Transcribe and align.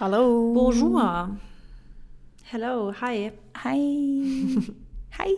Hallo. 0.00 0.54
Bonjour. 0.54 1.28
Hello, 2.50 2.90
hi. 3.02 3.32
Hi. 3.62 4.56
Hi. 5.18 5.36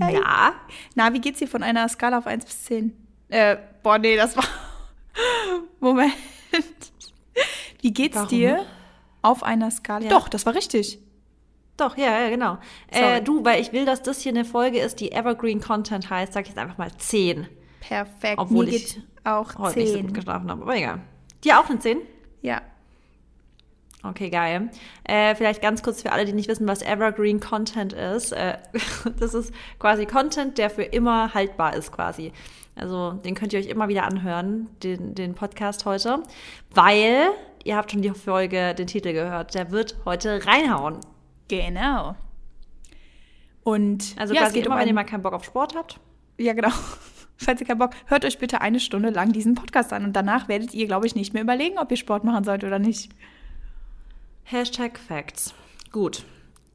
Hi. 0.00 0.14
Ja. 0.14 0.54
Na, 0.96 1.12
wie 1.12 1.20
geht's 1.20 1.38
dir 1.38 1.46
von 1.46 1.62
einer 1.62 1.88
Skala 1.88 2.18
auf 2.18 2.26
1 2.26 2.44
bis 2.44 2.64
10? 2.64 2.92
Äh, 3.28 3.56
boah, 3.84 3.98
nee, 3.98 4.16
das 4.16 4.36
war. 4.36 4.42
Moment. 5.78 6.12
Wie 7.82 7.92
geht's 7.92 8.16
Warum? 8.16 8.28
dir 8.28 8.66
auf 9.22 9.44
einer 9.44 9.70
Skala? 9.70 10.06
Ja. 10.06 10.10
Doch, 10.10 10.28
das 10.28 10.44
war 10.44 10.56
richtig. 10.56 10.98
Doch, 11.76 11.96
ja, 11.96 12.18
ja, 12.20 12.30
genau. 12.30 12.58
Äh, 12.88 13.22
du, 13.22 13.44
weil 13.44 13.60
ich 13.60 13.72
will, 13.72 13.84
dass 13.84 14.02
das 14.02 14.20
hier 14.20 14.32
eine 14.32 14.44
Folge 14.44 14.80
ist, 14.80 14.98
die 14.98 15.12
Evergreen 15.12 15.60
Content 15.60 16.10
heißt, 16.10 16.32
sag 16.32 16.42
ich 16.42 16.48
jetzt 16.48 16.58
einfach 16.58 16.78
mal 16.78 16.90
10. 16.92 17.46
Perfekt. 17.78 18.38
Obwohl 18.38 18.64
Mir 18.64 18.72
ich 18.74 19.00
auch 19.22 19.56
Heute 19.56 19.78
nicht 19.78 19.90
so 19.90 19.94
10. 19.94 20.06
gut 20.06 20.14
geschlafen 20.14 20.50
habe, 20.50 20.62
aber 20.62 20.74
egal. 20.76 21.00
Dir 21.44 21.60
auch 21.60 21.70
eine 21.70 21.78
10? 21.78 21.98
Ja. 22.42 22.60
Okay, 24.04 24.28
geil. 24.28 24.68
Äh, 25.04 25.34
vielleicht 25.34 25.62
ganz 25.62 25.82
kurz 25.82 26.02
für 26.02 26.12
alle, 26.12 26.26
die 26.26 26.34
nicht 26.34 26.48
wissen, 26.48 26.68
was 26.68 26.82
Evergreen 26.82 27.40
Content 27.40 27.94
ist. 27.94 28.32
Äh, 28.32 28.58
das 29.18 29.32
ist 29.32 29.52
quasi 29.78 30.04
Content, 30.04 30.58
der 30.58 30.68
für 30.68 30.82
immer 30.82 31.32
haltbar 31.32 31.74
ist, 31.74 31.90
quasi. 31.90 32.32
Also 32.76 33.12
den 33.12 33.34
könnt 33.34 33.52
ihr 33.54 33.60
euch 33.60 33.68
immer 33.68 33.88
wieder 33.88 34.04
anhören, 34.04 34.68
den, 34.82 35.14
den 35.14 35.34
Podcast 35.34 35.86
heute. 35.86 36.22
Weil, 36.74 37.30
ihr 37.64 37.76
habt 37.76 37.92
schon 37.92 38.02
die 38.02 38.10
Folge, 38.10 38.74
den 38.74 38.86
Titel 38.86 39.14
gehört, 39.14 39.54
der 39.54 39.70
wird 39.70 39.96
heute 40.04 40.46
reinhauen. 40.46 40.98
Genau. 41.48 42.14
Und 43.62 44.14
Also 44.18 44.34
ja, 44.34 44.40
es 44.40 44.46
quasi 44.48 44.58
geht 44.58 44.66
immer, 44.66 44.74
um 44.74 44.80
wenn 44.82 44.88
ihr 44.88 44.94
mal 44.94 45.04
keinen 45.04 45.22
Bock 45.22 45.32
auf 45.32 45.44
Sport 45.44 45.74
habt. 45.74 45.98
Ja, 46.38 46.52
genau. 46.52 46.68
Falls 47.36 47.60
ihr 47.60 47.66
keinen 47.66 47.78
Bock, 47.78 47.92
hört 48.06 48.24
euch 48.26 48.38
bitte 48.38 48.60
eine 48.60 48.80
Stunde 48.80 49.10
lang 49.10 49.32
diesen 49.32 49.54
Podcast 49.54 49.92
an 49.92 50.04
und 50.04 50.12
danach 50.14 50.48
werdet 50.48 50.74
ihr, 50.74 50.86
glaube 50.86 51.06
ich, 51.06 51.14
nicht 51.14 51.32
mehr 51.32 51.42
überlegen, 51.42 51.78
ob 51.78 51.90
ihr 51.90 51.96
Sport 51.96 52.24
machen 52.24 52.44
sollt 52.44 52.64
oder 52.64 52.78
nicht. 52.78 53.10
Hashtag 54.44 54.98
Facts. 54.98 55.54
Gut. 55.90 56.24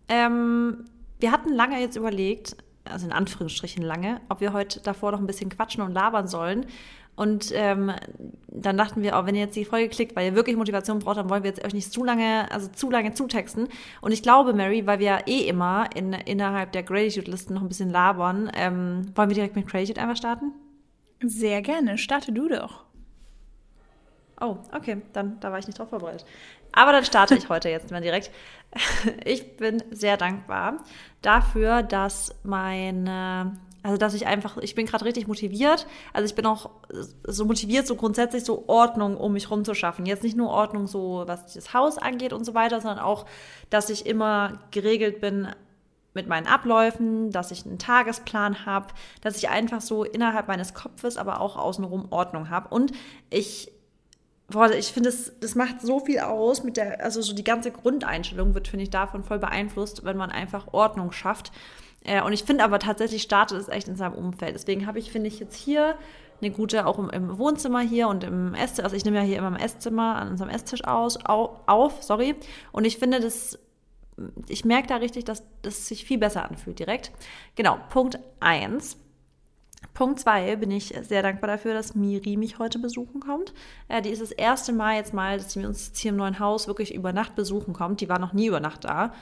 Ähm, 0.07 0.85
wir 1.19 1.31
hatten 1.31 1.53
lange 1.53 1.79
jetzt 1.79 1.95
überlegt, 1.95 2.57
also 2.83 3.05
in 3.05 3.11
Anführungsstrichen 3.11 3.83
lange, 3.83 4.21
ob 4.27 4.41
wir 4.41 4.53
heute 4.53 4.79
davor 4.81 5.11
noch 5.11 5.19
ein 5.19 5.27
bisschen 5.27 5.49
quatschen 5.49 5.83
und 5.83 5.93
labern 5.93 6.27
sollen. 6.27 6.65
Und 7.15 7.51
ähm, 7.53 7.91
dann 8.47 8.77
dachten 8.77 9.03
wir, 9.03 9.19
auch 9.19 9.25
wenn 9.25 9.35
ihr 9.35 9.41
jetzt 9.41 9.55
die 9.55 9.65
Folge 9.65 9.89
klickt, 9.89 10.15
weil 10.15 10.25
ihr 10.25 10.35
wirklich 10.35 10.55
Motivation 10.55 10.99
braucht, 10.99 11.17
dann 11.17 11.29
wollen 11.29 11.43
wir 11.43 11.49
jetzt 11.49 11.63
euch 11.63 11.73
nicht 11.73 11.91
zu 11.91 12.03
lange, 12.03 12.49
also 12.49 12.69
zu 12.69 12.89
lange 12.89 13.13
zutexten. 13.13 13.67
Und 14.01 14.13
ich 14.13 14.23
glaube, 14.23 14.53
Mary, 14.53 14.87
weil 14.87 14.99
wir 14.99 15.27
eh 15.27 15.41
immer 15.47 15.89
in, 15.95 16.13
innerhalb 16.13 16.71
der 16.71 16.81
Gratitude-Listen 16.81 17.53
noch 17.53 17.61
ein 17.61 17.67
bisschen 17.67 17.89
labern, 17.89 18.49
ähm, 18.55 19.11
wollen 19.15 19.29
wir 19.29 19.35
direkt 19.35 19.55
mit 19.55 19.67
Gratitude 19.67 20.01
einfach 20.01 20.15
starten? 20.15 20.53
Sehr 21.21 21.61
gerne. 21.61 21.97
Starte 21.97 22.31
du 22.31 22.47
doch. 22.47 22.85
Oh, 24.41 24.57
okay, 24.73 25.01
dann 25.11 25.39
da 25.41 25.51
war 25.51 25.59
ich 25.59 25.67
nicht 25.67 25.77
drauf 25.77 25.89
vorbereitet. 25.89 26.25
Aber 26.71 26.91
dann 26.91 27.05
starte 27.05 27.35
ich 27.35 27.49
heute 27.49 27.69
jetzt 27.69 27.91
mal 27.91 28.01
direkt. 28.01 28.31
Ich 29.25 29.57
bin 29.57 29.83
sehr 29.89 30.15
dankbar 30.15 30.83
dafür, 31.23 31.81
dass 31.81 32.35
meine, 32.43 33.57
also 33.81 33.97
dass 33.97 34.13
ich 34.13 34.27
einfach, 34.27 34.57
ich 34.57 34.75
bin 34.75 34.85
gerade 34.85 35.05
richtig 35.05 35.27
motiviert. 35.27 35.87
Also 36.13 36.27
ich 36.27 36.35
bin 36.35 36.45
auch 36.45 36.69
so 37.25 37.45
motiviert, 37.45 37.87
so 37.87 37.95
grundsätzlich 37.95 38.43
so 38.43 38.65
Ordnung 38.67 39.17
um 39.17 39.33
mich 39.33 39.49
rum 39.49 39.65
zu 39.65 39.73
schaffen. 39.73 40.05
Jetzt 40.05 40.23
nicht 40.23 40.37
nur 40.37 40.49
Ordnung 40.49 40.85
so, 40.85 41.23
was 41.25 41.53
das 41.53 41.73
Haus 41.73 41.97
angeht 41.97 42.31
und 42.31 42.45
so 42.45 42.53
weiter, 42.53 42.79
sondern 42.79 42.99
auch, 42.99 43.25
dass 43.71 43.89
ich 43.89 44.05
immer 44.05 44.59
geregelt 44.69 45.19
bin 45.19 45.47
mit 46.13 46.27
meinen 46.27 46.47
Abläufen, 46.47 47.31
dass 47.31 47.51
ich 47.51 47.65
einen 47.65 47.79
Tagesplan 47.79 48.65
habe, 48.65 48.87
dass 49.21 49.37
ich 49.37 49.49
einfach 49.49 49.81
so 49.81 50.03
innerhalb 50.03 50.47
meines 50.47 50.73
Kopfes, 50.73 51.17
aber 51.17 51.39
auch 51.39 51.55
außenrum 51.55 52.11
Ordnung 52.11 52.49
habe. 52.49 52.69
Und 52.69 52.91
ich 53.29 53.71
Boah, 54.49 54.71
ich 54.71 54.87
finde, 54.87 55.09
das, 55.09 55.31
das 55.39 55.55
macht 55.55 55.81
so 55.81 55.99
viel 55.99 56.19
aus 56.19 56.63
mit 56.63 56.77
der, 56.77 57.03
also 57.03 57.21
so 57.21 57.33
die 57.33 57.43
ganze 57.43 57.71
Grundeinstellung 57.71 58.55
wird, 58.55 58.67
finde 58.67 58.83
ich, 58.83 58.89
davon 58.89 59.23
voll 59.23 59.39
beeinflusst, 59.39 60.03
wenn 60.03 60.17
man 60.17 60.31
einfach 60.31 60.73
Ordnung 60.73 61.11
schafft. 61.11 61.51
Äh, 62.03 62.23
und 62.23 62.33
ich 62.33 62.43
finde 62.43 62.63
aber 62.63 62.79
tatsächlich 62.79 63.21
startet 63.21 63.59
es 63.59 63.67
echt 63.67 63.87
in 63.87 63.95
seinem 63.95 64.13
Umfeld. 64.13 64.55
Deswegen 64.55 64.87
habe 64.87 64.99
ich, 64.99 65.11
finde 65.11 65.27
ich, 65.27 65.39
jetzt 65.39 65.55
hier 65.55 65.95
eine 66.41 66.51
gute, 66.51 66.87
auch 66.87 66.97
im, 66.97 67.09
im 67.09 67.37
Wohnzimmer 67.37 67.81
hier 67.81 68.07
und 68.07 68.23
im 68.23 68.53
Esszimmer, 68.55 68.85
also 68.85 68.95
ich 68.95 69.05
nehme 69.05 69.17
ja 69.17 69.23
hier 69.23 69.37
immer 69.37 69.49
im 69.49 69.55
Esszimmer 69.55 70.15
an 70.15 70.29
unserem 70.29 70.49
Esstisch 70.49 70.83
aus, 70.83 71.23
au, 71.25 71.59
auf, 71.67 72.01
sorry. 72.01 72.35
Und 72.71 72.85
ich 72.85 72.97
finde, 72.97 73.19
das, 73.19 73.59
ich 74.47 74.65
merke 74.65 74.87
da 74.87 74.95
richtig, 74.95 75.25
dass 75.25 75.43
das 75.61 75.87
sich 75.87 76.05
viel 76.05 76.17
besser 76.17 76.49
anfühlt 76.49 76.79
direkt. 76.79 77.11
Genau, 77.55 77.77
Punkt 77.89 78.19
eins 78.39 78.97
Punkt 79.99 80.21
zwei 80.21 80.55
bin 80.55 80.71
ich 80.71 80.95
sehr 81.01 81.21
dankbar 81.21 81.49
dafür, 81.49 81.73
dass 81.73 81.93
Miri 81.93 82.37
mich 82.37 82.57
heute 82.57 82.79
besuchen 82.79 83.19
kommt. 83.19 83.53
Äh, 83.89 84.01
die 84.01 84.11
ist 84.11 84.21
das 84.21 84.31
erste 84.31 84.71
Mal 84.71 84.95
jetzt 84.95 85.13
mal, 85.13 85.37
dass 85.37 85.51
sie 85.51 85.65
uns 85.65 85.91
hier 85.93 86.11
im 86.11 86.15
neuen 86.15 86.39
Haus 86.39 86.67
wirklich 86.67 86.95
über 86.95 87.11
Nacht 87.11 87.35
besuchen 87.35 87.73
kommt. 87.73 87.99
Die 87.99 88.07
war 88.07 88.17
noch 88.17 88.31
nie 88.31 88.47
über 88.47 88.61
Nacht 88.61 88.85
da. 88.85 89.13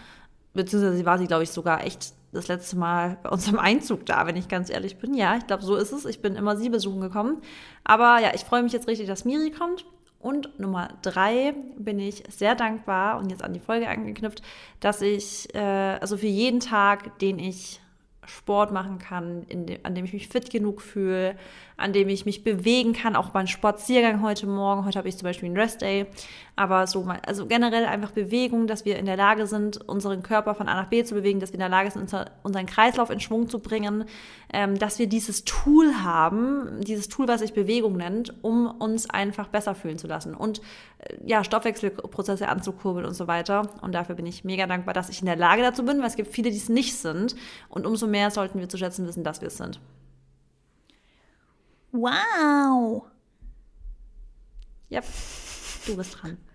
Beziehungsweise 0.54 1.04
war 1.04 1.18
sie, 1.18 1.26
glaube 1.26 1.42
ich, 1.42 1.50
sogar 1.50 1.84
echt 1.84 2.14
das 2.32 2.48
letzte 2.48 2.78
Mal 2.78 3.18
bei 3.24 3.30
unserem 3.30 3.58
Einzug 3.58 4.06
da, 4.06 4.28
wenn 4.28 4.36
ich 4.36 4.50
ganz 4.50 4.70
ehrlich 4.70 5.00
bin. 5.00 5.16
Ja, 5.16 5.36
ich 5.38 5.48
glaube, 5.48 5.64
so 5.64 5.76
ist 5.76 5.94
es. 5.94 6.06
Ich 6.06 6.22
bin 6.22 6.36
immer 6.36 6.56
sie 6.58 6.70
besuchen 6.70 7.02
gekommen. 7.02 7.42
Aber 7.84 8.20
ja, 8.20 8.36
ich 8.36 8.42
freue 8.42 8.62
mich 8.62 8.74
jetzt 8.74 8.88
richtig, 8.88 9.08
dass 9.08 9.26
Miri 9.26 9.50
kommt. 9.50 9.84
Und 10.20 10.60
Nummer 10.60 10.90
drei 11.02 11.56
bin 11.76 11.98
ich 11.98 12.24
sehr 12.30 12.54
dankbar 12.54 13.18
und 13.18 13.32
jetzt 13.32 13.44
an 13.44 13.54
die 13.54 13.60
Folge 13.60 13.90
angeknüpft, 13.90 14.44
dass 14.80 15.02
ich, 15.02 15.56
äh, 15.56 15.98
also 16.00 16.18
für 16.18 16.28
jeden 16.28 16.60
Tag, 16.60 17.18
den 17.18 17.40
ich 17.40 17.82
Sport 18.28 18.72
machen 18.72 19.00
kann, 19.00 19.46
dem, 19.48 19.80
an 19.84 19.96
dem 19.96 20.06
ich 20.06 20.14
mich 20.14 20.28
fit 20.28 20.50
genug 20.50 20.82
fühle, 20.82 21.36
an 21.78 21.94
dem 21.94 22.10
ich 22.10 22.26
mich 22.26 22.44
bewegen 22.44 22.94
kann, 22.94 23.16
auch 23.16 23.30
beim 23.30 23.48
Spaziergang 23.48 24.22
heute 24.22 24.48
Morgen. 24.48 24.86
Heute 24.86 24.98
habe 24.98 25.08
ich 25.08 25.18
zum 25.18 25.26
Beispiel 25.26 25.48
einen 25.48 25.58
Rest-Day, 25.58 26.08
aber 26.56 26.88
so 26.88 27.04
mal, 27.04 27.20
also 27.26 27.46
generell 27.46 27.86
einfach 27.86 28.12
Bewegung, 28.12 28.68
dass 28.68 28.84
wir 28.84 28.98
in 28.98 29.06
der 29.06 29.16
Lage 29.16 29.48
sind, 29.48 29.78
unseren 29.88 30.24
Körper 30.24 30.56
von 30.56 30.68
A 30.68 30.74
nach 30.74 30.90
B 30.90 31.04
zu 31.04 31.16
bewegen, 31.16 31.40
dass 31.40 31.52
wir 31.52 31.56
in 31.56 31.62
der 31.62 31.70
Lage 31.70 31.92
sind, 31.92 32.02
unser, 32.02 32.32
unseren 32.44 32.66
Kreislauf 32.66 33.10
in 33.10 33.20
Schwung 33.20 33.48
zu 33.48 33.60
bringen, 33.60 34.06
ähm, 34.52 34.78
dass 34.78 35.00
wir 35.00 35.08
dieses 35.08 35.46
Tool 35.46 35.94
haben, 36.04 36.82
dieses 36.82 37.10
Tool, 37.10 37.28
was 37.28 37.42
sich 37.42 37.54
Bewegung 37.54 37.96
nennt, 37.96 38.34
um 38.44 38.68
uns 38.68 39.10
einfach 39.10 39.48
besser 39.48 39.76
fühlen 39.76 39.98
zu 39.98 40.08
lassen 40.08 40.34
und 40.34 40.62
ja, 41.26 41.44
Stoffwechselprozesse 41.44 42.48
anzukurbeln 42.48 43.06
und 43.06 43.14
so 43.14 43.28
weiter. 43.28 43.70
Und 43.82 43.94
dafür 43.94 44.16
bin 44.16 44.26
ich 44.26 44.44
mega 44.44 44.68
dankbar, 44.68 44.94
dass 44.94 45.10
ich 45.10 45.20
in 45.20 45.26
der 45.26 45.36
Lage 45.36 45.62
dazu 45.62 45.84
bin, 45.86 46.00
weil 46.00 46.08
es 46.08 46.16
gibt 46.16 46.32
viele, 46.32 46.52
die 46.52 46.58
es 46.58 46.70
nicht 46.70 46.96
sind. 46.96 47.36
Und 47.70 47.86
umso 47.86 48.08
mehr 48.08 48.32
sollten 48.32 48.60
wir 48.60 48.70
zu 48.70 48.78
schätzen 48.78 49.08
wissen, 49.08 49.24
dass 49.24 49.42
wir 49.42 49.48
es 49.48 49.58
sind. 49.58 49.80
Wow. 51.92 53.04
Ja, 54.90 55.02
du 55.86 55.98
bist 55.98 56.22
dran. 56.22 56.38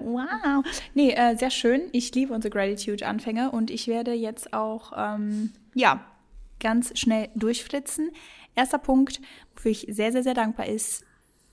Wow. 0.00 0.64
Nee, 0.94 1.12
äh, 1.12 1.36
sehr 1.36 1.50
schön. 1.50 1.88
Ich 1.90 2.14
liebe 2.14 2.32
unsere 2.32 2.52
Gratitude-Anfänge 2.52 3.50
und 3.50 3.70
ich 3.70 3.88
werde 3.88 4.12
jetzt 4.12 4.52
auch, 4.52 4.92
ähm, 4.96 5.52
ja, 5.74 6.04
ganz 6.60 6.96
schnell 6.98 7.28
durchflitzen. 7.34 8.10
Erster 8.54 8.78
Punkt, 8.78 9.20
wofür 9.54 9.72
ich 9.72 9.86
sehr, 9.88 10.12
sehr, 10.12 10.22
sehr 10.22 10.34
dankbar 10.34 10.66
ist, 10.66 11.04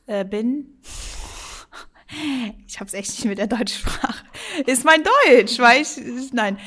äh, 0.06 0.26
bin. 0.26 0.80
Ich 2.68 2.80
hab's 2.80 2.94
echt 2.94 3.10
nicht 3.10 3.26
mit 3.26 3.38
der 3.38 3.48
deutschen 3.48 3.80
Sprache. 3.80 4.26
Ist 4.66 4.86
mein 4.86 5.04
Deutsch, 5.04 5.60
weil 5.60 5.82
ich, 5.82 6.34
nein, 6.34 6.58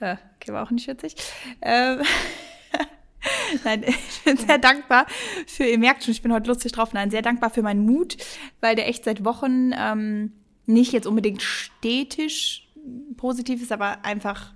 äh, 0.00 0.16
okay, 0.36 0.52
war 0.52 0.64
auch 0.64 0.70
nicht 0.70 0.88
witzig. 0.88 1.14
Ähm, 1.62 2.02
Nein, 3.64 3.84
ich 3.84 4.22
bin 4.24 4.36
sehr 4.36 4.58
dankbar 4.58 5.06
für, 5.46 5.64
ihr 5.64 5.78
merkt 5.78 6.04
schon, 6.04 6.12
ich 6.12 6.22
bin 6.22 6.32
heute 6.32 6.48
lustig 6.48 6.72
drauf, 6.72 6.92
nein, 6.92 7.10
sehr 7.10 7.20
dankbar 7.20 7.50
für 7.50 7.62
meinen 7.62 7.84
Mut, 7.84 8.16
weil 8.60 8.76
der 8.76 8.88
echt 8.88 9.04
seit 9.04 9.24
Wochen 9.24 9.72
ähm, 9.76 10.32
nicht 10.66 10.92
jetzt 10.92 11.06
unbedingt 11.06 11.42
stetisch 11.42 12.68
positiv 13.16 13.60
ist, 13.60 13.72
aber 13.72 14.04
einfach 14.04 14.52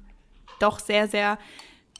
doch 0.61 0.79
sehr, 0.79 1.09
sehr 1.09 1.39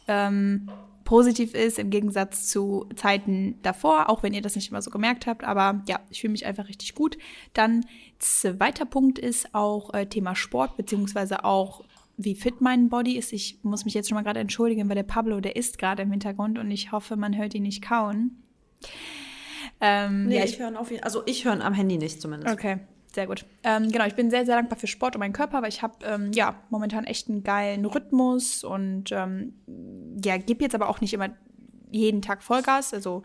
ähm, 0.07 0.71
positiv 1.13 1.53
ist 1.53 1.79
im 1.79 1.91
Gegensatz 1.91 2.49
zu 2.49 2.87
Zeiten 2.97 3.59
davor, 3.63 4.09
auch 4.09 4.23
wenn 4.23 4.33
ihr 4.33 4.41
das 4.41 4.57
nicht 4.57 4.71
immer 4.71 4.81
so 4.81 4.91
gemerkt 4.91 5.27
habt. 5.27 5.45
Aber 5.45 5.83
ja, 5.87 6.01
ich 6.09 6.23
fühle 6.23 6.31
mich 6.31 6.47
einfach 6.47 6.69
richtig 6.69 6.95
gut. 6.95 7.19
Dann 7.53 7.85
zweiter 8.19 8.87
Punkt 8.87 9.19
ist 9.19 9.55
auch 9.55 9.93
äh, 9.93 10.07
Thema 10.07 10.35
Sport, 10.35 10.79
beziehungsweise 10.79 11.45
auch 11.45 11.85
wie 12.17 12.35
fit 12.35 12.63
mein 12.63 12.89
Body 12.89 13.19
ist. 13.19 13.35
Ich 13.35 13.59
muss 13.63 13.85
mich 13.85 13.93
jetzt 13.93 14.09
schon 14.09 14.17
mal 14.17 14.23
gerade 14.23 14.41
entschuldigen, 14.41 14.89
weil 14.89 14.95
der 14.95 15.03
Pablo, 15.03 15.41
der 15.41 15.55
isst 15.55 15.77
gerade 15.77 16.01
im 16.01 16.11
Hintergrund 16.11 16.59
und 16.59 16.71
ich 16.71 16.93
hoffe, 16.93 17.17
man 17.17 17.37
hört 17.37 17.53
ihn 17.53 17.65
nicht 17.65 17.83
kauen. 17.83 18.43
Ähm, 19.83 20.29
Nee, 20.29 20.39
ja, 20.39 20.45
ich 20.45 20.59
höre 20.59 20.81
auf 20.81 20.91
jeden 20.91 21.05
Also 21.05 21.25
ich 21.27 21.45
höre 21.45 21.63
am 21.63 21.75
Handy 21.75 21.99
nicht 21.99 22.23
zumindest. 22.23 22.55
Okay, 22.55 22.79
sehr 23.15 23.27
gut. 23.27 23.45
Ähm, 23.63 23.91
genau, 23.91 24.07
ich 24.07 24.15
bin 24.15 24.31
sehr, 24.31 24.47
sehr 24.47 24.57
dankbar 24.57 24.79
für 24.79 24.87
Sport 24.87 25.17
und 25.17 25.21
meinen 25.21 25.33
Körper, 25.33 25.63
weil 25.63 25.69
ich 25.69 25.83
habe 25.83 25.95
ähm, 26.05 26.33
ja 26.33 26.55
momentan 26.71 27.05
echt 27.05 27.29
einen 27.29 27.43
geilen 27.43 27.85
Rhythmus 27.85 28.65
und 28.65 29.13
ähm, 29.13 29.55
ja, 30.25 30.37
gebe 30.39 30.65
jetzt 30.65 30.75
aber 30.75 30.89
auch 30.89 31.01
nicht 31.01 31.13
immer 31.13 31.29
jeden 31.91 32.23
Tag 32.23 32.43
Vollgas. 32.43 32.95
Also 32.95 33.23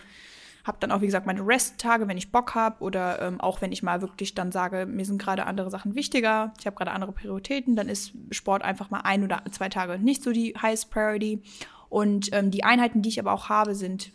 habe 0.66 0.78
dann 0.81 0.92
auch, 0.92 1.01
wie 1.01 1.06
gesagt, 1.06 1.25
meine 1.25 1.48
Rest-Tage, 1.48 2.07
wenn 2.07 2.18
ich 2.18 2.31
Bock 2.31 2.54
habe 2.54 2.84
oder 2.84 3.22
ähm, 3.22 3.39
auch 3.39 3.62
wenn 3.62 3.72
ich 3.72 3.84
mal 3.84 4.01
wirklich 4.01 4.36
dann 4.36 4.51
sage, 4.51 4.86
mir 4.86 5.06
sind 5.06 5.22
gerade 5.22 5.45
andere 5.45 5.72
Sachen 5.72 5.95
wichtiger, 5.95 6.54
ich 6.60 6.66
habe 6.66 6.75
gerade 6.75 6.92
andere 6.92 7.13
Prioritäten, 7.13 7.78
dann 7.78 7.88
ist 7.88 8.12
Sport 8.31 8.63
einfach 8.63 8.89
mal 8.89 9.01
ein 9.01 9.24
oder 9.24 9.42
zwei 9.51 9.69
Tage 9.69 9.98
nicht 9.98 10.22
so 10.22 10.31
die 10.31 10.54
highest 10.62 10.92
priority. 10.92 11.42
Und 11.89 12.30
ähm, 12.34 12.51
die 12.51 12.66
Einheiten, 12.66 13.01
die 13.01 13.10
ich 13.10 13.19
aber 13.19 13.31
auch 13.31 13.48
habe, 13.48 13.74
sind 13.74 14.12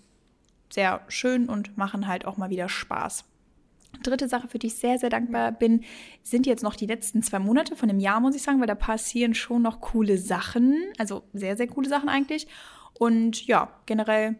sehr 0.70 1.00
schön 1.08 1.48
und 1.48 1.78
machen 1.78 2.06
halt 2.06 2.26
auch 2.26 2.36
mal 2.36 2.50
wieder 2.50 2.68
Spaß. 2.68 3.24
Dritte 4.02 4.28
Sache, 4.28 4.48
für 4.48 4.58
die 4.58 4.68
ich 4.68 4.74
sehr, 4.76 4.98
sehr 4.98 5.10
dankbar 5.10 5.52
bin, 5.52 5.84
sind 6.22 6.46
jetzt 6.46 6.62
noch 6.62 6.74
die 6.74 6.86
letzten 6.86 7.22
zwei 7.22 7.38
Monate 7.38 7.76
von 7.76 7.88
dem 7.88 8.00
Jahr, 8.00 8.20
muss 8.20 8.34
ich 8.34 8.42
sagen, 8.42 8.58
weil 8.60 8.66
da 8.66 8.74
passieren 8.74 9.34
schon 9.34 9.62
noch 9.62 9.80
coole 9.80 10.18
Sachen. 10.18 10.76
Also 10.98 11.22
sehr, 11.32 11.56
sehr 11.56 11.68
coole 11.68 11.88
Sachen 11.88 12.08
eigentlich. 12.08 12.46
Und 12.94 13.46
ja, 13.46 13.70
generell 13.86 14.36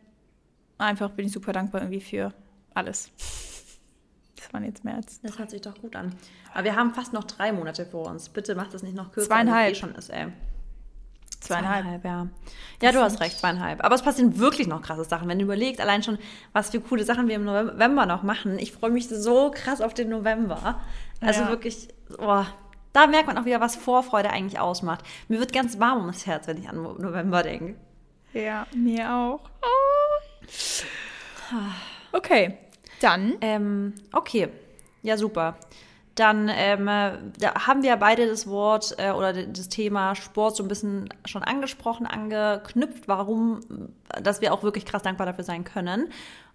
einfach 0.79 1.11
bin 1.11 1.27
ich 1.27 1.33
super 1.33 1.53
dankbar 1.53 1.83
irgendwie 1.83 2.01
für 2.01 2.33
alles. 2.75 3.11
Das 4.37 4.53
waren 4.53 4.65
jetzt 4.65 4.85
mehr 4.85 4.97
als. 4.97 5.21
Das 5.21 5.39
hört 5.39 5.51
sich 5.51 5.61
doch 5.61 5.81
gut 5.81 5.95
an. 5.95 6.15
Aber 6.53 6.65
wir 6.65 6.75
haben 6.75 6.93
fast 6.95 7.13
noch 7.13 7.25
drei 7.25 7.53
Monate 7.53 7.87
vor 7.87 8.09
uns. 8.11 8.29
Bitte 8.29 8.55
macht 8.55 8.75
das 8.75 8.83
nicht 8.83 8.97
noch 8.97 9.13
kürzer, 9.13 9.29
Zweieinhalb. 9.29 9.73
eh 9.73 9.75
schon 9.75 9.95
ist, 9.95 10.11
ey. 10.11 10.27
Zweieinhalb. 11.47 12.05
ja. 12.05 12.27
Ja, 12.81 12.93
du 12.93 13.01
hast 13.01 13.21
recht, 13.21 13.39
zweieinhalb. 13.39 13.85
Aber 13.85 13.95
es 13.95 14.03
passieren 14.03 14.39
wirklich 14.39 14.67
noch 14.67 14.83
krasse 14.83 15.05
Sachen. 15.05 15.29
Wenn 15.29 15.39
du 15.39 15.45
überlegst, 15.45 15.81
allein 15.81 16.03
schon, 16.03 16.19
was 16.53 16.71
für 16.71 16.81
coole 16.81 17.05
Sachen 17.05 17.29
wir 17.29 17.37
im 17.37 17.45
November 17.45 18.07
noch 18.07 18.23
machen. 18.23 18.59
Ich 18.59 18.73
freue 18.73 18.91
mich 18.91 19.09
so 19.09 19.51
krass 19.51 19.81
auf 19.81 19.95
den 19.95 20.09
November. 20.09 20.81
Also 21.21 21.43
Ja. 21.43 21.49
wirklich, 21.49 21.89
oh, 22.19 22.45
da 22.93 23.07
merkt 23.07 23.27
man 23.29 23.39
auch 23.39 23.45
wieder, 23.45 23.61
was 23.61 23.77
Vorfreude 23.77 24.31
eigentlich 24.31 24.59
ausmacht. 24.61 25.05
Mir 25.29 25.39
wird 25.39 25.53
ganz 25.53 25.79
warm 25.79 26.01
ums 26.01 26.27
Herz, 26.27 26.47
wenn 26.47 26.59
ich 26.59 26.69
an 26.69 26.83
November 26.83 27.43
denke. 27.43 27.77
Ja, 28.33 28.67
mir 28.75 29.13
auch. 29.15 29.41
Okay, 32.13 32.59
dann. 33.01 33.35
Ähm, 33.41 33.95
okay, 34.13 34.49
ja 35.03 35.17
super. 35.17 35.57
Dann 36.15 36.51
ähm, 36.53 36.89
äh, 36.89 37.13
da 37.39 37.67
haben 37.67 37.83
wir 37.83 37.97
beide 37.97 38.27
das 38.27 38.47
Wort 38.47 38.95
äh, 38.99 39.13
oder 39.13 39.33
das 39.33 39.69
Thema 39.69 40.15
Sport 40.15 40.57
so 40.57 40.63
ein 40.63 40.69
bisschen 40.69 41.09
schon 41.25 41.43
angesprochen, 41.43 42.07
angeknüpft, 42.07 43.09
warum, 43.09 43.61
dass 44.23 44.41
wir 44.41 44.53
auch 44.53 44.63
wirklich 44.63 44.85
krass 44.85 45.03
dankbar 45.03 45.27
dafür 45.27 45.45
sein 45.45 45.65
können. 45.65 46.09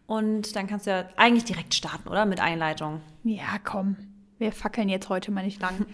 Und 0.06 0.56
dann 0.56 0.68
kannst 0.68 0.86
du 0.86 0.92
ja 0.92 1.06
eigentlich 1.18 1.46
direkt 1.46 1.74
starten, 1.74 2.08
oder? 2.08 2.26
Mit 2.26 2.40
Einleitung. 2.40 3.02
Ja, 3.24 3.58
komm. 3.64 3.98
Wir 4.38 4.52
fackeln 4.52 4.90
jetzt 4.90 5.10
heute 5.10 5.32
mal 5.32 5.44
nicht 5.44 5.62
lang. 5.62 5.86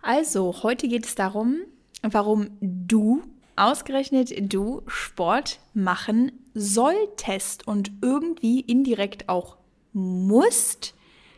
Also, 0.00 0.64
heute 0.64 0.88
geht 0.88 1.06
es 1.06 1.14
darum, 1.14 1.60
warum 2.02 2.48
du, 2.60 3.22
ausgerechnet 3.54 4.32
du, 4.52 4.82
Sport 4.88 5.60
machen 5.74 6.32
solltest 6.54 7.68
und 7.68 7.92
irgendwie 8.02 8.60
indirekt 8.60 9.28
auch 9.28 9.58
musst, 9.92 10.94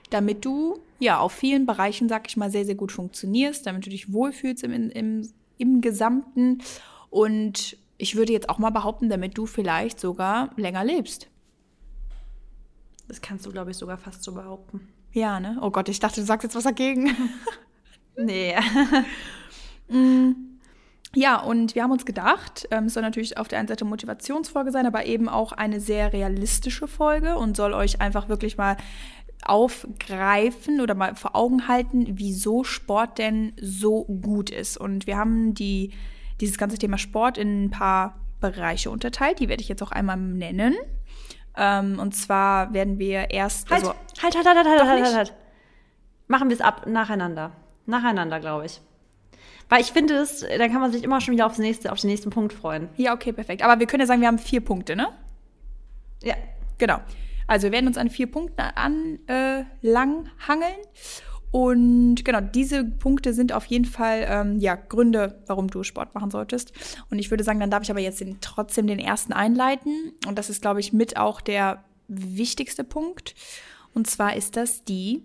damit 0.09 0.45
du 0.45 0.81
ja 1.05 1.19
auf 1.19 1.33
vielen 1.33 1.67
Bereichen, 1.67 2.09
sag 2.09 2.27
ich 2.29 2.37
mal, 2.37 2.51
sehr, 2.51 2.65
sehr 2.65 2.75
gut 2.75 2.93
funktionierst, 2.93 3.67
damit 3.67 3.87
du 3.87 3.91
dich 3.91 4.13
wohlfühlst 4.13 4.65
im, 4.65 4.91
im, 4.91 5.29
im 5.59 5.81
Gesamten. 5.81 6.63
Und 7.11 7.77
ich 7.99 8.17
würde 8.17 8.33
jetzt 8.33 8.49
auch 8.49 8.59
mal 8.59 8.71
behaupten, 8.71 9.09
damit 9.09 9.39
du 9.39 9.47
vielleicht 9.47 10.01
sogar 10.01 10.51
länger 10.57 10.85
lebst. 10.85 11.29
Das 13.07 13.21
kannst 13.21 13.47
du, 13.47 13.53
glaube 13.53 13.71
ich, 13.71 13.77
sogar 13.77 13.99
fast 13.99 14.25
so 14.25 14.33
behaupten. 14.33 14.89
Ja, 15.13 15.39
ne? 15.39 15.59
Oh 15.61 15.71
Gott, 15.71 15.89
ich 15.89 16.01
dachte, 16.01 16.21
du 16.21 16.27
sagst 16.27 16.45
jetzt 16.45 16.57
was 16.57 16.65
dagegen. 16.65 17.15
Nee. 18.17 18.55
Ja, 21.17 21.41
und 21.41 21.77
wir 21.77 21.85
haben 21.85 21.93
uns 21.93 22.05
gedacht, 22.05 22.67
ähm, 22.73 22.87
es 22.87 22.95
soll 22.95 23.03
natürlich 23.03 23.39
auf 23.39 23.47
der 23.47 23.61
einen 23.61 23.69
Seite 23.69 23.85
Motivationsfolge 23.85 24.73
sein, 24.73 24.87
aber 24.87 25.07
eben 25.07 25.29
auch 25.29 25.53
eine 25.53 25.79
sehr 25.79 26.13
realistische 26.13 26.89
Folge 26.89 27.37
und 27.37 27.57
soll 27.57 27.73
euch 27.73 28.01
einfach 28.01 28.29
wirklich 28.29 28.57
mal 28.57 28.77
aufgreifen 29.45 30.81
oder 30.81 30.95
mal 30.95 31.15
vor 31.15 31.37
Augen 31.37 31.69
halten, 31.69 32.07
wieso 32.19 32.65
Sport 32.65 33.19
denn 33.19 33.53
so 33.61 34.05
gut 34.05 34.51
ist. 34.51 34.77
Und 34.77 35.07
wir 35.07 35.17
haben 35.17 35.55
die, 35.55 35.93
dieses 36.41 36.59
ganze 36.59 36.79
Thema 36.79 36.99
Sport 36.99 37.39
in 37.39 37.65
ein 37.65 37.71
paar 37.71 38.19
Bereiche 38.41 38.91
unterteilt. 38.91 39.41
Die 39.41 39.49
werde 39.49 39.63
ich 39.63 39.69
jetzt 39.69 39.83
auch 39.83 39.93
einmal 39.93 40.17
nennen. 40.17 40.75
Ähm, 41.57 41.99
und 41.99 42.15
zwar 42.15 42.73
werden 42.73 42.99
wir 42.99 43.31
erst. 43.31 43.71
Halt, 43.71 43.83
also, 43.83 43.95
halt, 44.23 44.35
halt, 44.35 44.47
halt, 44.47 44.57
halt, 44.57 44.89
halt, 44.89 45.05
halt, 45.05 45.17
halt. 45.17 45.35
Machen 46.27 46.49
wir 46.49 46.55
es 46.55 46.61
ab, 46.61 46.87
nacheinander. 46.87 47.53
Nacheinander, 47.87 48.41
glaube 48.41 48.67
ich. 48.67 48.81
Weil 49.69 49.81
ich 49.81 49.93
finde 49.93 50.15
es, 50.15 50.41
dann 50.41 50.71
kann 50.71 50.81
man 50.81 50.93
sich 50.93 51.03
immer 51.03 51.21
schon 51.21 51.35
wieder 51.35 51.47
aufs 51.47 51.59
nächste, 51.59 51.93
auf 51.93 52.01
den 52.01 52.11
nächsten 52.11 52.31
Punkt 52.31 52.53
freuen. 52.53 52.89
ja, 52.97 53.15
okay, 53.15 53.33
perfekt. 53.33 53.63
Aber 53.63 53.79
wir 53.79 53.87
können 53.87 54.01
ja 54.01 54.07
sagen, 54.07 54.21
wir 54.21 54.29
haben 54.29 54.39
vier 54.39 54.61
Punkte, 54.63 54.97
ne? 54.97 55.09
Ja. 56.23 56.35
Genau. 56.79 56.99
Also 57.47 57.65
wir 57.65 57.73
werden 57.73 57.87
uns 57.87 57.99
an 57.99 58.11
vier 58.11 58.31
Punkten 58.31 58.61
anlanghangeln. 58.61 60.73
Äh, 60.73 60.85
und 61.51 62.25
genau, 62.25 62.41
diese 62.41 62.85
Punkte 62.85 63.33
sind 63.33 63.53
auf 63.53 63.67
jeden 63.67 63.85
Fall 63.85 64.27
ähm, 64.29 64.59
ja, 64.59 64.75
Gründe, 64.75 65.41
warum 65.47 65.69
du 65.69 65.85
Sport 65.85 66.13
machen 66.13 66.33
solltest. 66.33 66.73
Und 67.11 67.21
ich 67.21 67.31
würde 67.31 67.45
sagen, 67.45 67.61
dann 67.61 67.71
darf 67.71 67.85
ich 67.85 67.91
aber 67.93 68.01
jetzt 68.01 68.21
den, 68.21 68.39
trotzdem 68.41 68.89
den 68.89 68.99
ersten 68.99 69.33
einleiten. 69.33 70.13
Und 70.27 70.37
das 70.37 70.51
ist, 70.51 70.63
glaube 70.63 70.81
ich, 70.81 70.93
mit 70.93 71.17
auch 71.17 71.41
der 71.41 71.85
wichtigste 72.09 72.83
Punkt. 72.83 73.37
Und 73.95 74.11
zwar 74.11 74.35
ist 74.35 74.57
das 74.57 74.83
die 74.85 75.23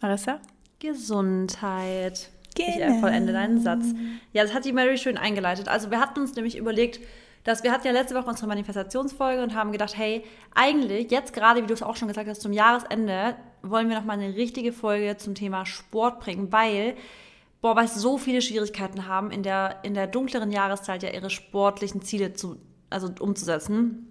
Marissa? 0.00 0.38
Gesundheit. 0.78 2.30
Ich 2.56 2.66
Genau. 2.66 2.98
äh, 2.98 3.00
vollende 3.00 3.32
deinen 3.32 3.60
Satz. 3.60 3.86
Ja, 4.32 4.42
das 4.42 4.54
hat 4.54 4.64
die 4.64 4.72
Mary 4.72 4.98
schön 4.98 5.16
eingeleitet. 5.16 5.68
Also 5.68 5.90
wir 5.90 5.98
hatten 5.98 6.20
uns 6.20 6.36
nämlich 6.36 6.56
überlegt, 6.56 7.00
dass 7.44 7.62
wir 7.62 7.72
hatten 7.72 7.86
ja 7.86 7.92
letzte 7.92 8.14
Woche 8.14 8.28
unsere 8.28 8.48
Manifestationsfolge 8.48 9.42
und 9.42 9.54
haben 9.54 9.72
gedacht, 9.72 9.96
hey, 9.96 10.24
eigentlich 10.54 11.10
jetzt 11.10 11.32
gerade, 11.32 11.62
wie 11.62 11.66
du 11.66 11.74
es 11.74 11.82
auch 11.82 11.96
schon 11.96 12.08
gesagt 12.08 12.28
hast, 12.28 12.42
zum 12.42 12.52
Jahresende 12.52 13.36
wollen 13.62 13.88
wir 13.88 13.96
noch 13.96 14.04
mal 14.04 14.18
eine 14.18 14.36
richtige 14.36 14.72
Folge 14.72 15.16
zum 15.16 15.34
Thema 15.34 15.66
Sport 15.66 16.20
bringen, 16.20 16.52
weil 16.52 16.96
boah, 17.60 17.76
weil 17.76 17.88
so 17.88 18.18
viele 18.18 18.42
Schwierigkeiten 18.42 19.06
haben 19.06 19.30
in 19.30 19.42
der 19.42 19.80
in 19.82 19.94
der 19.94 20.06
dunkleren 20.06 20.50
Jahreszeit 20.50 21.02
ja 21.02 21.10
ihre 21.10 21.30
sportlichen 21.30 22.02
Ziele 22.02 22.32
zu 22.32 22.56
also 22.90 23.08
umzusetzen 23.20 24.10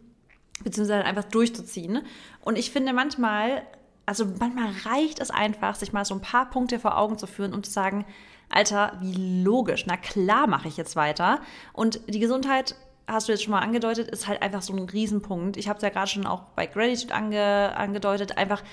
beziehungsweise 0.63 1.05
einfach 1.05 1.25
durchzuziehen. 1.25 2.01
Und 2.41 2.57
ich 2.57 2.71
finde 2.71 2.93
manchmal, 2.93 3.63
also 4.05 4.25
manchmal 4.39 4.71
reicht 4.85 5.19
es 5.19 5.31
einfach, 5.31 5.75
sich 5.75 5.93
mal 5.93 6.05
so 6.05 6.15
ein 6.15 6.21
paar 6.21 6.49
Punkte 6.49 6.79
vor 6.79 6.97
Augen 6.97 7.17
zu 7.17 7.27
führen 7.27 7.53
und 7.53 7.65
zu 7.65 7.71
sagen, 7.71 8.05
Alter, 8.49 8.97
wie 8.99 9.43
logisch, 9.43 9.85
na 9.85 9.95
klar 9.95 10.47
mache 10.47 10.67
ich 10.67 10.77
jetzt 10.77 10.95
weiter. 10.95 11.39
Und 11.73 12.01
die 12.07 12.19
Gesundheit, 12.19 12.75
hast 13.09 13.27
du 13.27 13.31
jetzt 13.31 13.43
schon 13.43 13.51
mal 13.51 13.59
angedeutet, 13.59 14.09
ist 14.09 14.27
halt 14.27 14.41
einfach 14.41 14.61
so 14.61 14.73
ein 14.73 14.79
Riesenpunkt. 14.87 15.57
Ich 15.57 15.67
habe 15.67 15.77
es 15.77 15.83
ja 15.83 15.89
gerade 15.89 16.07
schon 16.09 16.25
auch 16.25 16.43
bei 16.55 16.65
Gratitude 16.67 17.13
ange, 17.13 17.73
angedeutet, 17.75 18.37
einfach 18.37 18.63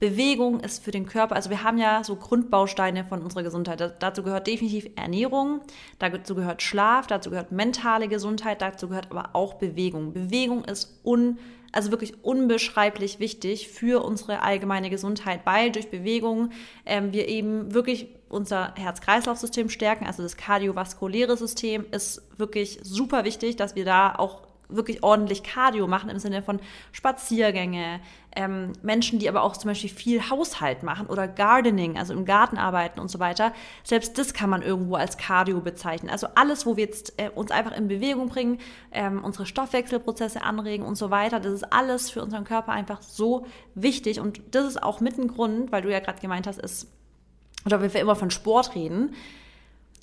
Bewegung 0.00 0.58
ist 0.58 0.82
für 0.82 0.90
den 0.90 1.06
Körper, 1.06 1.36
also 1.36 1.48
wir 1.48 1.62
haben 1.62 1.78
ja 1.78 2.02
so 2.02 2.16
Grundbausteine 2.16 3.04
von 3.04 3.22
unserer 3.22 3.44
Gesundheit. 3.44 3.80
Da- 3.80 3.86
Dazu 3.88 4.24
gehört 4.24 4.48
definitiv 4.48 4.90
Ernährung, 4.96 5.60
dazu 6.00 6.34
gehört 6.34 6.60
Schlaf, 6.60 7.06
dazu 7.06 7.30
gehört 7.30 7.52
mentale 7.52 8.08
Gesundheit, 8.08 8.60
dazu 8.62 8.88
gehört 8.88 9.12
aber 9.12 9.30
auch 9.34 9.54
Bewegung. 9.54 10.12
Bewegung 10.12 10.64
ist 10.64 10.98
un, 11.04 11.38
also 11.72 11.90
wirklich 11.90 12.22
unbeschreiblich 12.22 13.18
wichtig 13.18 13.68
für 13.68 14.04
unsere 14.04 14.42
allgemeine 14.42 14.90
Gesundheit, 14.90 15.40
weil 15.44 15.72
durch 15.72 15.90
Bewegung 15.90 16.50
ähm, 16.86 17.12
wir 17.12 17.28
eben 17.28 17.74
wirklich 17.74 18.08
unser 18.28 18.74
Herz-Kreislauf-System 18.76 19.68
stärken, 19.68 20.06
also 20.06 20.22
das 20.22 20.36
kardiovaskuläre 20.36 21.36
System 21.36 21.84
ist 21.90 22.22
wirklich 22.38 22.78
super 22.82 23.24
wichtig, 23.24 23.56
dass 23.56 23.74
wir 23.74 23.84
da 23.84 24.14
auch 24.14 24.42
wirklich 24.76 25.02
ordentlich 25.02 25.42
Cardio 25.42 25.86
machen 25.86 26.10
im 26.10 26.18
Sinne 26.18 26.42
von 26.42 26.60
Spaziergänge, 26.92 28.00
ähm, 28.34 28.72
Menschen, 28.82 29.18
die 29.18 29.28
aber 29.28 29.42
auch 29.42 29.56
zum 29.56 29.68
Beispiel 29.68 29.90
viel 29.90 30.30
Haushalt 30.30 30.82
machen 30.82 31.06
oder 31.06 31.28
Gardening, 31.28 31.98
also 31.98 32.14
im 32.14 32.24
Garten 32.24 32.56
arbeiten 32.56 33.00
und 33.00 33.10
so 33.10 33.18
weiter. 33.18 33.52
Selbst 33.84 34.18
das 34.18 34.32
kann 34.32 34.48
man 34.50 34.62
irgendwo 34.62 34.94
als 34.94 35.18
Cardio 35.18 35.60
bezeichnen. 35.60 36.10
Also 36.10 36.28
alles, 36.34 36.64
wo 36.64 36.76
wir 36.76 36.84
jetzt 36.84 37.14
äh, 37.18 37.28
uns 37.28 37.50
einfach 37.50 37.76
in 37.76 37.88
Bewegung 37.88 38.28
bringen, 38.28 38.58
ähm, 38.92 39.22
unsere 39.22 39.46
Stoffwechselprozesse 39.46 40.42
anregen 40.42 40.84
und 40.84 40.96
so 40.96 41.10
weiter, 41.10 41.40
das 41.40 41.52
ist 41.52 41.72
alles 41.72 42.10
für 42.10 42.22
unseren 42.22 42.44
Körper 42.44 42.72
einfach 42.72 43.02
so 43.02 43.46
wichtig 43.74 44.20
und 44.20 44.40
das 44.50 44.66
ist 44.66 44.82
auch 44.82 45.00
mit 45.00 45.18
ein 45.18 45.28
Grund, 45.28 45.72
weil 45.72 45.82
du 45.82 45.90
ja 45.90 46.00
gerade 46.00 46.20
gemeint 46.20 46.46
hast, 46.46 46.58
ist 46.58 46.88
oder 47.64 47.80
wir 47.80 48.00
immer 48.00 48.16
von 48.16 48.30
Sport 48.30 48.74
reden, 48.74 49.14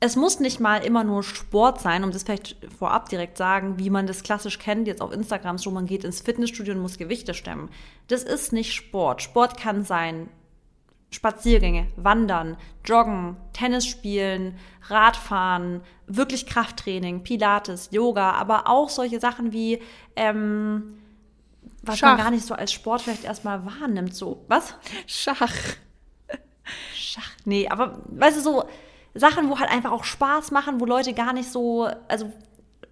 es 0.02 0.16
muss 0.16 0.40
nicht 0.40 0.60
mal 0.60 0.84
immer 0.84 1.04
nur 1.04 1.24
Sport 1.24 1.82
sein, 1.82 2.04
um 2.04 2.12
das 2.12 2.24
vielleicht 2.24 2.56
vorab 2.78 3.10
direkt 3.10 3.38
sagen, 3.38 3.78
wie 3.78 3.90
man 3.90 4.08
das 4.08 4.24
klassisch 4.24 4.58
kennt, 4.58 4.88
jetzt 4.88 5.02
auf 5.02 5.12
Instagram, 5.12 5.58
so 5.58 5.72
man 5.72 5.88
geht 5.88 6.06
ins 6.06 6.22
Fitnessstudio 6.22 6.74
und 6.74 6.82
muss 6.82 6.98
Gewichte 6.98 7.34
stemmen. 7.34 7.70
Das 8.08 8.24
ist 8.24 8.54
nicht 8.54 8.74
Sport. 8.74 9.22
Sport 9.22 9.58
kann 9.58 9.84
sein 9.84 10.30
Spaziergänge, 11.12 11.88
Wandern, 11.98 12.56
Joggen, 12.86 13.36
Tennis 13.52 13.88
spielen, 13.88 14.58
Radfahren, 14.88 15.82
wirklich 16.08 16.46
Krafttraining, 16.46 17.24
Pilates, 17.24 17.90
Yoga, 17.92 18.32
aber 18.32 18.68
auch 18.68 18.90
solche 18.90 19.20
Sachen 19.20 19.52
wie, 19.52 19.82
ähm, 20.16 21.00
was 21.82 21.98
Schach. 21.98 22.10
man 22.10 22.18
gar 22.18 22.32
nicht 22.32 22.46
so 22.46 22.54
als 22.54 22.72
Sport 22.72 23.02
vielleicht 23.02 23.26
erstmal 23.26 23.66
wahrnimmt. 23.66 24.16
So, 24.16 24.46
was? 24.48 24.76
Schach. 25.08 25.54
Schach, 26.94 27.32
nee, 27.44 27.68
aber 27.68 28.02
weißt 28.06 28.38
du, 28.38 28.42
so 28.42 28.64
Sachen, 29.14 29.50
wo 29.50 29.60
halt 29.60 29.72
einfach 29.72 29.92
auch 29.92 30.04
Spaß 30.04 30.52
machen, 30.52 30.80
wo 30.80 30.86
Leute 30.86 31.14
gar 31.14 31.34
nicht 31.34 31.52
so, 31.52 31.88
also 32.08 32.32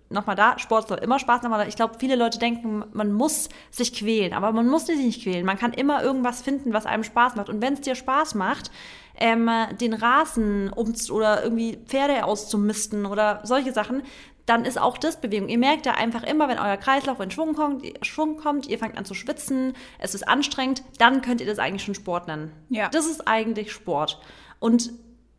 nochmal 0.10 0.36
da, 0.36 0.58
Sport 0.58 0.88
soll 0.88 1.00
immer 1.00 1.20
Spaß 1.20 1.44
machen, 1.44 1.54
aber 1.54 1.68
ich 1.68 1.76
glaube, 1.76 1.96
viele 2.00 2.16
Leute 2.16 2.40
denken, 2.40 2.84
man 2.94 3.12
muss 3.12 3.50
sich 3.72 3.94
quälen, 3.94 4.34
aber 4.34 4.52
man 4.52 4.68
muss 4.68 4.86
sich 4.86 5.00
nicht 5.00 5.24
quälen. 5.24 5.46
Man 5.46 5.58
kann 5.58 5.74
immer 5.74 6.04
irgendwas 6.04 6.42
finden, 6.42 6.74
was 6.74 6.86
einem 6.86 7.04
Spaß 7.04 7.36
macht. 7.36 7.50
Und 7.50 7.62
wenn 7.62 7.74
es 7.74 7.82
dir 7.82 7.96
Spaß 7.96 8.36
macht, 8.36 8.72
ähm, 9.20 9.50
den 9.82 9.94
Rasen 9.94 10.72
um 10.72 10.94
oder 11.12 11.44
irgendwie 11.44 11.78
Pferde 11.86 12.24
auszumisten 12.24 13.06
oder 13.06 13.42
solche 13.44 13.74
Sachen, 13.74 14.04
dann 14.46 14.64
ist 14.64 14.80
auch 14.80 14.98
das 14.98 15.20
Bewegung. 15.20 15.50
Ihr 15.50 15.58
merkt 15.58 15.86
ja 15.86 15.94
einfach 15.94 16.24
immer, 16.24 16.48
wenn 16.48 16.58
euer 16.58 16.78
Kreislauf 16.78 17.20
in 17.20 17.32
Schwung 17.32 17.54
kommt, 17.54 17.84
Schwung 18.06 18.38
kommt, 18.38 18.66
ihr 18.68 18.80
fangt 18.80 18.98
an 18.98 19.04
zu 19.04 19.14
schwitzen, 19.14 19.74
es 20.00 20.16
ist 20.16 20.26
anstrengend, 20.26 20.84
dann 21.00 21.22
könnt 21.22 21.42
ihr 21.42 21.48
das 21.48 21.60
eigentlich 21.60 21.84
schon 21.84 21.96
Sport 21.96 22.28
nennen. 22.28 22.54
Ja. 22.70 22.88
Das 22.88 23.08
ist 23.08 23.28
eigentlich 23.28 23.74
Sport. 23.74 24.22
Und 24.60 24.94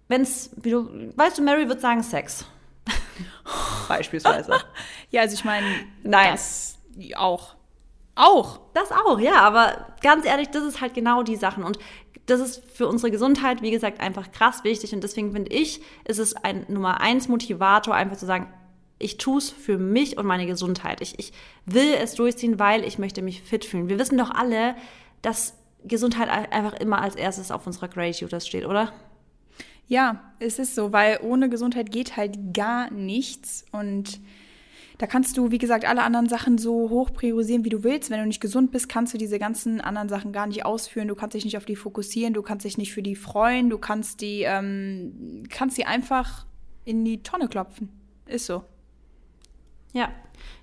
wenn 0.09 0.23
es, 0.23 0.51
wie 0.57 0.71
du, 0.71 1.13
weißt 1.17 1.39
du, 1.39 1.43
Mary 1.43 1.69
wird 1.69 1.81
sagen 1.81 2.03
Sex. 2.03 2.47
Beispielsweise. 3.89 4.53
ja, 5.11 5.23
also 5.23 5.35
ich 5.35 5.45
meine, 5.45 5.67
nein. 6.03 6.33
Das 6.33 6.79
auch. 7.17 7.55
Auch. 8.15 8.61
Das 8.75 8.91
auch, 8.91 9.21
ja, 9.21 9.41
aber 9.41 9.95
ganz 10.03 10.27
ehrlich, 10.27 10.49
das 10.49 10.65
ist 10.65 10.81
halt 10.81 10.95
genau 10.95 11.23
die 11.23 11.37
Sachen. 11.37 11.63
Und 11.63 11.79
das 12.27 12.41
ist 12.41 12.63
für 12.73 12.89
unsere 12.89 13.11
Gesundheit, 13.11 13.63
wie 13.63 13.71
gesagt, 13.71 14.01
einfach 14.01 14.33
krass 14.33 14.65
wichtig. 14.65 14.93
Und 14.95 15.03
deswegen 15.03 15.33
finde 15.33 15.51
ich, 15.51 15.81
ist 16.05 16.19
es 16.19 16.35
ein 16.37 16.67
Nummer 16.69 17.01
eins 17.01 17.29
Motivator, 17.29 17.95
einfach 17.95 18.17
zu 18.17 18.27
sagen, 18.27 18.53
ich 18.99 19.17
tue 19.17 19.39
es 19.39 19.51
für 19.51 19.79
mich 19.79 20.19
und 20.19 20.27
meine 20.27 20.47
Gesundheit. 20.47 21.01
Ich, 21.01 21.19
ich 21.19 21.33
will 21.65 21.95
es 21.95 22.15
durchziehen, 22.15 22.59
weil 22.59 22.85
ich 22.85 22.99
möchte 22.99 23.23
mich 23.23 23.43
fit 23.43 23.65
fühlen. 23.65 23.89
Wir 23.89 23.99
wissen 23.99 24.19
doch 24.19 24.31
alle, 24.31 24.75
dass 25.23 25.55
Gesundheit 25.85 26.29
einfach 26.29 26.75
immer 26.75 27.01
als 27.01 27.15
erstes 27.15 27.51
auf 27.51 27.67
unserer 27.67 27.89
Gratitude 27.89 28.41
steht, 28.41 28.67
oder? 28.67 28.93
Ja, 29.89 30.33
es 30.39 30.59
ist 30.59 30.75
so, 30.75 30.93
weil 30.93 31.19
ohne 31.23 31.49
Gesundheit 31.49 31.91
geht 31.91 32.17
halt 32.17 32.55
gar 32.55 32.91
nichts. 32.91 33.65
Und 33.73 34.21
da 34.99 35.07
kannst 35.07 35.39
du, 35.39 35.51
wie 35.51 35.59
gesagt, 35.59 35.87
alle 35.87 36.03
anderen 36.03 36.29
Sachen 36.29 36.59
so 36.59 36.91
hoch 36.91 37.13
priorisieren, 37.13 37.65
wie 37.65 37.71
du 37.71 37.85
willst. 37.85 38.11
Wenn 38.11 38.21
du 38.21 38.27
nicht 38.27 38.43
gesund 38.43 38.71
bist, 38.71 38.91
kannst 38.91 39.15
du 39.15 39.19
diese 39.19 39.39
ganzen 39.39 39.81
anderen 39.81 40.11
Sachen 40.11 40.33
gar 40.33 40.47
nicht 40.47 40.67
ausführen. 40.67 41.09
Du 41.09 41.15
kannst 41.15 41.35
dich 41.35 41.45
nicht 41.45 41.57
auf 41.57 41.65
die 41.65 41.77
fokussieren, 41.77 42.35
du 42.35 42.43
kannst 42.43 42.67
dich 42.67 42.77
nicht 42.77 42.93
für 42.93 43.03
die 43.03 43.17
freuen, 43.17 43.71
du 43.71 43.79
kannst 43.79 44.21
die, 44.21 44.43
ähm, 44.43 45.45
kannst 45.49 45.79
die 45.79 45.87
einfach 45.87 46.45
in 46.85 47.05
die 47.05 47.23
Tonne 47.23 47.49
klopfen. 47.49 47.89
Ist 48.27 48.47
so. 48.47 48.65
Ja. 49.93 50.11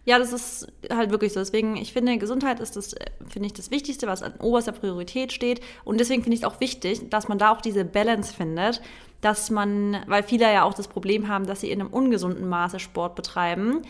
Ja, 0.05 0.19
das 0.19 0.31
ist 0.31 0.67
halt 0.91 1.09
wirklich 1.09 1.33
so. 1.33 1.39
Deswegen, 1.39 1.75
ich 1.77 1.91
finde, 1.91 2.17
Gesundheit 2.17 2.59
ist 2.59 2.75
das, 2.75 2.93
finde 3.27 3.47
ich, 3.47 3.53
das 3.53 3.71
Wichtigste, 3.71 4.05
was 4.05 4.21
an 4.21 4.35
oberster 4.39 4.71
Priorität 4.71 5.33
steht. 5.33 5.61
Und 5.83 5.99
deswegen 5.99 6.21
finde 6.21 6.35
ich 6.35 6.43
es 6.43 6.47
auch 6.47 6.59
wichtig, 6.59 7.09
dass 7.09 7.27
man 7.27 7.39
da 7.39 7.51
auch 7.51 7.59
diese 7.59 7.83
Balance 7.83 8.33
findet, 8.33 8.81
dass 9.21 9.49
man, 9.49 10.03
weil 10.05 10.21
viele 10.21 10.45
ja 10.45 10.63
auch 10.63 10.75
das 10.75 10.87
Problem 10.87 11.27
haben, 11.27 11.47
dass 11.47 11.61
sie 11.61 11.71
in 11.71 11.81
einem 11.81 11.89
ungesunden 11.89 12.47
Maße 12.47 12.79
Sport 12.79 13.15
betreiben 13.15 13.81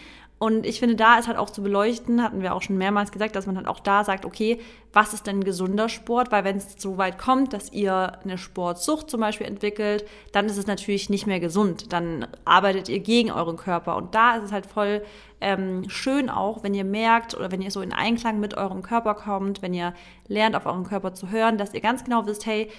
und 0.45 0.63
ich 0.63 0.77
finde, 0.77 0.93
da 0.93 1.17
ist 1.17 1.27
halt 1.27 1.39
auch 1.39 1.49
zu 1.49 1.63
beleuchten, 1.63 2.21
hatten 2.21 2.43
wir 2.43 2.53
auch 2.53 2.61
schon 2.61 2.77
mehrmals 2.77 3.11
gesagt, 3.11 3.35
dass 3.35 3.47
man 3.47 3.57
halt 3.57 3.65
auch 3.65 3.79
da 3.79 4.03
sagt, 4.03 4.25
okay, 4.25 4.59
was 4.93 5.11
ist 5.11 5.25
denn 5.25 5.43
gesunder 5.43 5.89
Sport? 5.89 6.31
Weil 6.31 6.43
wenn 6.43 6.57
es 6.57 6.75
so 6.77 6.99
weit 6.99 7.17
kommt, 7.17 7.51
dass 7.51 7.73
ihr 7.73 8.19
eine 8.23 8.37
Sportsucht 8.37 9.09
zum 9.09 9.21
Beispiel 9.21 9.47
entwickelt, 9.47 10.05
dann 10.33 10.45
ist 10.45 10.57
es 10.57 10.67
natürlich 10.67 11.09
nicht 11.09 11.25
mehr 11.25 11.39
gesund. 11.39 11.91
Dann 11.93 12.27
arbeitet 12.45 12.89
ihr 12.89 12.99
gegen 12.99 13.31
euren 13.31 13.57
Körper. 13.57 13.95
Und 13.95 14.13
da 14.13 14.35
ist 14.35 14.43
es 14.43 14.51
halt 14.51 14.67
voll 14.67 15.01
ähm, 15.41 15.89
schön 15.89 16.29
auch, 16.29 16.61
wenn 16.61 16.75
ihr 16.75 16.85
merkt 16.85 17.33
oder 17.33 17.51
wenn 17.51 17.63
ihr 17.63 17.71
so 17.71 17.81
in 17.81 17.91
Einklang 17.91 18.39
mit 18.39 18.55
eurem 18.55 18.83
Körper 18.83 19.15
kommt, 19.15 19.63
wenn 19.63 19.73
ihr 19.73 19.95
lernt, 20.27 20.55
auf 20.55 20.67
euren 20.67 20.83
Körper 20.83 21.15
zu 21.15 21.31
hören, 21.31 21.57
dass 21.57 21.73
ihr 21.73 21.81
ganz 21.81 22.03
genau 22.03 22.27
wisst, 22.27 22.45
hey, 22.45 22.69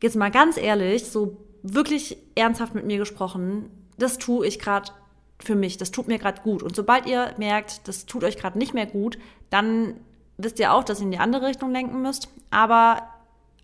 jetzt 0.00 0.14
mal 0.14 0.30
ganz 0.30 0.56
ehrlich, 0.56 1.04
so 1.10 1.36
wirklich 1.64 2.16
ernsthaft 2.36 2.76
mit 2.76 2.86
mir 2.86 2.98
gesprochen, 2.98 3.70
das 3.98 4.18
tue 4.18 4.46
ich 4.46 4.60
gerade 4.60 4.92
für 5.42 5.54
mich, 5.54 5.76
das 5.76 5.90
tut 5.90 6.08
mir 6.08 6.18
gerade 6.18 6.42
gut. 6.42 6.62
Und 6.62 6.76
sobald 6.76 7.06
ihr 7.06 7.34
merkt, 7.38 7.86
das 7.88 8.06
tut 8.06 8.24
euch 8.24 8.36
gerade 8.36 8.58
nicht 8.58 8.74
mehr 8.74 8.86
gut, 8.86 9.18
dann 9.48 9.94
wisst 10.38 10.58
ihr 10.58 10.72
auch, 10.72 10.84
dass 10.84 11.00
ihr 11.00 11.04
in 11.04 11.10
die 11.10 11.18
andere 11.18 11.46
Richtung 11.46 11.72
lenken 11.72 12.02
müsst. 12.02 12.28
Aber 12.50 13.02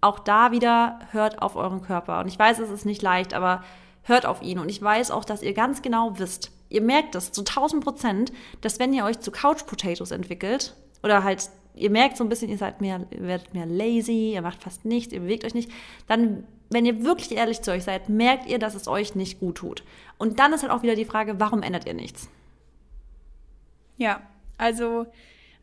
auch 0.00 0.18
da 0.18 0.52
wieder 0.52 1.00
hört 1.10 1.42
auf 1.42 1.56
euren 1.56 1.82
Körper. 1.82 2.20
Und 2.20 2.28
ich 2.28 2.38
weiß, 2.38 2.58
es 2.58 2.70
ist 2.70 2.86
nicht 2.86 3.02
leicht, 3.02 3.34
aber 3.34 3.62
hört 4.02 4.26
auf 4.26 4.42
ihn. 4.42 4.58
Und 4.58 4.68
ich 4.68 4.80
weiß 4.80 5.10
auch, 5.10 5.24
dass 5.24 5.42
ihr 5.42 5.52
ganz 5.52 5.82
genau 5.82 6.18
wisst, 6.18 6.50
ihr 6.68 6.82
merkt 6.82 7.14
das 7.14 7.32
zu 7.32 7.42
1000 7.42 7.82
Prozent, 7.82 8.32
dass 8.60 8.78
wenn 8.78 8.92
ihr 8.92 9.04
euch 9.04 9.20
zu 9.20 9.30
Couch 9.30 9.66
Potatoes 9.66 10.10
entwickelt 10.10 10.74
oder 11.02 11.24
halt 11.24 11.50
ihr 11.76 11.90
merkt 11.90 12.16
so 12.16 12.24
ein 12.24 12.28
bisschen, 12.28 12.48
ihr 12.48 12.58
seid 12.58 12.80
mehr, 12.80 13.06
werdet 13.10 13.54
mehr 13.54 13.66
lazy, 13.66 14.32
ihr 14.32 14.42
macht 14.42 14.62
fast 14.62 14.84
nichts, 14.84 15.12
ihr 15.12 15.20
bewegt 15.20 15.44
euch 15.44 15.54
nicht, 15.54 15.70
dann 16.06 16.44
wenn 16.70 16.86
ihr 16.86 17.04
wirklich 17.04 17.32
ehrlich 17.32 17.62
zu 17.62 17.72
euch 17.72 17.84
seid, 17.84 18.08
merkt 18.08 18.46
ihr, 18.48 18.58
dass 18.58 18.74
es 18.74 18.88
euch 18.88 19.14
nicht 19.14 19.40
gut 19.40 19.56
tut. 19.56 19.84
Und 20.18 20.38
dann 20.38 20.52
ist 20.52 20.62
halt 20.62 20.72
auch 20.72 20.82
wieder 20.82 20.96
die 20.96 21.04
Frage, 21.04 21.38
warum 21.38 21.62
ändert 21.62 21.86
ihr 21.86 21.94
nichts? 21.94 22.28
Ja, 23.96 24.20
also 24.58 25.06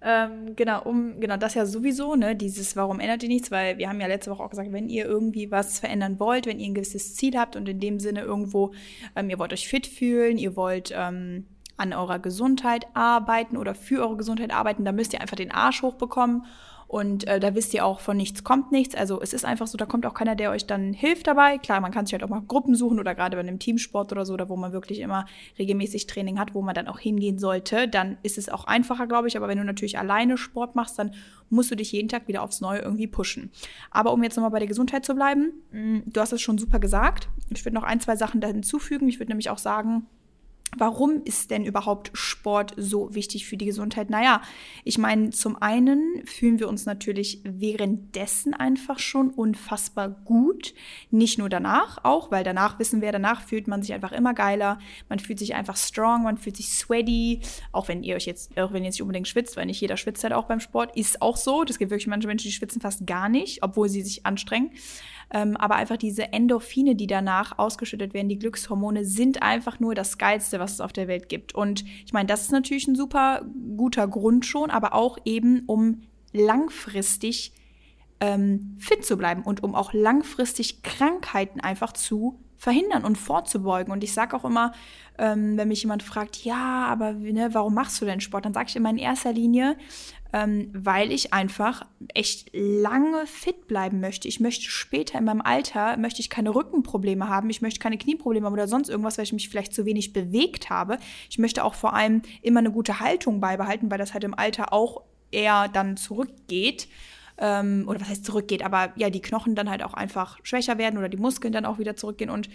ähm, 0.05 0.55
genau, 0.55 0.83
um 0.83 1.19
genau 1.22 1.38
das 1.38 1.53
ja 1.53 1.65
sowieso, 1.65 2.15
ne, 2.15 2.36
dieses 2.36 2.75
Warum 2.75 3.00
ändert 3.00 3.24
ihr 3.24 3.29
nichts, 3.29 3.51
weil 3.51 3.77
wir 3.77 3.88
haben 3.88 4.01
ja 4.01 4.07
letzte 4.07 4.31
Woche 4.31 4.43
auch 4.43 4.50
gesagt, 4.50 4.72
wenn 4.74 4.89
ihr 4.89 5.05
irgendwie 5.05 5.50
was 5.50 5.79
verändern 5.79 6.19
wollt, 6.19 6.45
wenn 6.45 6.60
ihr 6.60 6.67
ein 6.67 6.74
gewisses 6.74 7.15
Ziel 7.15 7.38
habt 7.38 7.55
und 7.55 7.69
in 7.69 7.79
dem 7.79 8.00
Sinne 8.01 8.22
irgendwo, 8.22 8.74
ähm, 9.15 9.29
ihr 9.29 9.39
wollt 9.39 9.53
euch 9.53 9.67
fit 9.67 9.88
fühlen, 9.88 10.38
ihr 10.38 10.57
wollt 10.57 10.93
ähm, 10.95 11.48
an 11.77 11.93
eurer 11.93 12.19
Gesundheit 12.19 12.86
arbeiten 12.93 13.55
oder 13.55 13.75
für 13.75 14.03
eure 14.03 14.17
Gesundheit 14.17 14.51
arbeiten, 14.51 14.83
dann 14.83 14.95
müsst 14.95 15.13
ihr 15.13 15.22
einfach 15.22 15.38
den 15.38 15.51
Arsch 15.51 15.81
hochbekommen 15.81 16.45
und 16.93 17.27
äh, 17.27 17.39
da 17.39 17.55
wisst 17.55 17.73
ihr 17.73 17.88
auch, 17.88 18.01
von 18.01 18.15
nichts 18.15 18.43
kommt 18.43 18.71
nichts. 18.71 18.93
Also 18.93 19.19
es 19.19 19.33
ist 19.33 19.45
einfach 19.45 19.65
so, 19.65 19.79
da 19.79 19.88
kommt 19.88 20.05
auch 20.05 20.13
keiner, 20.13 20.35
der 20.35 20.51
euch 20.51 20.67
dann 20.67 20.93
hilft 20.93 21.25
dabei. 21.25 21.57
Klar, 21.57 21.81
man 21.81 21.91
kann 21.91 22.05
sich 22.05 22.13
halt 22.13 22.21
auch 22.21 22.29
mal 22.29 22.43
Gruppen 22.47 22.75
suchen 22.75 23.00
oder 23.00 23.15
gerade 23.15 23.35
bei 23.35 23.39
einem 23.39 23.57
Teamsport 23.57 24.12
oder 24.12 24.27
so, 24.27 24.38
da 24.38 24.47
wo 24.47 24.55
man 24.57 24.73
wirklich 24.73 25.00
immer 25.00 25.25
regelmäßig 25.57 26.05
Training 26.05 26.38
hat, 26.38 26.53
wo 26.53 26.62
man 26.62 26.75
dann 26.75 26.88
auch 26.88 27.00
hingehen 27.00 27.39
sollte. 27.39 27.88
Dann 27.88 28.19
ist 28.21 28.38
es 28.38 28.47
auch 28.47 28.65
einfacher, 28.65 29.07
glaube 29.07 29.27
ich. 29.27 29.35
Aber 29.35 29.47
wenn 29.47 29.57
du 29.57 29.63
natürlich 29.63 29.97
alleine 29.97 30.38
Sport 30.38 30.75
machst, 30.75 31.00
dann 31.00 31.15
musst 31.50 31.71
du 31.71 31.75
dich 31.75 31.91
jeden 31.91 32.09
Tag 32.09 32.27
wieder 32.27 32.43
aufs 32.43 32.62
Neue 32.62 32.81
irgendwie 32.81 33.07
pushen. 33.07 33.50
Aber 33.89 34.13
um 34.13 34.21
jetzt 34.21 34.35
nochmal 34.35 34.51
bei 34.51 34.59
der 34.59 34.67
Gesundheit 34.67 35.03
zu 35.03 35.15
bleiben, 35.15 35.51
mm, 35.71 36.01
du 36.05 36.21
hast 36.21 36.31
es 36.31 36.41
schon 36.43 36.59
super 36.59 36.77
gesagt. 36.77 37.27
Ich 37.50 37.65
würde 37.65 37.73
noch 37.73 37.81
ein, 37.81 38.01
zwei 38.01 38.15
Sachen 38.17 38.39
da 38.39 38.50
hinzufügen. 38.50 39.09
Ich 39.09 39.17
würde 39.17 39.31
nämlich 39.31 39.50
auch 39.50 39.57
sagen, 39.57 40.05
Warum 40.77 41.21
ist 41.23 41.51
denn 41.51 41.65
überhaupt 41.65 42.11
Sport 42.13 42.73
so 42.77 43.13
wichtig 43.13 43.45
für 43.45 43.57
die 43.57 43.65
Gesundheit? 43.65 44.09
Naja, 44.09 44.41
ich 44.83 44.97
meine, 44.97 45.29
zum 45.29 45.61
einen 45.61 46.25
fühlen 46.25 46.59
wir 46.59 46.67
uns 46.67 46.85
natürlich 46.85 47.41
währenddessen 47.43 48.53
einfach 48.53 48.99
schon 48.99 49.29
unfassbar 49.29 50.09
gut. 50.09 50.73
Nicht 51.11 51.37
nur 51.37 51.49
danach, 51.49 52.03
auch, 52.03 52.31
weil 52.31 52.43
danach 52.43 52.79
wissen 52.79 53.01
wir, 53.01 53.11
danach 53.11 53.41
fühlt 53.41 53.67
man 53.67 53.81
sich 53.81 53.93
einfach 53.93 54.11
immer 54.11 54.33
geiler. 54.33 54.79
Man 55.09 55.19
fühlt 55.19 55.39
sich 55.39 55.55
einfach 55.55 55.77
strong, 55.77 56.23
man 56.23 56.37
fühlt 56.37 56.57
sich 56.57 56.69
sweaty. 56.69 57.41
Auch 57.71 57.87
wenn 57.87 58.03
ihr 58.03 58.15
euch 58.15 58.25
jetzt, 58.25 58.57
auch 58.57 58.73
wenn 58.73 58.83
ihr 58.83 58.87
jetzt 58.87 58.95
nicht 58.95 59.03
unbedingt 59.03 59.27
schwitzt, 59.27 59.57
weil 59.57 59.65
nicht 59.65 59.81
jeder 59.81 59.97
schwitzt 59.97 60.23
halt 60.23 60.33
auch 60.33 60.45
beim 60.45 60.59
Sport, 60.59 60.95
ist 60.95 61.21
auch 61.21 61.37
so. 61.37 61.63
Das 61.63 61.77
gibt 61.77 61.91
wirklich 61.91 62.07
manche 62.07 62.27
Menschen, 62.27 62.47
die 62.47 62.53
schwitzen 62.53 62.81
fast 62.81 63.05
gar 63.05 63.29
nicht, 63.29 63.63
obwohl 63.63 63.89
sie 63.89 64.01
sich 64.01 64.25
anstrengen. 64.25 64.71
Ähm, 65.33 65.57
aber 65.57 65.75
einfach 65.75 65.97
diese 65.97 66.31
Endorphine, 66.31 66.95
die 66.95 67.07
danach 67.07 67.57
ausgeschüttet 67.57 68.13
werden, 68.13 68.29
die 68.29 68.37
Glückshormone, 68.37 69.03
sind 69.03 69.41
einfach 69.41 69.79
nur 69.79 69.95
das 69.95 70.19
Geilste, 70.19 70.59
was 70.59 70.73
es 70.73 70.81
auf 70.81 70.93
der 70.93 71.07
Welt 71.07 71.27
gibt. 71.27 71.55
Und 71.55 71.83
ich 72.05 72.13
meine, 72.13 72.27
das 72.27 72.43
ist 72.43 72.51
natürlich 72.51 72.87
ein 72.87 72.95
super 72.95 73.43
guter 73.75 74.07
Grund 74.07 74.45
schon, 74.45 74.69
aber 74.69 74.93
auch 74.93 75.17
eben, 75.25 75.63
um 75.65 76.03
langfristig 76.33 77.53
ähm, 78.19 78.77
fit 78.79 79.03
zu 79.03 79.17
bleiben 79.17 79.41
und 79.41 79.63
um 79.63 79.73
auch 79.73 79.91
langfristig 79.91 80.83
Krankheiten 80.83 81.59
einfach 81.59 81.93
zu 81.93 82.42
verhindern 82.63 83.03
und 83.03 83.17
vorzubeugen. 83.17 83.91
Und 83.91 84.05
ich 84.05 84.13
sage 84.13 84.38
auch 84.38 84.46
immer, 84.46 84.72
ähm, 85.17 85.58
wenn 85.58 85.67
mich 85.67 85.82
jemand 85.82 86.01
fragt, 86.01 86.46
ja, 86.46 86.86
aber 86.86 87.12
ne, 87.12 87.50
warum 87.51 87.74
machst 87.74 88.01
du 88.01 88.05
denn 88.05 88.22
Sport? 88.22 88.46
Dann 88.46 88.53
sage 88.53 88.70
ich 88.70 88.77
immer 88.77 88.89
in 88.89 88.98
erster 88.98 89.34
Linie, 89.34 89.75
ähm, 90.32 90.70
weil 90.74 91.12
ich 91.12 91.34
einfach 91.34 91.86
echt 92.13 92.51
lange 92.53 93.27
fit 93.27 93.67
bleiben 93.67 94.00
möchte. 94.00 94.29
Ich 94.29 94.39
möchte 94.39 94.63
später 94.63 95.20
in 95.20 95.25
meinem 95.25 95.41
Alter, 95.41 95.98
möchte 95.98 96.22
ich 96.22 96.29
keine 96.29 96.55
Rückenprobleme 96.55 97.27
haben, 97.27 97.50
ich 97.50 97.62
möchte 97.62 97.82
keine 97.82 97.98
Knieprobleme 97.98 98.46
haben 98.46 98.53
oder 98.53 98.70
sonst 98.70 98.88
irgendwas, 98.88 99.17
weil 99.17 99.25
ich 99.25 99.34
mich 99.34 99.50
vielleicht 99.50 99.74
zu 99.74 99.86
wenig 99.86 100.13
bewegt 100.13 100.70
habe. 100.70 101.00
Ich 101.29 101.39
möchte 101.39 101.65
auch 101.65 101.74
vor 101.74 101.93
allem 101.93 102.22
immer 102.41 102.60
eine 102.60 102.72
gute 102.72 103.01
Haltung 103.01 103.41
beibehalten, 103.41 103.91
weil 103.91 103.98
das 103.98 104.13
halt 104.13 104.24
im 104.24 104.34
Alter 104.34 104.72
auch 104.72 105.01
eher 105.32 105.67
dann 105.67 105.98
zurückgeht. 105.98 106.88
Ähm, 107.37 107.85
oder 107.87 107.99
was 108.01 108.09
heißt 108.09 108.25
zurückgeht, 108.25 108.63
aber 108.63 108.93
ja, 108.95 109.09
die 109.09 109.21
Knochen 109.21 109.55
dann 109.55 109.69
halt 109.69 109.83
auch 109.83 109.93
einfach 109.93 110.37
schwächer 110.43 110.77
werden 110.77 110.97
oder 110.97 111.09
die 111.09 111.17
Muskeln 111.17 111.51
dann 111.51 111.65
auch 111.65 111.79
wieder 111.79 111.95
zurückgehen 111.95 112.29
und 112.29 112.49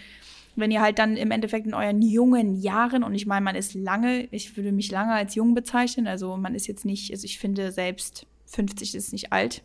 wenn 0.58 0.70
ihr 0.73 0.80
halt 0.80 0.99
dann 0.99 1.16
im 1.16 1.30
Endeffekt 1.30 1.66
in 1.66 1.75
euren 1.75 2.02
jungen 2.02 2.61
Jahren, 2.61 3.04
und 3.04 3.14
ich 3.14 3.26
meine, 3.26 3.44
man 3.44 3.54
ist 3.54 3.75
lange, 3.75 4.28
ich 4.32 4.56
würde 4.56 4.73
mich 4.73 4.90
lange 4.90 5.12
als 5.12 5.37
jung 5.37 5.54
bezeichnen, 5.54 6.08
also 6.08 6.37
man 6.37 6.54
ist 6.54 6.66
jetzt 6.66 6.85
nicht, 6.85 7.12
also 7.12 7.25
ich 7.25 7.38
finde 7.38 7.70
selbst 7.70 8.26
50 8.47 8.94
ist 8.94 9.12
nicht 9.12 9.32
alt, 9.32 9.62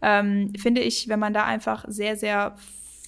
ähm, 0.00 0.52
finde 0.58 0.80
ich, 0.80 1.08
wenn 1.08 1.20
man 1.20 1.32
da 1.32 1.44
einfach 1.44 1.84
sehr, 1.86 2.16
sehr 2.16 2.56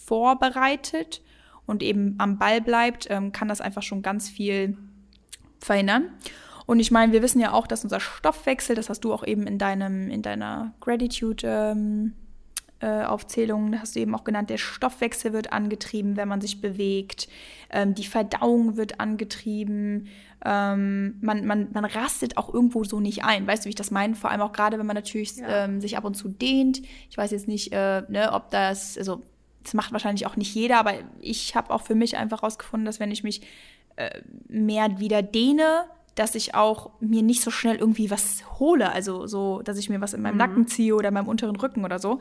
vorbereitet 0.07 1.23
und 1.67 1.83
eben 1.83 2.15
am 2.19 2.39
Ball 2.39 2.61
bleibt, 2.61 3.09
ähm, 3.11 3.33
kann 3.33 3.49
das 3.49 3.61
einfach 3.61 3.83
schon 3.83 4.03
ganz 4.03 4.29
viel 4.29 4.77
verhindern. 5.59 6.11
Und 6.67 6.81
ich 6.81 6.91
meine, 6.91 7.13
wir 7.13 7.23
wissen 7.23 7.41
ja 7.41 7.53
auch, 7.53 7.67
dass 7.67 7.85
unser 7.85 8.01
Stoffwechsel, 8.01 8.75
das 8.75 8.89
hast 8.89 9.01
du 9.01 9.13
auch 9.13 9.27
eben 9.27 9.47
in 9.47 9.59
deinem, 9.59 10.11
in 10.11 10.23
deiner 10.23 10.73
Gratitude 10.81 11.47
ähm, 11.47 12.15
äh, 12.81 13.05
Aufzählungen 13.05 13.81
hast 13.81 13.97
du 13.97 14.01
eben 14.01 14.15
auch 14.15 14.25
genannt, 14.25 14.51
der 14.51 14.59
Stoffwechsel 14.59 15.33
wird 15.33 15.53
angetrieben, 15.53 16.17
wenn 16.17 16.29
man 16.29 16.41
sich 16.41 16.61
bewegt, 16.61 17.29
ähm, 17.71 17.95
die 17.95 18.05
Verdauung 18.05 18.77
wird 18.77 19.01
angetrieben, 19.01 20.09
ähm, 20.45 21.17
man, 21.23 21.47
man, 21.47 21.69
man 21.73 21.85
rastet 21.87 22.37
auch 22.37 22.53
irgendwo 22.53 22.85
so 22.85 23.01
nicht 23.01 23.25
ein. 23.25 23.47
Weißt 23.47 23.65
du, 23.65 23.67
wie 23.67 23.71
ich 23.71 23.75
das 23.75 23.91
meine? 23.91 24.15
Vor 24.15 24.31
allem 24.31 24.43
auch 24.43 24.53
gerade, 24.53 24.79
wenn 24.79 24.87
man 24.87 24.97
natürlich 24.97 25.37
ja. 25.37 25.65
ähm, 25.65 25.81
sich 25.81 25.97
ab 25.97 26.05
und 26.05 26.15
zu 26.15 26.29
dehnt. 26.29 26.83
Ich 27.09 27.17
weiß 27.17 27.31
jetzt 27.31 27.49
nicht, 27.49 27.73
äh, 27.73 28.03
ne, 28.09 28.31
ob 28.33 28.51
das, 28.51 28.99
also 28.99 29.23
das 29.63 29.73
macht 29.73 29.93
wahrscheinlich 29.93 30.27
auch 30.27 30.37
nicht 30.37 30.55
jeder, 30.55 30.79
aber 30.79 30.93
ich 31.21 31.57
habe 31.57 31.73
auch 31.73 31.81
für 31.81 31.95
mich 31.95 32.19
einfach 32.19 32.43
rausgefunden, 32.43 32.85
dass 32.85 33.01
wenn 33.01 33.11
ich 33.11 33.25
mich 33.25 33.41
äh, 33.97 34.21
mehr 34.49 34.99
wieder 34.99 35.23
dehne, 35.23 35.85
dass 36.15 36.35
ich 36.35 36.55
auch 36.55 36.91
mir 37.01 37.23
nicht 37.23 37.43
so 37.43 37.51
schnell 37.51 37.77
irgendwie 37.77 38.11
was 38.11 38.59
hole. 38.59 38.91
Also 38.93 39.27
so, 39.27 39.63
dass 39.63 39.79
ich 39.79 39.89
mir 39.89 40.01
was 40.01 40.15
in 40.15 40.23
meinem 40.23 40.35
mhm. 40.35 40.39
Nacken 40.39 40.67
ziehe 40.67 40.95
oder 40.95 41.09
in 41.09 41.15
meinem 41.15 41.29
unteren 41.29 41.57
Rücken 41.57 41.85
oder 41.85 41.99
so. 41.99 42.21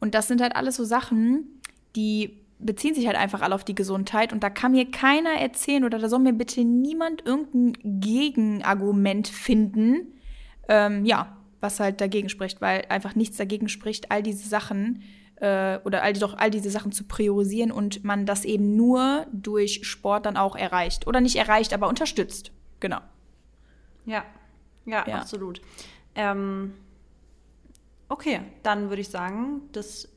Und 0.00 0.14
das 0.14 0.28
sind 0.28 0.40
halt 0.40 0.56
alles 0.56 0.76
so 0.76 0.84
Sachen, 0.84 1.60
die 1.96 2.42
beziehen 2.58 2.94
sich 2.94 3.06
halt 3.06 3.16
einfach 3.16 3.40
alle 3.42 3.54
auf 3.54 3.64
die 3.64 3.74
Gesundheit. 3.74 4.32
Und 4.32 4.42
da 4.42 4.50
kann 4.50 4.72
mir 4.72 4.90
keiner 4.90 5.40
erzählen 5.40 5.84
oder 5.84 5.98
da 5.98 6.08
soll 6.08 6.20
mir 6.20 6.32
bitte 6.32 6.64
niemand 6.64 7.24
irgendein 7.26 8.00
Gegenargument 8.00 9.28
finden, 9.28 10.14
ähm, 10.68 11.04
ja, 11.04 11.36
was 11.60 11.80
halt 11.80 12.00
dagegen 12.00 12.28
spricht, 12.28 12.60
weil 12.60 12.84
einfach 12.88 13.14
nichts 13.14 13.36
dagegen 13.36 13.68
spricht, 13.68 14.10
all 14.10 14.22
diese 14.22 14.48
Sachen 14.48 15.02
äh, 15.36 15.78
oder 15.84 16.02
all, 16.02 16.12
doch 16.14 16.36
all 16.36 16.50
diese 16.50 16.70
Sachen 16.70 16.92
zu 16.92 17.04
priorisieren 17.04 17.70
und 17.70 18.04
man 18.04 18.26
das 18.26 18.44
eben 18.44 18.76
nur 18.76 19.26
durch 19.32 19.86
Sport 19.86 20.26
dann 20.26 20.36
auch 20.36 20.56
erreicht. 20.56 21.06
Oder 21.06 21.20
nicht 21.20 21.36
erreicht, 21.36 21.72
aber 21.72 21.88
unterstützt. 21.88 22.52
Genau. 22.80 22.98
Ja, 24.06 24.24
ja, 24.84 25.06
ja. 25.06 25.18
absolut. 25.18 25.60
Ähm, 26.14 26.74
okay, 28.08 28.40
dann 28.62 28.88
würde 28.88 29.02
ich 29.02 29.08
sagen, 29.08 29.62
dass 29.72 30.08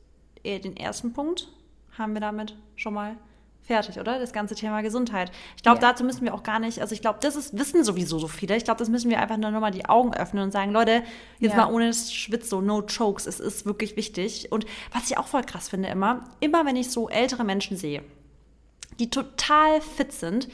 den 0.43 0.77
ersten 0.77 1.13
Punkt 1.13 1.49
haben 1.97 2.13
wir 2.13 2.21
damit 2.21 2.55
schon 2.75 2.93
mal 2.93 3.17
fertig, 3.65 3.99
oder? 3.99 4.19
Das 4.19 4.31
ganze 4.31 4.53
Thema 4.53 4.81
Gesundheit. 4.81 5.31
Ich 5.57 5.63
glaube, 5.63 5.81
ja. 5.81 5.89
dazu 5.89 6.03
müssen 6.03 6.23
wir 6.23 6.33
auch 6.35 6.43
gar 6.43 6.59
nicht, 6.59 6.81
also 6.81 6.93
ich 6.93 7.01
glaube, 7.01 7.17
das 7.21 7.35
ist, 7.35 7.57
wissen 7.57 7.83
sowieso 7.83 8.19
so 8.19 8.27
viele. 8.27 8.55
Ich 8.55 8.63
glaube, 8.63 8.77
das 8.77 8.89
müssen 8.89 9.09
wir 9.09 9.19
einfach 9.19 9.37
nur 9.37 9.49
mal 9.51 9.71
die 9.71 9.85
Augen 9.85 10.13
öffnen 10.13 10.43
und 10.43 10.51
sagen, 10.51 10.71
Leute, 10.71 11.03
jetzt 11.39 11.55
ja. 11.55 11.65
mal 11.65 11.73
ohne 11.73 11.91
Schwitz, 11.93 12.49
so 12.49 12.61
no 12.61 12.83
chokes, 12.83 13.25
es 13.25 13.39
ist 13.39 13.65
wirklich 13.65 13.95
wichtig. 13.95 14.51
Und 14.51 14.65
was 14.91 15.09
ich 15.09 15.17
auch 15.17 15.27
voll 15.27 15.43
krass 15.43 15.69
finde 15.69 15.89
immer, 15.89 16.29
immer 16.39 16.65
wenn 16.65 16.75
ich 16.75 16.91
so 16.91 17.09
ältere 17.09 17.43
Menschen 17.43 17.75
sehe, 17.75 18.03
die 18.99 19.09
total 19.09 19.81
fit 19.81 20.11
sind, 20.11 20.47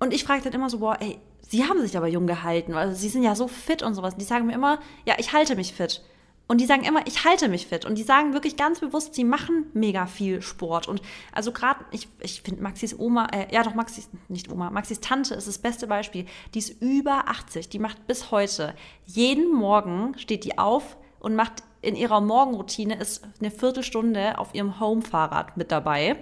und 0.00 0.12
ich 0.12 0.24
frage 0.24 0.42
dann 0.42 0.52
immer 0.52 0.68
so, 0.68 0.80
boah, 0.80 0.96
ey, 0.98 1.20
sie 1.52 1.68
haben 1.68 1.82
sich 1.82 1.98
aber 1.98 2.08
jung 2.08 2.26
gehalten, 2.26 2.72
also 2.72 2.94
sie 2.98 3.10
sind 3.10 3.22
ja 3.22 3.34
so 3.34 3.46
fit 3.46 3.82
und 3.82 3.94
sowas. 3.94 4.14
Und 4.14 4.22
die 4.22 4.26
sagen 4.26 4.46
mir 4.46 4.54
immer, 4.54 4.80
ja, 5.04 5.16
ich 5.18 5.34
halte 5.34 5.54
mich 5.54 5.74
fit. 5.74 6.02
Und 6.48 6.62
die 6.62 6.66
sagen 6.66 6.82
immer, 6.82 7.06
ich 7.06 7.24
halte 7.24 7.48
mich 7.48 7.66
fit. 7.66 7.84
Und 7.84 7.98
die 7.98 8.02
sagen 8.02 8.32
wirklich 8.32 8.56
ganz 8.56 8.80
bewusst, 8.80 9.14
sie 9.14 9.24
machen 9.24 9.66
mega 9.74 10.06
viel 10.06 10.40
Sport. 10.40 10.88
Und 10.88 11.02
also 11.30 11.52
gerade, 11.52 11.84
ich, 11.90 12.08
ich 12.20 12.40
finde 12.40 12.62
Maxis 12.62 12.98
Oma, 12.98 13.26
äh, 13.32 13.54
ja 13.54 13.62
doch, 13.62 13.74
Maxis, 13.74 14.08
nicht 14.28 14.50
Oma, 14.50 14.70
Maxis 14.70 15.00
Tante 15.00 15.34
ist 15.34 15.46
das 15.46 15.58
beste 15.58 15.86
Beispiel. 15.86 16.24
Die 16.54 16.60
ist 16.60 16.80
über 16.80 17.28
80. 17.28 17.68
Die 17.68 17.78
macht 17.78 18.06
bis 18.06 18.30
heute, 18.30 18.74
jeden 19.04 19.52
Morgen 19.52 20.16
steht 20.16 20.44
die 20.44 20.56
auf 20.56 20.96
und 21.20 21.36
macht 21.36 21.64
in 21.82 21.96
ihrer 21.96 22.20
Morgenroutine 22.20 22.94
ist 22.94 23.22
eine 23.40 23.50
Viertelstunde 23.50 24.38
auf 24.38 24.54
ihrem 24.54 24.80
Home-Fahrrad 24.80 25.56
mit 25.56 25.70
dabei. 25.70 26.16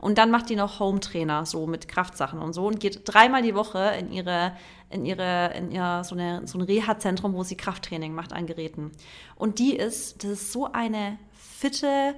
Und 0.00 0.18
dann 0.18 0.30
macht 0.30 0.50
die 0.50 0.56
noch 0.56 0.80
Home-Trainer, 0.80 1.46
so 1.46 1.66
mit 1.66 1.88
Kraftsachen 1.88 2.40
und 2.40 2.52
so 2.52 2.66
und 2.66 2.80
geht 2.80 3.02
dreimal 3.04 3.40
die 3.40 3.54
Woche 3.54 3.94
in 3.98 4.12
ihre 4.12 4.52
in 4.94 5.04
ihre, 5.04 5.52
in 5.56 5.72
ihr, 5.72 6.02
so, 6.04 6.14
eine, 6.14 6.46
so 6.46 6.56
ein 6.56 6.62
Reha-Zentrum, 6.62 7.34
wo 7.34 7.42
sie 7.42 7.56
Krafttraining 7.56 8.14
macht 8.14 8.32
an 8.32 8.46
Geräten. 8.46 8.92
Und 9.34 9.58
die 9.58 9.74
ist, 9.74 10.22
das 10.22 10.30
ist 10.30 10.52
so 10.52 10.70
eine 10.72 11.18
fitte, 11.32 12.14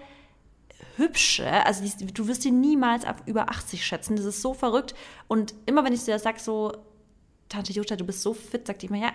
hübsche, 0.97 1.50
also 1.65 1.83
die, 1.83 2.12
du 2.12 2.29
wirst 2.29 2.43
sie 2.43 2.50
niemals 2.50 3.05
ab 3.05 3.23
über 3.25 3.49
80 3.49 3.85
schätzen, 3.85 4.17
das 4.17 4.26
ist 4.26 4.43
so 4.43 4.53
verrückt. 4.53 4.95
Und 5.26 5.55
immer 5.65 5.85
wenn 5.85 5.93
ich 5.95 6.05
dir 6.05 6.12
das 6.12 6.23
sage, 6.23 6.38
so, 6.38 6.73
Tante 7.49 7.73
Jutta, 7.73 7.97
du 7.97 8.05
bist 8.05 8.23
so 8.23 8.35
fit, 8.35 8.67
sagt 8.67 8.83
die 8.83 8.87
immer, 8.87 8.99
ja, 8.99 9.12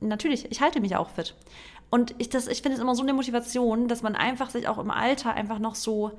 natürlich, 0.00 0.50
ich 0.50 0.60
halte 0.60 0.80
mich 0.80 0.96
auch 0.96 1.10
fit. 1.10 1.36
Und 1.90 2.14
ich, 2.18 2.32
ich 2.32 2.62
finde 2.62 2.76
es 2.76 2.78
immer 2.78 2.94
so 2.94 3.02
eine 3.02 3.12
Motivation, 3.12 3.88
dass 3.88 4.02
man 4.02 4.14
einfach 4.14 4.50
sich 4.50 4.68
auch 4.68 4.78
im 4.78 4.90
Alter 4.90 5.34
einfach 5.34 5.58
noch 5.58 5.74
so 5.74 6.12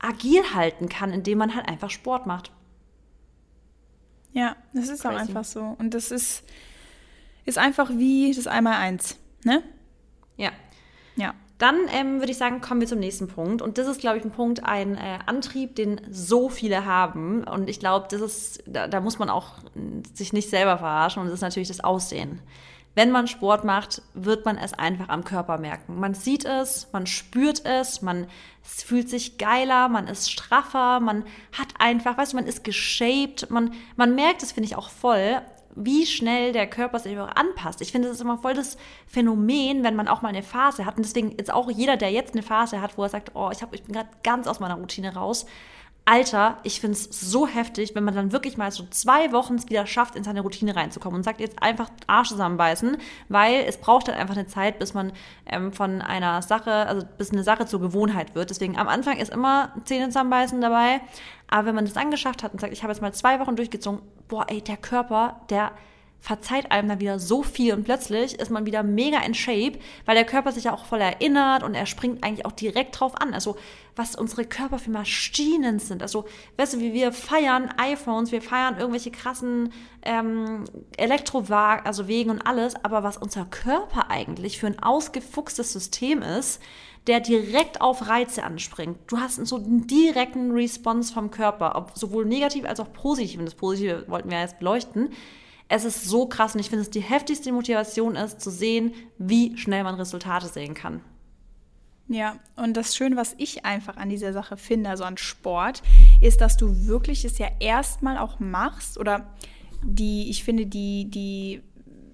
agil 0.00 0.42
halten 0.52 0.88
kann, 0.88 1.12
indem 1.12 1.38
man 1.38 1.54
halt 1.54 1.68
einfach 1.68 1.90
Sport 1.90 2.26
macht. 2.26 2.50
Ja, 4.32 4.56
das 4.74 4.88
ist 4.88 5.02
Crazy. 5.02 5.14
auch 5.14 5.20
einfach 5.20 5.44
so. 5.44 5.76
Und 5.78 5.94
das 5.94 6.10
ist, 6.10 6.42
ist 7.44 7.58
einfach 7.58 7.90
wie 7.90 8.34
das 8.34 8.46
Einmal-Eins, 8.46 9.16
ne? 9.44 9.62
Ja. 10.36 10.50
Ja. 11.16 11.34
Dann 11.58 11.76
ähm, 11.92 12.18
würde 12.18 12.32
ich 12.32 12.38
sagen, 12.38 12.60
kommen 12.60 12.80
wir 12.80 12.88
zum 12.88 12.98
nächsten 12.98 13.28
Punkt. 13.28 13.62
Und 13.62 13.78
das 13.78 13.86
ist, 13.86 14.00
glaube 14.00 14.18
ich, 14.18 14.24
ein 14.24 14.32
Punkt, 14.32 14.64
ein 14.64 14.96
äh, 14.96 15.20
Antrieb, 15.26 15.76
den 15.76 16.00
so 16.10 16.48
viele 16.48 16.86
haben. 16.86 17.44
Und 17.44 17.70
ich 17.70 17.78
glaube, 17.78 18.08
das 18.10 18.20
ist, 18.20 18.64
da, 18.66 18.88
da, 18.88 19.00
muss 19.00 19.20
man 19.20 19.30
auch 19.30 19.58
sich 20.12 20.32
nicht 20.32 20.50
selber 20.50 20.78
verarschen. 20.78 21.22
Und 21.22 21.28
das 21.28 21.34
ist 21.34 21.42
natürlich 21.42 21.68
das 21.68 21.78
Aussehen. 21.78 22.40
Wenn 22.94 23.10
man 23.10 23.26
Sport 23.26 23.64
macht, 23.64 24.02
wird 24.12 24.44
man 24.44 24.58
es 24.58 24.74
einfach 24.74 25.08
am 25.08 25.24
Körper 25.24 25.56
merken. 25.56 25.98
Man 25.98 26.12
sieht 26.12 26.44
es, 26.44 26.88
man 26.92 27.06
spürt 27.06 27.64
es, 27.64 28.02
man 28.02 28.26
fühlt 28.62 29.08
sich 29.08 29.38
geiler, 29.38 29.88
man 29.88 30.08
ist 30.08 30.30
straffer, 30.30 31.00
man 31.00 31.24
hat 31.52 31.68
einfach, 31.78 32.18
weißt 32.18 32.32
du, 32.32 32.36
man 32.36 32.46
ist 32.46 32.64
geshaped, 32.64 33.50
man, 33.50 33.72
man 33.96 34.14
merkt 34.14 34.42
es, 34.42 34.52
finde 34.52 34.66
ich, 34.66 34.76
auch 34.76 34.90
voll, 34.90 35.40
wie 35.74 36.04
schnell 36.04 36.52
der 36.52 36.66
Körper 36.66 36.98
sich 36.98 37.18
auch 37.18 37.34
anpasst. 37.34 37.80
Ich 37.80 37.92
finde, 37.92 38.08
das 38.08 38.18
ist 38.18 38.22
immer 38.22 38.36
voll 38.38 38.52
das 38.52 38.76
Phänomen, 39.06 39.84
wenn 39.84 39.96
man 39.96 40.06
auch 40.06 40.20
mal 40.20 40.28
eine 40.28 40.42
Phase 40.42 40.84
hat. 40.84 40.98
Und 40.98 41.04
deswegen 41.04 41.32
jetzt 41.38 41.52
auch 41.52 41.70
jeder, 41.70 41.96
der 41.96 42.10
jetzt 42.10 42.34
eine 42.34 42.42
Phase 42.42 42.82
hat, 42.82 42.98
wo 42.98 43.04
er 43.04 43.08
sagt, 43.08 43.30
oh, 43.34 43.48
ich, 43.50 43.62
hab, 43.62 43.74
ich 43.74 43.82
bin 43.82 43.94
gerade 43.94 44.10
ganz 44.22 44.46
aus 44.46 44.60
meiner 44.60 44.74
Routine 44.74 45.14
raus, 45.14 45.46
Alter, 46.04 46.58
ich 46.64 46.80
finde 46.80 46.96
es 46.96 47.04
so 47.30 47.46
heftig, 47.46 47.94
wenn 47.94 48.02
man 48.02 48.14
dann 48.16 48.32
wirklich 48.32 48.56
mal 48.56 48.72
so 48.72 48.84
zwei 48.90 49.30
Wochen 49.30 49.54
es 49.54 49.68
wieder 49.68 49.86
schafft, 49.86 50.16
in 50.16 50.24
seine 50.24 50.40
Routine 50.40 50.74
reinzukommen 50.74 51.16
und 51.16 51.22
sagt 51.22 51.40
jetzt 51.40 51.62
einfach 51.62 51.90
Arsch 52.08 52.30
zusammenbeißen, 52.30 52.96
weil 53.28 53.64
es 53.68 53.78
braucht 53.78 54.08
halt 54.08 54.18
einfach 54.18 54.34
eine 54.34 54.48
Zeit, 54.48 54.80
bis 54.80 54.94
man 54.94 55.12
ähm, 55.46 55.72
von 55.72 56.02
einer 56.02 56.42
Sache, 56.42 56.72
also 56.72 57.06
bis 57.18 57.30
eine 57.30 57.44
Sache 57.44 57.66
zur 57.66 57.80
Gewohnheit 57.80 58.34
wird. 58.34 58.50
Deswegen 58.50 58.76
am 58.76 58.88
Anfang 58.88 59.18
ist 59.18 59.32
immer 59.32 59.72
Zähne 59.84 60.06
zusammenbeißen 60.06 60.60
dabei. 60.60 61.00
Aber 61.46 61.66
wenn 61.66 61.76
man 61.76 61.84
das 61.84 61.96
angeschafft 61.96 62.42
hat 62.42 62.52
und 62.52 62.60
sagt, 62.60 62.72
ich 62.72 62.82
habe 62.82 62.92
jetzt 62.92 63.02
mal 63.02 63.14
zwei 63.14 63.38
Wochen 63.38 63.54
durchgezogen, 63.54 64.02
boah, 64.26 64.46
ey, 64.48 64.60
der 64.60 64.78
Körper, 64.78 65.40
der 65.50 65.70
verzeiht 66.22 66.70
einem 66.70 66.88
dann 66.88 67.00
wieder 67.00 67.18
so 67.18 67.42
viel 67.42 67.74
und 67.74 67.82
plötzlich 67.82 68.38
ist 68.38 68.48
man 68.48 68.64
wieder 68.64 68.84
mega 68.84 69.18
in 69.18 69.34
Shape, 69.34 69.80
weil 70.06 70.14
der 70.14 70.24
Körper 70.24 70.52
sich 70.52 70.64
ja 70.64 70.72
auch 70.72 70.84
voll 70.84 71.00
erinnert 71.00 71.64
und 71.64 71.74
er 71.74 71.84
springt 71.84 72.22
eigentlich 72.22 72.46
auch 72.46 72.52
direkt 72.52 72.98
drauf 72.98 73.20
an. 73.20 73.34
Also 73.34 73.56
was 73.96 74.14
unsere 74.14 74.44
Körper 74.44 74.78
für 74.78 74.92
Maschinen 74.92 75.80
sind. 75.80 76.00
Also 76.00 76.24
weißt 76.58 76.74
du, 76.74 76.78
wie 76.78 76.92
wir 76.92 77.12
feiern 77.12 77.70
iPhones, 77.76 78.30
wir 78.30 78.40
feiern 78.40 78.78
irgendwelche 78.78 79.10
krassen 79.10 79.72
ähm, 80.02 80.64
Elektrowagen, 80.96 81.84
also 81.84 82.06
Wegen 82.06 82.30
und 82.30 82.46
alles, 82.46 82.76
aber 82.84 83.02
was 83.02 83.16
unser 83.16 83.44
Körper 83.44 84.08
eigentlich 84.08 84.60
für 84.60 84.68
ein 84.68 84.78
ausgefuchstes 84.78 85.72
System 85.72 86.22
ist, 86.22 86.62
der 87.08 87.18
direkt 87.18 87.80
auf 87.80 88.08
Reize 88.08 88.44
anspringt. 88.44 88.96
Du 89.08 89.18
hast 89.18 89.44
so 89.44 89.56
einen 89.56 89.88
direkten 89.88 90.52
Response 90.52 91.12
vom 91.12 91.32
Körper, 91.32 91.74
ob 91.74 91.98
sowohl 91.98 92.26
negativ 92.26 92.64
als 92.64 92.78
auch 92.78 92.92
positiv. 92.92 93.40
Und 93.40 93.46
das 93.46 93.56
Positive 93.56 94.04
wollten 94.06 94.30
wir 94.30 94.38
jetzt 94.38 94.60
beleuchten 94.60 95.10
es 95.72 95.86
ist 95.86 96.04
so 96.04 96.26
krass 96.26 96.54
und 96.54 96.60
ich 96.60 96.68
finde, 96.68 96.82
es 96.82 96.90
die 96.90 97.00
heftigste 97.00 97.50
Motivation 97.50 98.14
ist, 98.14 98.42
zu 98.42 98.50
sehen, 98.50 98.92
wie 99.16 99.56
schnell 99.56 99.84
man 99.84 99.94
Resultate 99.94 100.46
sehen 100.48 100.74
kann. 100.74 101.00
Ja, 102.08 102.36
und 102.56 102.76
das 102.76 102.94
Schöne, 102.94 103.16
was 103.16 103.34
ich 103.38 103.64
einfach 103.64 103.96
an 103.96 104.10
dieser 104.10 104.34
Sache 104.34 104.58
finde, 104.58 104.90
also 104.90 105.04
an 105.04 105.16
Sport, 105.16 105.82
ist, 106.20 106.42
dass 106.42 106.58
du 106.58 106.86
wirklich 106.86 107.24
es 107.24 107.38
ja 107.38 107.48
erstmal 107.58 108.18
auch 108.18 108.38
machst 108.38 108.98
oder 108.98 109.32
die, 109.82 110.28
ich 110.28 110.44
finde, 110.44 110.66
die, 110.66 111.06
die, 111.10 111.62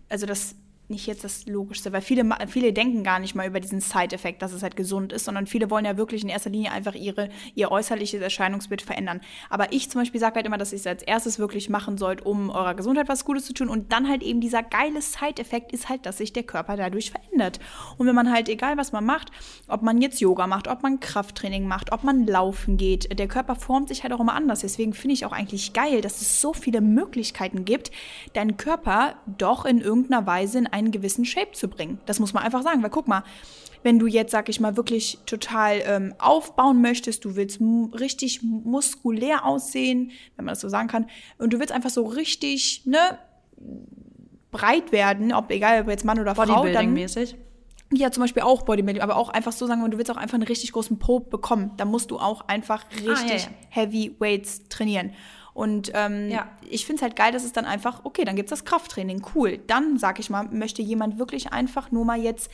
also 0.09 0.25
das 0.25 0.55
nicht 0.89 1.07
jetzt 1.07 1.25
das 1.25 1.47
Logischste, 1.47 1.93
weil 1.93 2.01
viele, 2.01 2.25
viele 2.47 2.73
denken 2.73 3.05
gar 3.05 3.19
nicht 3.19 3.35
mal 3.35 3.47
über 3.47 3.61
diesen 3.61 3.81
Side-Effekt, 3.81 4.43
dass 4.43 4.53
es 4.53 4.63
halt 4.63 4.77
gesund 4.77 5.13
ist, 5.13 5.27
sondern 5.27 5.47
viele 5.47 5.71
wollen 5.71 5.85
ja 5.85 5.97
wirklich 5.97 6.23
in 6.23 6.29
erster 6.29 6.51
Linie 6.51 6.73
einfach 6.73 6.95
ihre, 6.95 7.29
ihr 7.55 7.71
äußerliches 7.71 8.21
Erscheinungsbild 8.21 8.83
verändern. 8.83 9.21
Aber 9.51 9.73
ich 9.73 9.91
zum 9.91 10.01
Beispiel 10.01 10.21
sage 10.21 10.37
halt 10.37 10.47
immer, 10.47 10.59
dass 10.59 10.73
ihr 10.73 10.79
es 10.79 10.87
als 10.87 11.03
erstes 11.03 11.39
wirklich 11.39 11.69
machen 11.69 11.99
sollt, 11.99 12.25
um 12.25 12.51
eurer 12.51 12.75
Gesundheit 12.75 13.09
was 13.09 13.25
Gutes 13.25 13.45
zu 13.45 13.53
tun. 13.53 13.69
Und 13.69 13.93
dann 13.93 14.09
halt 14.09 14.23
eben 14.23 14.41
dieser 14.41 14.63
geile 14.63 15.03
Side-Effekt 15.03 15.73
ist 15.73 15.89
halt, 15.89 16.07
dass 16.07 16.19
sich 16.19 16.33
der 16.33 16.43
Körper 16.45 16.77
dadurch 16.77 17.11
verändert. 17.11 17.61
Und 17.99 18.07
wenn 18.07 18.15
man 18.15 18.33
halt, 18.33 18.49
egal 18.49 18.77
was 18.77 18.93
man 18.93 19.05
macht, 19.05 19.31
ob 19.69 19.83
man 19.83 20.01
jetzt 20.01 20.21
Yoga 20.21 20.47
macht, 20.47 20.69
ob 20.69 20.83
man 20.83 21.01
Krafttraining 21.01 21.67
macht, 21.67 21.93
ob 21.93 22.03
man 22.03 22.27
laufen 22.27 22.77
geht, 22.77 23.19
der 23.19 23.29
Körper 23.29 23.57
formt 23.57 23.89
sich 23.89 24.03
halt 24.03 24.13
auch 24.13 24.21
immer 24.21 24.35
anders. 24.35 24.61
Deswegen 24.61 24.95
finde 24.95 25.15
ich 25.15 25.27
auch 25.27 25.33
eigentlich 25.33 25.73
geil, 25.73 26.01
dass 26.01 26.21
es 26.23 26.41
so 26.41 26.53
viele 26.55 26.81
Möglichkeiten 26.81 27.65
gibt, 27.65 27.91
deinen 28.33 28.57
Körper 28.57 29.17
doch 29.27 29.65
in 29.65 29.81
irgendeiner 29.81 30.27
Weise 30.27 30.59
in 30.59 30.78
einen 30.79 30.91
gewissen 30.91 31.25
Shape 31.25 31.53
zu 31.53 31.69
bringen. 31.69 32.01
Das 32.07 32.21
muss 32.21 32.33
man 32.33 32.43
einfach 32.43 32.63
sagen, 32.63 32.83
weil 32.83 32.91
guck 32.91 33.09
mal, 33.09 33.25
wenn 33.83 33.99
du 33.99 34.07
jetzt, 34.07 34.33
sag 34.33 34.49
ich 34.49 34.61
mal, 34.61 34.77
wirklich 34.77 35.19
total 35.27 35.83
ähm, 35.85 36.15
aufbauen 36.19 36.81
möchtest, 36.83 37.25
du 37.25 37.37
willst 37.37 37.61
richtig 37.61 38.43
muskulär 38.43 39.45
aussehen, 39.45 40.11
wenn 40.37 40.45
man 40.45 40.53
das 40.53 40.61
so 40.61 40.69
sagen 40.69 40.89
kann, 40.89 41.07
und 41.39 41.53
du 41.53 41.59
willst 41.59 41.73
einfach 41.73 41.91
so 41.91 42.07
richtig, 42.07 42.83
ne, 42.87 43.19
breit 44.51 44.93
werden, 44.93 45.33
ob 45.33 45.51
egal 45.51 45.83
ob 45.83 45.89
jetzt 45.89 46.05
Mann 46.05 46.19
oder 46.19 46.35
Frau, 46.35 46.45
Bodybuilding 46.45 46.93
mäßig. 46.93 47.37
Ja, 47.93 48.11
zum 48.11 48.23
Beispiel 48.23 48.43
auch 48.43 48.63
Bodybuilding, 48.63 49.03
aber 49.03 49.17
auch 49.17 49.31
einfach 49.31 49.53
so 49.53 49.67
sagen, 49.67 49.83
wenn 49.83 49.91
du 49.91 49.99
willst 49.99 50.11
auch 50.11 50.17
einfach 50.17 50.35
einen 50.35 50.43
richtig 50.43 50.73
großen 50.73 50.99
Po 50.99 51.21
bekommen, 51.21 51.73
dann 51.77 51.89
musst 51.89 52.11
du 52.11 52.19
auch 52.19 52.49
einfach 52.49 52.85
richtig 52.91 53.15
ah, 53.15 53.27
ja, 53.27 53.37
ja. 53.37 53.49
Heavy 53.71 54.17
Weights 54.19 54.69
trainieren. 54.69 55.13
Und 55.59 55.91
ähm, 55.95 56.31
ja. 56.31 56.47
ich 56.71 56.87
finde 56.87 57.01
es 57.01 57.03
halt 57.03 57.17
geil, 57.17 57.33
dass 57.33 57.43
es 57.43 57.53
dann 57.53 57.65
einfach, 57.65 58.05
okay, 58.05 58.25
dann 58.25 58.37
gibt 58.37 58.47
es 58.47 58.51
das 58.51 58.65
Krafttraining, 58.65 59.27
cool. 59.35 59.59
Dann, 59.67 59.99
sag 59.99 60.21
ich 60.21 60.31
mal, 60.31 60.45
möchte 60.45 60.83
jemand 60.83 61.19
wirklich 61.19 61.53
einfach 61.53 61.91
nur 61.91 62.05
mal 62.05 62.21
jetzt 62.21 62.49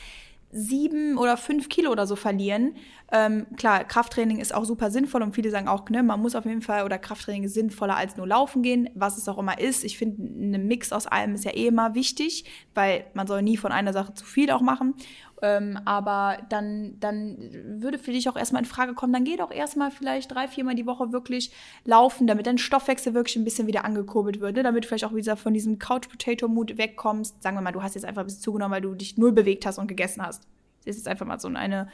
sieben 0.51 1.15
oder 1.15 1.37
fünf 1.37 1.69
Kilo 1.69 1.91
oder 1.91 2.07
so 2.07 2.15
verlieren. 2.15 2.75
Ähm, 3.11 3.45
klar, 3.55 3.83
Krafttraining 3.83 4.39
ist 4.39 4.53
auch 4.53 4.65
super 4.65 4.89
sinnvoll 4.89 5.21
und 5.21 5.35
viele 5.35 5.51
sagen 5.51 5.67
auch, 5.67 5.87
ne, 5.89 6.01
man 6.01 6.19
muss 6.21 6.35
auf 6.35 6.45
jeden 6.45 6.61
Fall, 6.61 6.83
oder 6.83 6.97
Krafttraining 6.97 7.43
ist 7.43 7.53
sinnvoller 7.53 7.95
als 7.95 8.17
nur 8.17 8.27
laufen 8.27 8.63
gehen, 8.63 8.89
was 8.95 9.17
es 9.17 9.29
auch 9.29 9.37
immer 9.37 9.59
ist. 9.59 9.83
Ich 9.83 9.97
finde, 9.97 10.23
ein 10.23 10.67
Mix 10.67 10.91
aus 10.91 11.05
allem 11.05 11.35
ist 11.35 11.45
ja 11.45 11.51
eh 11.51 11.67
immer 11.67 11.93
wichtig, 11.93 12.45
weil 12.73 13.05
man 13.13 13.27
soll 13.27 13.43
nie 13.43 13.57
von 13.57 13.71
einer 13.71 13.93
Sache 13.93 14.13
zu 14.15 14.25
viel 14.25 14.49
auch 14.49 14.61
machen. 14.61 14.95
Ähm, 15.41 15.77
aber 15.85 16.37
dann, 16.49 16.99
dann 16.99 17.37
würde 17.81 17.99
für 17.99 18.11
dich 18.11 18.27
auch 18.29 18.37
erstmal 18.37 18.63
in 18.63 18.67
Frage 18.67 18.93
kommen, 18.93 19.13
dann 19.13 19.25
geh 19.25 19.35
doch 19.35 19.51
erstmal 19.51 19.91
vielleicht 19.91 20.33
drei, 20.33 20.47
viermal 20.47 20.75
die 20.75 20.87
Woche 20.87 21.11
wirklich 21.11 21.51
laufen, 21.83 22.25
damit 22.25 22.47
dein 22.47 22.57
Stoffwechsel 22.57 23.13
wirklich 23.13 23.35
ein 23.35 23.43
bisschen 23.43 23.67
wieder 23.67 23.85
angekurbelt 23.85 24.39
wird, 24.39 24.55
ne? 24.55 24.63
damit 24.63 24.83
du 24.83 24.87
vielleicht 24.87 25.05
auch 25.05 25.13
wieder 25.13 25.35
von 25.35 25.53
diesem 25.53 25.77
Couch-Potato-Mut 25.77 26.77
wegkommst. 26.77 27.43
Sagen 27.43 27.57
wir 27.57 27.61
mal, 27.61 27.73
du 27.73 27.83
hast 27.83 27.95
jetzt 27.95 28.05
einfach 28.05 28.21
ein 28.21 28.27
bisschen 28.27 28.41
zugenommen, 28.41 28.73
weil 28.73 28.81
du 28.81 28.95
dich 28.95 29.17
null 29.17 29.33
bewegt 29.33 29.65
hast 29.65 29.77
und 29.77 29.87
gegessen 29.87 30.25
hast. 30.25 30.47
Das 30.85 30.95
ist 30.95 31.07
einfach 31.07 31.25
mal 31.25 31.39
so 31.39 31.49
eine 31.49 31.89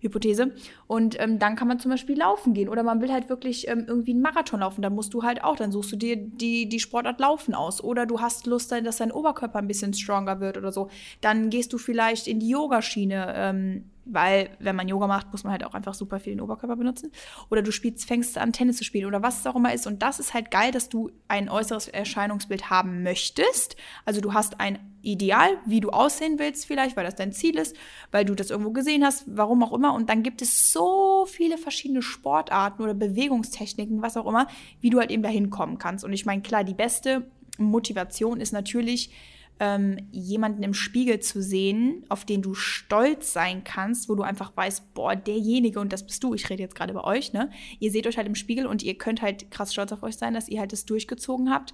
Hypothese. 0.00 0.52
Und 0.86 1.20
ähm, 1.20 1.38
dann 1.38 1.56
kann 1.56 1.68
man 1.68 1.78
zum 1.78 1.90
Beispiel 1.90 2.18
laufen 2.18 2.54
gehen 2.54 2.68
oder 2.68 2.82
man 2.82 3.00
will 3.00 3.12
halt 3.12 3.28
wirklich 3.28 3.68
ähm, 3.68 3.84
irgendwie 3.86 4.12
einen 4.12 4.22
Marathon 4.22 4.60
laufen. 4.60 4.82
Dann 4.82 4.94
musst 4.94 5.14
du 5.14 5.22
halt 5.22 5.42
auch, 5.44 5.56
dann 5.56 5.72
suchst 5.72 5.92
du 5.92 5.96
dir 5.96 6.16
die, 6.16 6.68
die 6.68 6.80
Sportart 6.80 7.20
Laufen 7.20 7.54
aus. 7.54 7.82
Oder 7.82 8.06
du 8.06 8.20
hast 8.20 8.46
Lust, 8.46 8.72
dass 8.72 8.96
dein 8.98 9.12
Oberkörper 9.12 9.58
ein 9.58 9.68
bisschen 9.68 9.94
stronger 9.94 10.40
wird 10.40 10.56
oder 10.56 10.72
so. 10.72 10.88
Dann 11.20 11.50
gehst 11.50 11.72
du 11.72 11.78
vielleicht 11.78 12.26
in 12.26 12.40
die 12.40 12.48
Yogaschiene. 12.48 13.32
Ähm, 13.36 13.84
weil 14.06 14.50
wenn 14.60 14.76
man 14.76 14.88
Yoga 14.88 15.06
macht, 15.06 15.32
muss 15.32 15.44
man 15.44 15.52
halt 15.52 15.64
auch 15.64 15.74
einfach 15.74 15.94
super 15.94 16.20
viel 16.20 16.34
den 16.34 16.40
Oberkörper 16.40 16.76
benutzen. 16.76 17.10
Oder 17.50 17.62
du 17.62 17.72
spielst, 17.72 18.06
fängst 18.06 18.38
an, 18.38 18.52
Tennis 18.52 18.76
zu 18.76 18.84
spielen 18.84 19.06
oder 19.06 19.22
was 19.22 19.40
es 19.40 19.46
auch 19.46 19.56
immer 19.56 19.74
ist. 19.74 19.86
Und 19.86 20.02
das 20.02 20.20
ist 20.20 20.32
halt 20.32 20.50
geil, 20.50 20.70
dass 20.70 20.88
du 20.88 21.10
ein 21.28 21.48
äußeres 21.48 21.88
Erscheinungsbild 21.88 22.70
haben 22.70 23.02
möchtest. 23.02 23.76
Also 24.04 24.20
du 24.20 24.32
hast 24.32 24.60
ein 24.60 24.78
Ideal, 25.02 25.58
wie 25.66 25.80
du 25.80 25.90
aussehen 25.90 26.38
willst 26.38 26.66
vielleicht, 26.66 26.96
weil 26.96 27.04
das 27.04 27.14
dein 27.14 27.32
Ziel 27.32 27.56
ist, 27.58 27.76
weil 28.10 28.24
du 28.24 28.34
das 28.34 28.50
irgendwo 28.50 28.70
gesehen 28.72 29.04
hast, 29.04 29.24
warum 29.26 29.62
auch 29.62 29.72
immer. 29.72 29.94
Und 29.94 30.08
dann 30.08 30.22
gibt 30.22 30.40
es 30.42 30.72
so 30.72 31.26
viele 31.26 31.58
verschiedene 31.58 32.02
Sportarten 32.02 32.82
oder 32.82 32.94
Bewegungstechniken, 32.94 34.02
was 34.02 34.16
auch 34.16 34.26
immer, 34.26 34.46
wie 34.80 34.90
du 34.90 34.98
halt 34.98 35.10
eben 35.10 35.22
dahin 35.22 35.50
kommen 35.50 35.78
kannst. 35.78 36.04
Und 36.04 36.12
ich 36.12 36.26
meine, 36.26 36.42
klar, 36.42 36.64
die 36.64 36.74
beste 36.74 37.30
Motivation 37.58 38.40
ist 38.40 38.52
natürlich, 38.52 39.10
ähm, 39.58 39.98
jemanden 40.10 40.62
im 40.62 40.74
Spiegel 40.74 41.20
zu 41.20 41.42
sehen, 41.42 42.04
auf 42.08 42.24
den 42.24 42.42
du 42.42 42.54
stolz 42.54 43.32
sein 43.32 43.64
kannst, 43.64 44.08
wo 44.08 44.14
du 44.14 44.22
einfach 44.22 44.56
weißt, 44.56 44.94
boah, 44.94 45.16
derjenige, 45.16 45.80
und 45.80 45.92
das 45.92 46.06
bist 46.06 46.22
du, 46.22 46.34
ich 46.34 46.48
rede 46.50 46.62
jetzt 46.62 46.74
gerade 46.74 46.92
bei 46.92 47.04
euch, 47.04 47.32
ne? 47.32 47.50
Ihr 47.78 47.90
seht 47.90 48.06
euch 48.06 48.18
halt 48.18 48.26
im 48.26 48.34
Spiegel 48.34 48.66
und 48.66 48.82
ihr 48.82 48.98
könnt 48.98 49.22
halt 49.22 49.50
krass 49.50 49.72
stolz 49.72 49.92
auf 49.92 50.02
euch 50.02 50.16
sein, 50.16 50.34
dass 50.34 50.48
ihr 50.48 50.60
halt 50.60 50.72
das 50.72 50.84
durchgezogen 50.84 51.50
habt. 51.50 51.72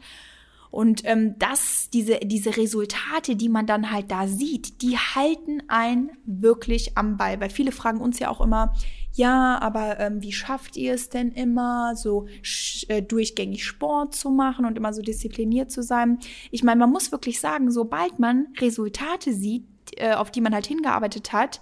Und 0.71 1.03
ähm, 1.05 1.39
das, 1.39 1.91
diese, 1.91 2.21
diese 2.21 2.57
Resultate, 2.57 3.37
die 3.37 3.51
man 3.51 3.67
dann 3.67 3.91
halt 3.91 4.11
da 4.11 4.27
sieht, 4.27 4.81
die 4.81 4.97
halten 4.97 5.63
einen 5.69 6.13
wirklich 6.25 6.97
am 6.97 7.19
Ball. 7.19 7.41
Weil 7.41 7.51
viele 7.51 7.73
fragen 7.73 8.01
uns 8.01 8.19
ja 8.19 8.31
auch 8.31 8.41
immer, 8.41 8.73
ja, 9.15 9.59
aber 9.61 10.01
ähm, 10.01 10.23
wie 10.23 10.33
schafft 10.33 10.77
ihr 10.77 10.95
es 10.95 11.11
denn 11.11 11.33
immer, 11.33 11.95
so 11.97 12.27
äh, 12.89 13.03
durchgängig 13.03 13.65
Sport 13.65 14.15
zu 14.15 14.31
machen 14.31 14.65
und 14.65 14.77
immer 14.77 14.95
so 14.95 15.03
diszipliniert 15.03 15.71
zu 15.71 15.83
sein? 15.83 16.19
Ich 16.51 16.63
meine, 16.63 16.79
man 16.79 16.91
muss 16.91 17.13
wirklich 17.13 17.39
sagen, 17.39 17.71
sobald 17.71 18.19
man 18.19 18.49
Resultate 18.59 19.35
sieht, 19.35 19.67
äh, 19.97 20.15
auf 20.15 20.31
die 20.31 20.41
man 20.41 20.55
halt 20.55 20.67
hingearbeitet 20.67 21.33
hat, 21.33 21.61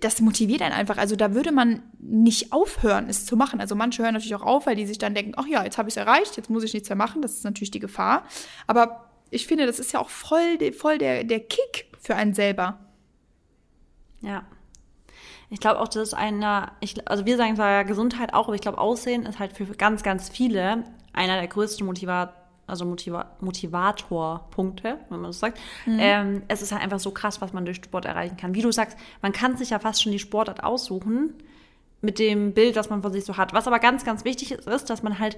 das 0.00 0.20
motiviert 0.20 0.62
einen 0.62 0.74
einfach. 0.74 0.98
Also 0.98 1.16
da 1.16 1.34
würde 1.34 1.52
man 1.52 1.82
nicht 1.98 2.52
aufhören, 2.52 3.08
es 3.08 3.26
zu 3.26 3.36
machen. 3.36 3.60
Also 3.60 3.74
manche 3.74 4.02
hören 4.02 4.14
natürlich 4.14 4.34
auch 4.34 4.42
auf, 4.42 4.66
weil 4.66 4.76
die 4.76 4.86
sich 4.86 4.98
dann 4.98 5.14
denken, 5.14 5.32
ach 5.36 5.46
ja, 5.46 5.64
jetzt 5.64 5.78
habe 5.78 5.88
ich 5.88 5.94
es 5.94 5.96
erreicht, 5.96 6.36
jetzt 6.36 6.50
muss 6.50 6.62
ich 6.62 6.72
nichts 6.72 6.88
mehr 6.88 6.96
machen. 6.96 7.22
Das 7.22 7.32
ist 7.32 7.44
natürlich 7.44 7.70
die 7.72 7.80
Gefahr. 7.80 8.24
Aber 8.66 9.10
ich 9.30 9.46
finde, 9.46 9.66
das 9.66 9.78
ist 9.78 9.92
ja 9.92 10.00
auch 10.00 10.10
voll, 10.10 10.58
voll 10.72 10.98
der, 10.98 11.24
der 11.24 11.40
Kick 11.40 11.86
für 11.98 12.14
einen 12.14 12.34
selber. 12.34 12.78
Ja. 14.20 14.44
Ich 15.52 15.60
glaube 15.60 15.80
auch, 15.80 15.88
das 15.88 16.08
ist 16.08 16.14
einer, 16.14 16.72
ich, 16.80 17.06
also 17.06 17.26
wir 17.26 17.36
sagen 17.36 17.56
zwar 17.56 17.84
Gesundheit 17.84 18.32
auch, 18.32 18.46
aber 18.46 18.54
ich 18.54 18.62
glaube, 18.62 18.78
Aussehen 18.78 19.26
ist 19.26 19.38
halt 19.38 19.52
für 19.52 19.66
ganz, 19.66 20.02
ganz 20.02 20.30
viele 20.30 20.82
einer 21.12 21.36
der 21.36 21.46
größten 21.46 21.84
Motiva 21.84 22.32
also 22.66 22.86
Motiva 22.86 23.36
Motivatorpunkte, 23.40 24.98
wenn 25.10 25.20
man 25.20 25.28
das 25.28 25.40
sagt. 25.40 25.60
Mhm. 25.84 25.98
Ähm, 26.00 26.42
es 26.48 26.62
ist 26.62 26.72
halt 26.72 26.80
einfach 26.80 27.00
so 27.00 27.10
krass, 27.10 27.42
was 27.42 27.52
man 27.52 27.66
durch 27.66 27.76
Sport 27.84 28.06
erreichen 28.06 28.38
kann. 28.38 28.54
Wie 28.54 28.62
du 28.62 28.72
sagst, 28.72 28.96
man 29.20 29.32
kann 29.32 29.58
sich 29.58 29.70
ja 29.70 29.78
fast 29.78 30.02
schon 30.02 30.12
die 30.12 30.18
Sportart 30.18 30.64
aussuchen 30.64 31.34
mit 32.00 32.18
dem 32.18 32.54
Bild, 32.54 32.74
was 32.74 32.88
man 32.88 33.02
von 33.02 33.12
sich 33.12 33.26
so 33.26 33.36
hat. 33.36 33.52
Was 33.52 33.66
aber 33.66 33.78
ganz, 33.78 34.06
ganz 34.06 34.24
wichtig 34.24 34.52
ist, 34.52 34.66
ist, 34.66 34.88
dass 34.88 35.02
man 35.02 35.18
halt, 35.18 35.36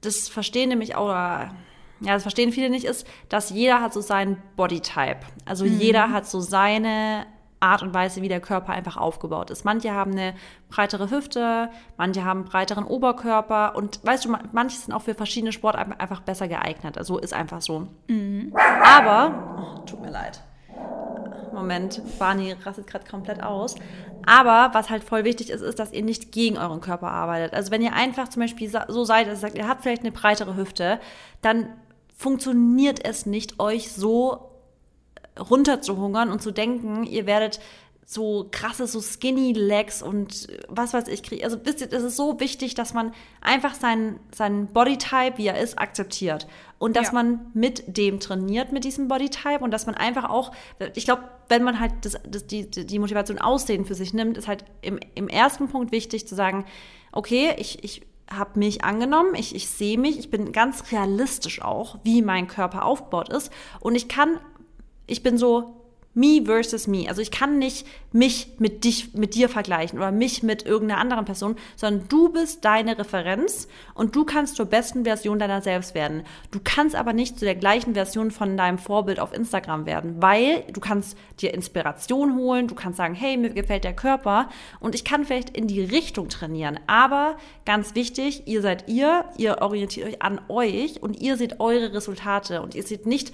das 0.00 0.30
verstehen 0.30 0.70
nämlich 0.70 0.94
auch, 0.94 1.06
oder 1.06 1.54
ja, 2.00 2.14
das 2.14 2.22
verstehen 2.22 2.52
viele 2.52 2.70
nicht, 2.70 2.86
ist, 2.86 3.06
dass 3.28 3.50
jeder 3.50 3.82
hat 3.82 3.92
so 3.92 4.00
seinen 4.00 4.42
Bodytype. 4.56 5.20
Also 5.44 5.66
mhm. 5.66 5.78
jeder 5.78 6.10
hat 6.10 6.26
so 6.26 6.40
seine 6.40 7.26
Art 7.60 7.82
und 7.82 7.92
Weise, 7.92 8.22
wie 8.22 8.28
der 8.28 8.40
Körper 8.40 8.72
einfach 8.72 8.96
aufgebaut 8.96 9.50
ist. 9.50 9.64
Manche 9.64 9.92
haben 9.92 10.12
eine 10.12 10.34
breitere 10.70 11.10
Hüfte, 11.10 11.70
manche 11.96 12.24
haben 12.24 12.44
breiteren 12.44 12.84
Oberkörper 12.84 13.76
und 13.76 14.00
weißt 14.04 14.24
du, 14.24 14.36
manche 14.52 14.78
sind 14.78 14.94
auch 14.94 15.02
für 15.02 15.14
verschiedene 15.14 15.52
Sportarten 15.52 15.92
einfach 15.92 16.20
besser 16.20 16.48
geeignet. 16.48 16.96
Also 16.96 17.18
ist 17.18 17.34
einfach 17.34 17.60
so. 17.60 17.88
Mhm. 18.08 18.54
Aber, 18.82 19.76
oh, 19.76 19.84
tut 19.84 20.00
mir 20.00 20.10
leid. 20.10 20.42
Moment, 21.52 22.00
Barney 22.18 22.52
rastet 22.64 22.86
gerade 22.86 23.04
komplett 23.04 23.42
aus. 23.42 23.74
Aber 24.24 24.70
was 24.72 24.90
halt 24.90 25.04
voll 25.04 25.24
wichtig 25.24 25.50
ist, 25.50 25.60
ist, 25.60 25.78
dass 25.78 25.92
ihr 25.92 26.02
nicht 26.02 26.32
gegen 26.32 26.56
euren 26.56 26.80
Körper 26.80 27.10
arbeitet. 27.10 27.54
Also 27.54 27.70
wenn 27.70 27.82
ihr 27.82 27.92
einfach 27.92 28.28
zum 28.28 28.40
Beispiel 28.40 28.70
so 28.88 29.04
seid, 29.04 29.26
dass 29.26 29.38
ihr 29.38 29.40
sagt, 29.40 29.58
ihr 29.58 29.68
habt 29.68 29.82
vielleicht 29.82 30.02
eine 30.02 30.12
breitere 30.12 30.56
Hüfte, 30.56 31.00
dann 31.42 31.68
funktioniert 32.16 33.04
es 33.04 33.26
nicht, 33.26 33.60
euch 33.60 33.92
so 33.92 34.49
runterzuhungern 35.40 36.30
und 36.30 36.42
zu 36.42 36.50
denken, 36.50 37.04
ihr 37.04 37.26
werdet 37.26 37.60
so 38.10 38.48
krasse, 38.50 38.88
so 38.88 39.00
skinny 39.00 39.52
Legs 39.52 40.02
und 40.02 40.48
was 40.68 40.92
weiß 40.92 41.06
ich 41.06 41.22
kriegen. 41.22 41.44
Also 41.44 41.58
wisst 41.62 41.80
ihr, 41.80 41.92
es 41.92 42.02
ist 42.02 42.16
so 42.16 42.40
wichtig, 42.40 42.74
dass 42.74 42.92
man 42.92 43.12
einfach 43.40 43.74
seinen, 43.74 44.18
seinen 44.34 44.66
Bodytype, 44.66 45.38
wie 45.38 45.46
er 45.46 45.60
ist, 45.60 45.78
akzeptiert. 45.78 46.48
Und 46.80 46.96
dass 46.96 47.08
ja. 47.08 47.12
man 47.12 47.52
mit 47.54 47.96
dem 47.96 48.18
trainiert, 48.18 48.72
mit 48.72 48.82
diesem 48.82 49.06
Bodytype 49.06 49.60
und 49.60 49.70
dass 49.70 49.86
man 49.86 49.94
einfach 49.94 50.28
auch, 50.28 50.50
ich 50.96 51.04
glaube, 51.04 51.22
wenn 51.48 51.62
man 51.62 51.78
halt 51.78 51.92
das, 52.02 52.18
das, 52.26 52.48
die, 52.48 52.68
die 52.68 52.98
Motivation 52.98 53.38
Aussehen 53.38 53.84
für 53.84 53.94
sich 53.94 54.12
nimmt, 54.12 54.36
ist 54.36 54.48
halt 54.48 54.64
im, 54.82 54.98
im 55.14 55.28
ersten 55.28 55.68
Punkt 55.68 55.92
wichtig 55.92 56.26
zu 56.26 56.34
sagen, 56.34 56.64
okay, 57.12 57.54
ich, 57.58 57.84
ich 57.84 58.02
habe 58.28 58.58
mich 58.58 58.82
angenommen, 58.84 59.36
ich, 59.36 59.54
ich 59.54 59.68
sehe 59.68 59.98
mich, 59.98 60.18
ich 60.18 60.30
bin 60.30 60.50
ganz 60.50 60.90
realistisch 60.90 61.62
auch, 61.62 61.98
wie 62.02 62.22
mein 62.22 62.48
Körper 62.48 62.84
aufgebaut 62.84 63.28
ist 63.28 63.52
und 63.78 63.94
ich 63.94 64.08
kann 64.08 64.40
ich 65.10 65.22
bin 65.22 65.38
so 65.38 65.80
me 66.14 66.42
versus 66.44 66.88
me. 66.88 67.06
Also 67.08 67.22
ich 67.22 67.30
kann 67.30 67.58
nicht 67.58 67.86
mich 68.12 68.48
mit 68.58 68.82
dich, 68.82 69.14
mit 69.14 69.34
dir 69.34 69.48
vergleichen 69.48 69.98
oder 69.98 70.10
mich 70.10 70.42
mit 70.42 70.66
irgendeiner 70.66 71.00
anderen 71.00 71.24
Person, 71.24 71.54
sondern 71.76 72.08
du 72.08 72.30
bist 72.30 72.64
deine 72.64 72.98
Referenz 72.98 73.68
und 73.94 74.16
du 74.16 74.24
kannst 74.24 74.56
zur 74.56 74.66
besten 74.66 75.04
Version 75.04 75.38
deiner 75.38 75.62
selbst 75.62 75.94
werden. 75.94 76.24
Du 76.50 76.58
kannst 76.62 76.96
aber 76.96 77.12
nicht 77.12 77.38
zu 77.38 77.44
der 77.44 77.54
gleichen 77.54 77.94
Version 77.94 78.32
von 78.32 78.56
deinem 78.56 78.78
Vorbild 78.78 79.20
auf 79.20 79.32
Instagram 79.32 79.86
werden, 79.86 80.16
weil 80.20 80.64
du 80.72 80.80
kannst 80.80 81.16
dir 81.40 81.54
Inspiration 81.54 82.36
holen, 82.36 82.66
du 82.66 82.74
kannst 82.74 82.96
sagen, 82.96 83.14
hey, 83.14 83.36
mir 83.36 83.50
gefällt 83.50 83.84
der 83.84 83.94
Körper 83.94 84.48
und 84.80 84.96
ich 84.96 85.04
kann 85.04 85.24
vielleicht 85.24 85.56
in 85.56 85.68
die 85.68 85.82
Richtung 85.82 86.28
trainieren. 86.28 86.80
Aber 86.88 87.36
ganz 87.64 87.94
wichtig, 87.94 88.48
ihr 88.48 88.62
seid 88.62 88.88
ihr, 88.88 89.26
ihr 89.36 89.58
orientiert 89.62 90.08
euch 90.08 90.22
an 90.22 90.40
euch 90.48 91.00
und 91.00 91.20
ihr 91.20 91.36
seht 91.36 91.60
eure 91.60 91.94
Resultate 91.94 92.62
und 92.62 92.74
ihr 92.74 92.82
seht 92.82 93.06
nicht 93.06 93.32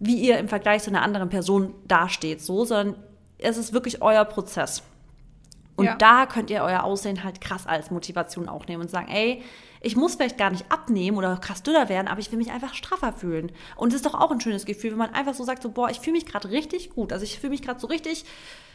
wie 0.00 0.16
ihr 0.16 0.38
im 0.38 0.48
Vergleich 0.48 0.82
zu 0.82 0.90
einer 0.90 1.02
anderen 1.02 1.28
Person 1.28 1.74
dasteht, 1.86 2.40
so, 2.40 2.64
sondern 2.64 2.96
es 3.38 3.56
ist 3.56 3.72
wirklich 3.72 4.02
euer 4.02 4.24
Prozess. 4.24 4.82
Und 5.76 5.86
ja. 5.86 5.94
da 5.96 6.26
könnt 6.26 6.50
ihr 6.50 6.62
euer 6.62 6.84
Aussehen 6.84 7.24
halt 7.24 7.40
krass 7.40 7.66
als 7.66 7.90
Motivation 7.90 8.48
auch 8.48 8.66
nehmen 8.66 8.82
und 8.82 8.90
sagen, 8.90 9.08
ey, 9.08 9.42
ich 9.80 9.96
muss 9.96 10.14
vielleicht 10.14 10.36
gar 10.36 10.50
nicht 10.50 10.70
abnehmen 10.70 11.16
oder 11.16 11.36
krass 11.36 11.62
dünner 11.62 11.88
werden, 11.88 12.06
aber 12.06 12.20
ich 12.20 12.30
will 12.30 12.38
mich 12.38 12.50
einfach 12.50 12.74
straffer 12.74 13.14
fühlen. 13.14 13.50
Und 13.76 13.88
es 13.88 13.96
ist 13.96 14.06
doch 14.06 14.14
auch 14.14 14.30
ein 14.30 14.40
schönes 14.40 14.66
Gefühl, 14.66 14.90
wenn 14.90 14.98
man 14.98 15.14
einfach 15.14 15.32
so 15.32 15.44
sagt, 15.44 15.62
so, 15.62 15.70
boah, 15.70 15.88
ich 15.88 16.00
fühle 16.00 16.16
mich 16.16 16.26
gerade 16.26 16.50
richtig 16.50 16.90
gut. 16.90 17.14
Also 17.14 17.24
ich 17.24 17.38
fühle 17.38 17.52
mich 17.52 17.62
gerade 17.62 17.80
so 17.80 17.86
richtig, 17.86 18.26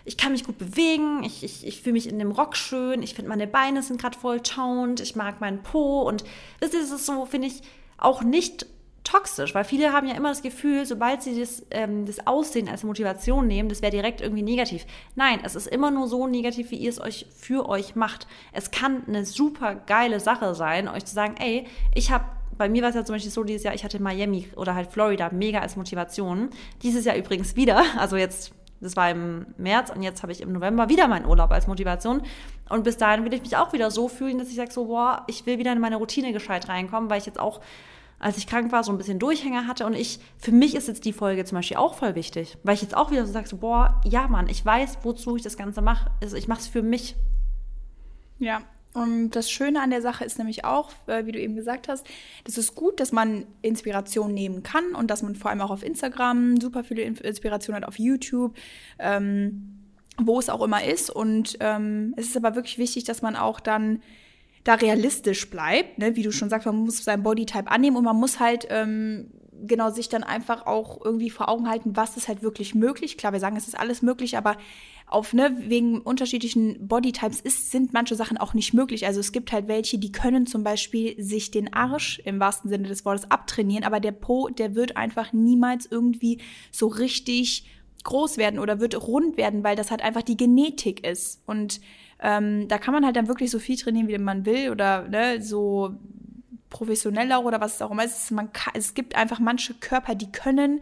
ich 0.04 0.18
kann 0.18 0.32
mich 0.32 0.46
gut 0.46 0.58
bewegen, 0.58 1.24
ich, 1.24 1.44
ich, 1.44 1.66
ich 1.68 1.82
fühle 1.82 1.94
mich 1.94 2.10
in 2.10 2.18
dem 2.18 2.32
Rock 2.32 2.56
schön, 2.56 3.04
ich 3.04 3.14
finde 3.14 3.30
meine 3.30 3.46
Beine 3.46 3.84
sind 3.84 4.02
gerade 4.02 4.18
voll 4.18 4.40
toned, 4.42 5.00
ich 5.00 5.16
mag 5.16 5.42
meinen 5.42 5.62
Po 5.62 6.02
und 6.02 6.24
das 6.60 6.74
ist 6.74 6.92
es 6.92 7.06
so, 7.06 7.26
finde 7.26 7.48
ich, 7.48 7.62
auch 7.98 8.24
nicht 8.24 8.66
toxisch, 9.06 9.56
weil 9.56 9.63
viele 9.63 9.94
haben 9.94 10.08
ja 10.08 10.15
immer 10.15 10.30
das 10.30 10.41
Gefühl, 10.41 10.86
sobald 10.86 11.24
sie 11.24 11.39
das, 11.39 11.65
ähm, 11.72 12.06
das 12.06 12.28
Aussehen 12.28 12.68
als 12.68 12.84
Motivation 12.84 13.48
nehmen, 13.48 13.70
das 13.70 13.82
wäre 13.82 13.91
direkt 13.91 14.20
irgendwie 14.20 14.44
negativ. 14.44 14.86
Nein, 15.15 15.39
es 15.44 15.56
ist 15.56 15.68
immer 15.68 15.91
nur 15.91 16.08
so 16.08 16.28
negativ, 16.28 16.72
wie 16.72 16.78
ihr 16.78 16.89
es 16.89 17.00
euch 17.00 17.28
für 17.38 17.70
euch 17.70 17.96
macht. 17.96 18.28
Es 18.52 18.72
kann 18.72 19.04
eine 19.08 19.26
super 19.26 19.76
geile 19.76 20.20
Sache 20.20 20.56
sein, 20.56 20.89
euch 20.89 21.06
zu 21.06 21.13
sagen, 21.13 21.36
ey, 21.39 21.68
ich 21.94 22.12
habe 22.12 22.26
bei 22.58 22.70
mir 22.70 22.82
war 22.82 22.89
es 22.89 22.96
ja 22.96 23.04
zum 23.04 23.15
Beispiel 23.15 23.32
so 23.32 23.44
dieses 23.44 23.63
Jahr, 23.63 23.74
ich 23.74 23.84
hatte 23.84 24.02
Miami 24.02 24.48
oder 24.56 24.76
halt 24.76 24.89
Florida 24.89 25.30
mega 25.32 25.60
als 25.60 25.76
Motivation. 25.76 26.50
Dieses 26.84 27.04
Jahr 27.04 27.18
übrigens 27.18 27.56
wieder, 27.56 27.84
also 27.98 28.15
jetzt, 28.15 28.54
das 28.80 28.96
war 28.96 29.10
im 29.10 29.48
März 29.58 29.89
und 29.89 30.02
jetzt 30.04 30.24
habe 30.24 30.32
ich 30.32 30.41
im 30.41 30.54
November 30.54 30.89
wieder 30.89 31.08
meinen 31.08 31.26
Urlaub 31.26 31.52
als 31.52 31.68
Motivation. 31.68 32.22
Und 32.70 32.84
bis 32.84 32.98
dahin 32.98 33.26
will 33.26 33.34
ich 33.34 33.41
mich 33.41 33.58
auch 33.58 33.74
wieder 33.74 33.91
so 33.91 34.08
fühlen, 34.08 34.38
dass 34.38 34.48
ich 34.50 34.56
sage 34.56 34.72
so, 34.72 34.86
boah, 34.86 35.24
ich 35.28 35.46
will 35.46 35.60
wieder 35.60 35.74
in 35.74 35.80
meine 35.80 35.98
Routine 35.98 36.32
gescheit 36.34 36.70
reinkommen, 36.70 37.10
weil 37.10 37.20
ich 37.20 37.26
jetzt 37.26 37.39
auch 37.39 37.60
als 38.19 38.38
ich 38.38 38.47
krank 38.47 38.71
war, 38.71 38.84
so 38.84 38.91
ein 38.91 38.97
bisschen 38.97 39.19
Durchhänger 39.19 39.67
hatte. 39.67 39.86
Und 39.86 39.93
ich, 39.93 40.19
für 40.38 40.51
mich 40.51 40.75
ist 40.75 40.88
jetzt 40.88 41.06
die 41.06 41.13
Folge 41.13 41.45
zum 41.45 41.58
Beispiel 41.58 41.78
auch 41.78 41.95
voll 41.95 42.15
wichtig, 42.15 42.58
weil 42.63 42.75
ich 42.75 42.82
jetzt 42.82 42.95
auch 42.95 43.12
wieder 43.12 43.25
so 43.25 43.34
sage, 43.34 43.56
boah, 43.56 44.01
ja, 44.06 44.28
Mann, 44.28 44.49
ich 44.49 44.65
weiß, 44.65 44.99
wozu 45.04 45.36
ich 45.36 45.43
das 45.43 45.58
Ganze 45.58 45.82
mache. 45.82 46.10
Also 46.21 46.36
ich 46.38 46.47
mache 46.47 46.62
es 46.62 46.67
für 46.67 46.82
mich. 46.82 47.15
Ja, 48.39 48.62
und 48.95 49.32
das 49.32 49.51
Schöne 49.51 49.82
an 49.82 49.89
der 49.89 50.01
Sache 50.01 50.23
ist 50.23 50.38
nämlich 50.38 50.63
auch, 50.63 50.89
äh, 51.08 51.25
wie 51.25 51.34
du 51.34 51.39
eben 51.39 51.56
gesagt 51.58 51.89
hast, 51.89 52.08
das 52.45 52.58
ist 52.58 52.75
gut, 52.75 53.01
dass 53.01 53.12
man 53.12 53.45
Inspiration 53.62 54.34
nehmen 54.34 54.63
kann 54.63 54.95
und 54.95 55.12
dass 55.12 55.21
man 55.21 55.36
vor 55.36 55.51
allem 55.51 55.60
auch 55.60 55.69
auf 55.69 55.84
Instagram 55.84 56.62
super 56.62 56.86
viele 56.86 57.01
Inspiration 57.01 57.75
hat, 57.75 57.84
auf 57.84 57.99
YouTube, 57.99 58.56
ähm, 58.97 59.80
wo 60.17 60.39
es 60.39 60.49
auch 60.49 60.63
immer 60.63 60.82
ist. 60.86 61.10
Und 61.10 61.58
ähm, 61.60 62.13
es 62.15 62.28
ist 62.28 62.38
aber 62.38 62.56
wirklich 62.56 62.78
wichtig, 62.78 63.04
dass 63.04 63.21
man 63.21 63.36
auch 63.36 63.60
dann 63.60 64.01
da 64.65 64.73
realistisch 64.73 65.49
bleibt, 65.49 65.99
ne? 65.99 66.15
wie 66.15 66.23
du 66.23 66.32
schon 66.32 66.49
sagst, 66.49 66.65
man 66.65 66.75
muss 66.75 67.04
seinen 67.04 67.23
Bodytype 67.23 67.71
annehmen 67.71 67.95
und 67.95 68.04
man 68.04 68.17
muss 68.17 68.39
halt 68.39 68.67
ähm, 68.69 69.32
genau 69.67 69.91
sich 69.91 70.10
dann 70.10 70.23
einfach 70.23 70.65
auch 70.65 71.06
irgendwie 71.06 71.30
vor 71.30 71.49
Augen 71.49 71.69
halten, 71.69 71.95
was 71.95 72.17
ist 72.17 72.28
halt 72.28 72.41
wirklich 72.41 72.73
möglich. 72.73 73.15
Klar, 73.17 73.32
wir 73.32 73.39
sagen, 73.39 73.56
es 73.56 73.67
ist 73.67 73.80
alles 73.80 74.01
möglich, 74.01 74.38
aber 74.38 74.58
auf, 75.08 75.34
ne, 75.34 75.56
wegen 75.67 76.01
unterschiedlichen 76.01 76.88
Bodytypes 76.88 77.41
ist, 77.41 77.69
sind 77.69 77.93
manche 77.93 78.15
Sachen 78.15 78.39
auch 78.39 78.56
nicht 78.56 78.73
möglich. 78.73 79.06
Also 79.06 79.19
es 79.19 79.32
gibt 79.32 79.51
halt 79.51 79.67
welche, 79.67 79.99
die 79.99 80.12
können 80.12 80.47
zum 80.47 80.63
Beispiel 80.63 81.21
sich 81.23 81.51
den 81.51 81.71
Arsch 81.71 82.19
im 82.25 82.39
wahrsten 82.39 82.71
Sinne 82.71 82.88
des 82.88 83.06
Wortes 83.06 83.30
abtrainieren, 83.30 83.84
aber 83.84 83.99
der 83.99 84.13
Po, 84.13 84.49
der 84.49 84.73
wird 84.73 84.97
einfach 84.97 85.32
niemals 85.32 85.86
irgendwie 85.86 86.41
so 86.71 86.88
richtig 86.88 87.69
groß 88.04 88.38
werden 88.38 88.60
oder 88.60 88.80
wird 88.80 89.08
rund 89.08 89.38
werden, 89.38 89.63
weil 89.63 89.75
das 89.75 89.91
halt 89.91 90.01
einfach 90.01 90.23
die 90.23 90.38
Genetik 90.38 91.06
ist. 91.08 91.43
Und 91.45 91.82
ähm, 92.26 92.68
da 92.68 92.80
kann 92.80 92.92
man 92.92 93.06
halt 93.06 93.16
dann 93.16 93.28
wirklich 93.28 93.52
so 93.52 93.60
viel 93.60 93.78
trainieren, 93.78 94.08
wie 94.08 94.18
man 94.18 94.48
will 94.48 94.72
oder 94.72 95.08
ne, 95.08 95.44
so 95.44 95.94
professioneller 96.72 97.46
oder 97.46 97.62
was 97.62 97.76
es 97.76 97.82
auch 97.84 97.92
immer 97.92 98.04
ist. 98.04 98.32
Man 98.32 98.52
kann, 98.52 98.74
es 98.76 98.96
gibt 98.96 99.16
einfach 99.16 99.40
manche 99.40 99.76
Körper, 99.76 100.16
die 100.16 100.32
können 100.32 100.82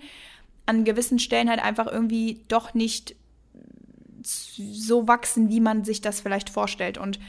an 0.66 0.86
gewissen 0.86 1.20
Stellen 1.20 1.50
halt 1.50 1.62
einfach 1.62 1.88
irgendwie 1.88 2.40
doch 2.48 2.74
nicht 2.74 3.18
so 4.24 5.06
wachsen, 5.10 5.50
wie 5.50 5.60
man 5.60 5.84
sich 5.84 6.00
das 6.00 6.22
vielleicht 6.22 6.50
vorstellt. 6.50 6.98
Und 6.98 7.20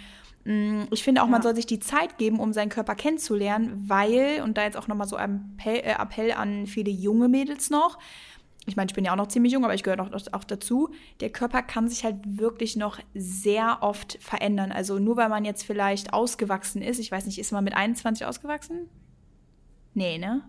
mh, 0.45 0.55
mm, 0.55 0.89
ich 0.93 1.03
finde 1.03 1.21
auch, 1.21 1.27
ja. 1.27 1.33
man 1.33 1.43
soll 1.43 1.57
sich 1.57 1.67
die 1.67 1.81
Zeit 1.81 2.17
geben, 2.17 2.39
um 2.39 2.53
seinen 2.53 2.69
Körper 2.69 2.95
kennenzulernen, 2.95 3.83
weil, 3.89 4.43
und 4.45 4.57
da 4.57 4.63
jetzt 4.63 4.77
auch 4.77 4.87
nochmal 4.87 5.09
so 5.09 5.17
ein 5.17 5.57
Appell, 5.59 5.81
äh, 5.81 6.01
Appell 6.01 6.31
an 6.31 6.69
viele 6.69 6.93
junge 6.93 7.27
Mädels 7.27 7.69
noch, 7.69 7.99
ich 8.67 8.77
meine, 8.77 8.89
ich 8.89 8.95
bin 8.95 9.05
ja 9.05 9.13
auch 9.13 9.17
noch 9.17 9.29
ziemlich 9.29 9.53
jung, 9.53 9.65
aber 9.65 9.75
ich 9.75 9.83
gehöre 9.83 10.01
auch, 10.01 10.11
auch 10.33 10.45
dazu, 10.45 10.91
der 11.21 11.31
Körper 11.31 11.63
kann 11.63 11.89
sich 11.89 12.05
halt 12.05 12.17
wirklich 12.25 12.77
noch 12.77 12.99
sehr 13.15 13.79
oft 13.83 14.19
verändern. 14.21 14.73
Also 14.73 14.99
nur 14.99 15.17
weil 15.17 15.29
man 15.29 15.45
jetzt 15.45 15.65
vielleicht 15.65 16.13
ausgewachsen 16.13 16.81
ist, 16.81 16.99
ich 16.99 17.11
weiß 17.11 17.27
nicht, 17.27 17.39
ist 17.39 17.53
man 17.53 17.65
mit 17.65 17.75
21 17.75 18.27
ausgewachsen? 18.27 18.89
Nee, 19.93 20.19
ne? 20.19 20.43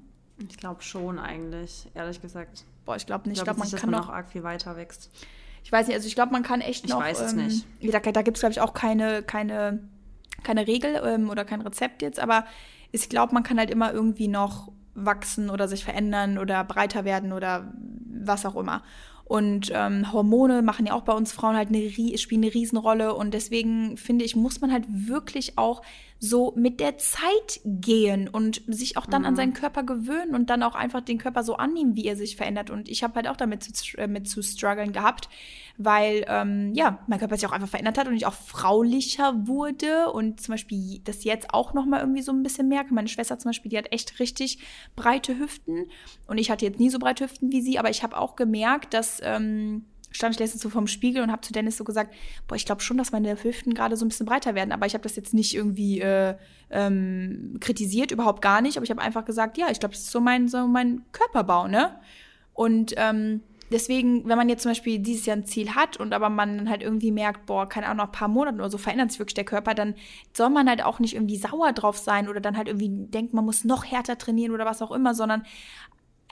Ich 0.49 0.57
glaube 0.57 0.81
schon 0.81 1.19
eigentlich, 1.19 1.89
ehrlich 1.93 2.21
gesagt. 2.21 2.65
Boah, 2.85 2.95
ich 2.95 3.05
glaube 3.05 3.27
nicht. 3.27 3.37
Ich 3.37 3.43
glaube, 3.43 3.59
glaub, 3.59 3.71
man 3.71 3.79
kann 3.79 3.89
man 3.89 4.01
noch 4.01 4.09
arg 4.09 4.29
viel 4.29 4.43
weiter 4.43 4.75
wächst. 4.75 5.11
Ich 5.63 5.71
weiß 5.71 5.87
nicht, 5.87 5.95
also 5.95 6.07
ich 6.07 6.15
glaube, 6.15 6.31
man 6.31 6.43
kann 6.43 6.61
echt 6.61 6.87
noch. 6.87 6.99
Ich 6.99 7.05
weiß 7.05 7.19
es 7.21 7.33
ähm, 7.33 7.45
nicht. 7.45 7.65
Da, 7.81 7.99
da 7.99 8.21
gibt 8.21 8.37
es, 8.37 8.41
glaube 8.41 8.53
ich, 8.53 8.61
auch 8.61 8.73
keine, 8.73 9.23
keine, 9.23 9.87
keine 10.43 10.67
Regel 10.67 11.01
ähm, 11.03 11.29
oder 11.29 11.43
kein 11.43 11.61
Rezept 11.61 12.01
jetzt, 12.01 12.19
aber 12.19 12.45
ich 12.91 13.09
glaube, 13.09 13.33
man 13.33 13.43
kann 13.43 13.57
halt 13.57 13.71
immer 13.71 13.91
irgendwie 13.91 14.27
noch 14.27 14.71
wachsen 14.95 15.49
oder 15.49 15.67
sich 15.67 15.83
verändern 15.83 16.37
oder 16.37 16.63
breiter 16.63 17.05
werden 17.05 17.33
oder 17.33 17.71
was 18.07 18.45
auch 18.45 18.55
immer. 18.55 18.81
Und 19.25 19.71
ähm, 19.73 20.11
Hormone 20.13 20.61
machen 20.61 20.85
ja 20.85 20.93
auch 20.93 21.01
bei 21.01 21.13
uns 21.13 21.31
Frauen 21.31 21.55
halt 21.55 21.69
eine, 21.69 21.89
spielen 22.17 22.43
eine 22.43 22.53
Riesenrolle. 22.53 23.13
Und 23.15 23.33
deswegen 23.33 23.97
finde 23.97 24.23
ich, 24.23 24.35
muss 24.35 24.61
man 24.61 24.71
halt 24.71 24.85
wirklich 24.87 25.57
auch 25.57 25.81
so 26.19 26.53
mit 26.55 26.79
der 26.79 26.97
Zeit 26.97 27.61
gehen 27.65 28.29
und 28.29 28.61
sich 28.67 28.97
auch 28.97 29.05
dann 29.05 29.23
mhm. 29.23 29.27
an 29.27 29.35
seinen 29.35 29.53
Körper 29.53 29.83
gewöhnen 29.83 30.33
und 30.33 30.49
dann 30.49 30.63
auch 30.63 30.75
einfach 30.75 31.01
den 31.01 31.17
Körper 31.17 31.43
so 31.43 31.55
annehmen, 31.55 31.95
wie 31.95 32.05
er 32.05 32.15
sich 32.15 32.35
verändert. 32.35 32.69
Und 32.69 32.89
ich 32.89 33.03
habe 33.03 33.15
halt 33.15 33.27
auch 33.27 33.35
damit 33.35 33.63
zu, 33.63 33.97
äh, 33.97 34.07
mit 34.07 34.29
zu 34.29 34.41
strugglen 34.41 34.93
gehabt, 34.93 35.29
weil 35.77 36.25
ähm, 36.27 36.73
ja, 36.73 36.99
mein 37.07 37.19
Körper 37.19 37.35
sich 37.35 37.47
auch 37.47 37.51
einfach 37.51 37.67
verändert 37.67 37.97
hat 37.97 38.07
und 38.07 38.15
ich 38.15 38.25
auch 38.25 38.33
fraulicher 38.33 39.47
wurde 39.47 40.11
und 40.11 40.39
zum 40.39 40.53
Beispiel 40.53 41.01
das 41.03 41.25
jetzt 41.25 41.53
auch 41.53 41.73
noch 41.73 41.85
mal 41.85 41.99
irgendwie 41.99 42.21
so 42.21 42.31
ein 42.31 42.43
bisschen 42.43 42.69
merke. 42.69 42.93
Meine 42.93 43.09
Schwester 43.09 43.37
zum 43.37 43.49
Beispiel, 43.49 43.69
die 43.69 43.77
hat 43.77 43.91
echt 43.91 44.19
richtig 44.19 44.59
breite 44.95 45.37
Hüften 45.37 45.89
und 46.27 46.37
ich 46.37 46.49
hatte 46.49 46.65
jetzt 46.65 46.79
nie 46.79 46.89
so 46.89 46.99
breite 46.99 47.25
Hüften 47.25 47.51
wie 47.51 47.61
sie, 47.61 47.77
aber 47.77 47.89
ich 47.89 48.03
habe 48.03 48.17
auch 48.17 48.35
gemerkt, 48.35 48.93
dass 48.93 49.19
ähm, 49.21 49.85
stand 50.15 50.35
ich 50.35 50.39
letztens 50.39 50.61
so 50.61 50.69
vorm 50.69 50.87
Spiegel 50.87 51.21
und 51.21 51.31
habe 51.31 51.41
zu 51.41 51.53
Dennis 51.53 51.77
so 51.77 51.83
gesagt, 51.83 52.13
boah, 52.47 52.55
ich 52.55 52.65
glaube 52.65 52.81
schon, 52.81 52.97
dass 52.97 53.11
meine 53.11 53.43
Hüften 53.43 53.73
gerade 53.73 53.97
so 53.97 54.05
ein 54.05 54.07
bisschen 54.07 54.25
breiter 54.25 54.55
werden. 54.55 54.71
Aber 54.71 54.85
ich 54.85 54.93
habe 54.93 55.03
das 55.03 55.15
jetzt 55.15 55.33
nicht 55.33 55.53
irgendwie 55.53 56.01
äh, 56.01 56.35
ähm, 56.69 57.57
kritisiert, 57.59 58.11
überhaupt 58.11 58.41
gar 58.41 58.61
nicht. 58.61 58.77
Aber 58.77 58.83
ich 58.83 58.89
habe 58.89 59.01
einfach 59.01 59.25
gesagt, 59.25 59.57
ja, 59.57 59.67
ich 59.69 59.79
glaube, 59.79 59.93
das 59.93 60.03
ist 60.03 60.11
so 60.11 60.21
mein, 60.21 60.47
so 60.47 60.67
mein 60.67 61.03
Körperbau, 61.11 61.67
ne? 61.67 61.99
Und 62.53 62.93
ähm, 62.97 63.41
deswegen, 63.71 64.27
wenn 64.27 64.37
man 64.37 64.49
jetzt 64.49 64.63
zum 64.63 64.71
Beispiel 64.71 64.99
dieses 64.99 65.25
Jahr 65.25 65.37
ein 65.37 65.45
Ziel 65.45 65.75
hat 65.75 65.97
und 65.97 66.13
aber 66.13 66.29
man 66.29 66.57
dann 66.57 66.69
halt 66.69 66.81
irgendwie 66.81 67.11
merkt, 67.11 67.45
boah, 67.45 67.67
keine 67.67 67.87
Ahnung, 67.87 67.97
nach 67.97 68.05
ein 68.05 68.11
paar 68.11 68.27
Monaten 68.27 68.59
oder 68.59 68.69
so 68.69 68.77
verändert 68.77 69.11
sich 69.11 69.19
wirklich 69.19 69.33
der 69.33 69.43
Körper, 69.43 69.73
dann 69.73 69.95
soll 70.33 70.49
man 70.49 70.69
halt 70.69 70.83
auch 70.83 70.99
nicht 70.99 71.15
irgendwie 71.15 71.37
sauer 71.37 71.73
drauf 71.73 71.97
sein 71.97 72.29
oder 72.29 72.39
dann 72.39 72.57
halt 72.57 72.67
irgendwie 72.67 72.89
denkt, 72.89 73.33
man 73.33 73.45
muss 73.45 73.63
noch 73.63 73.85
härter 73.85 74.17
trainieren 74.17 74.53
oder 74.53 74.65
was 74.65 74.81
auch 74.81 74.91
immer, 74.91 75.13
sondern 75.13 75.43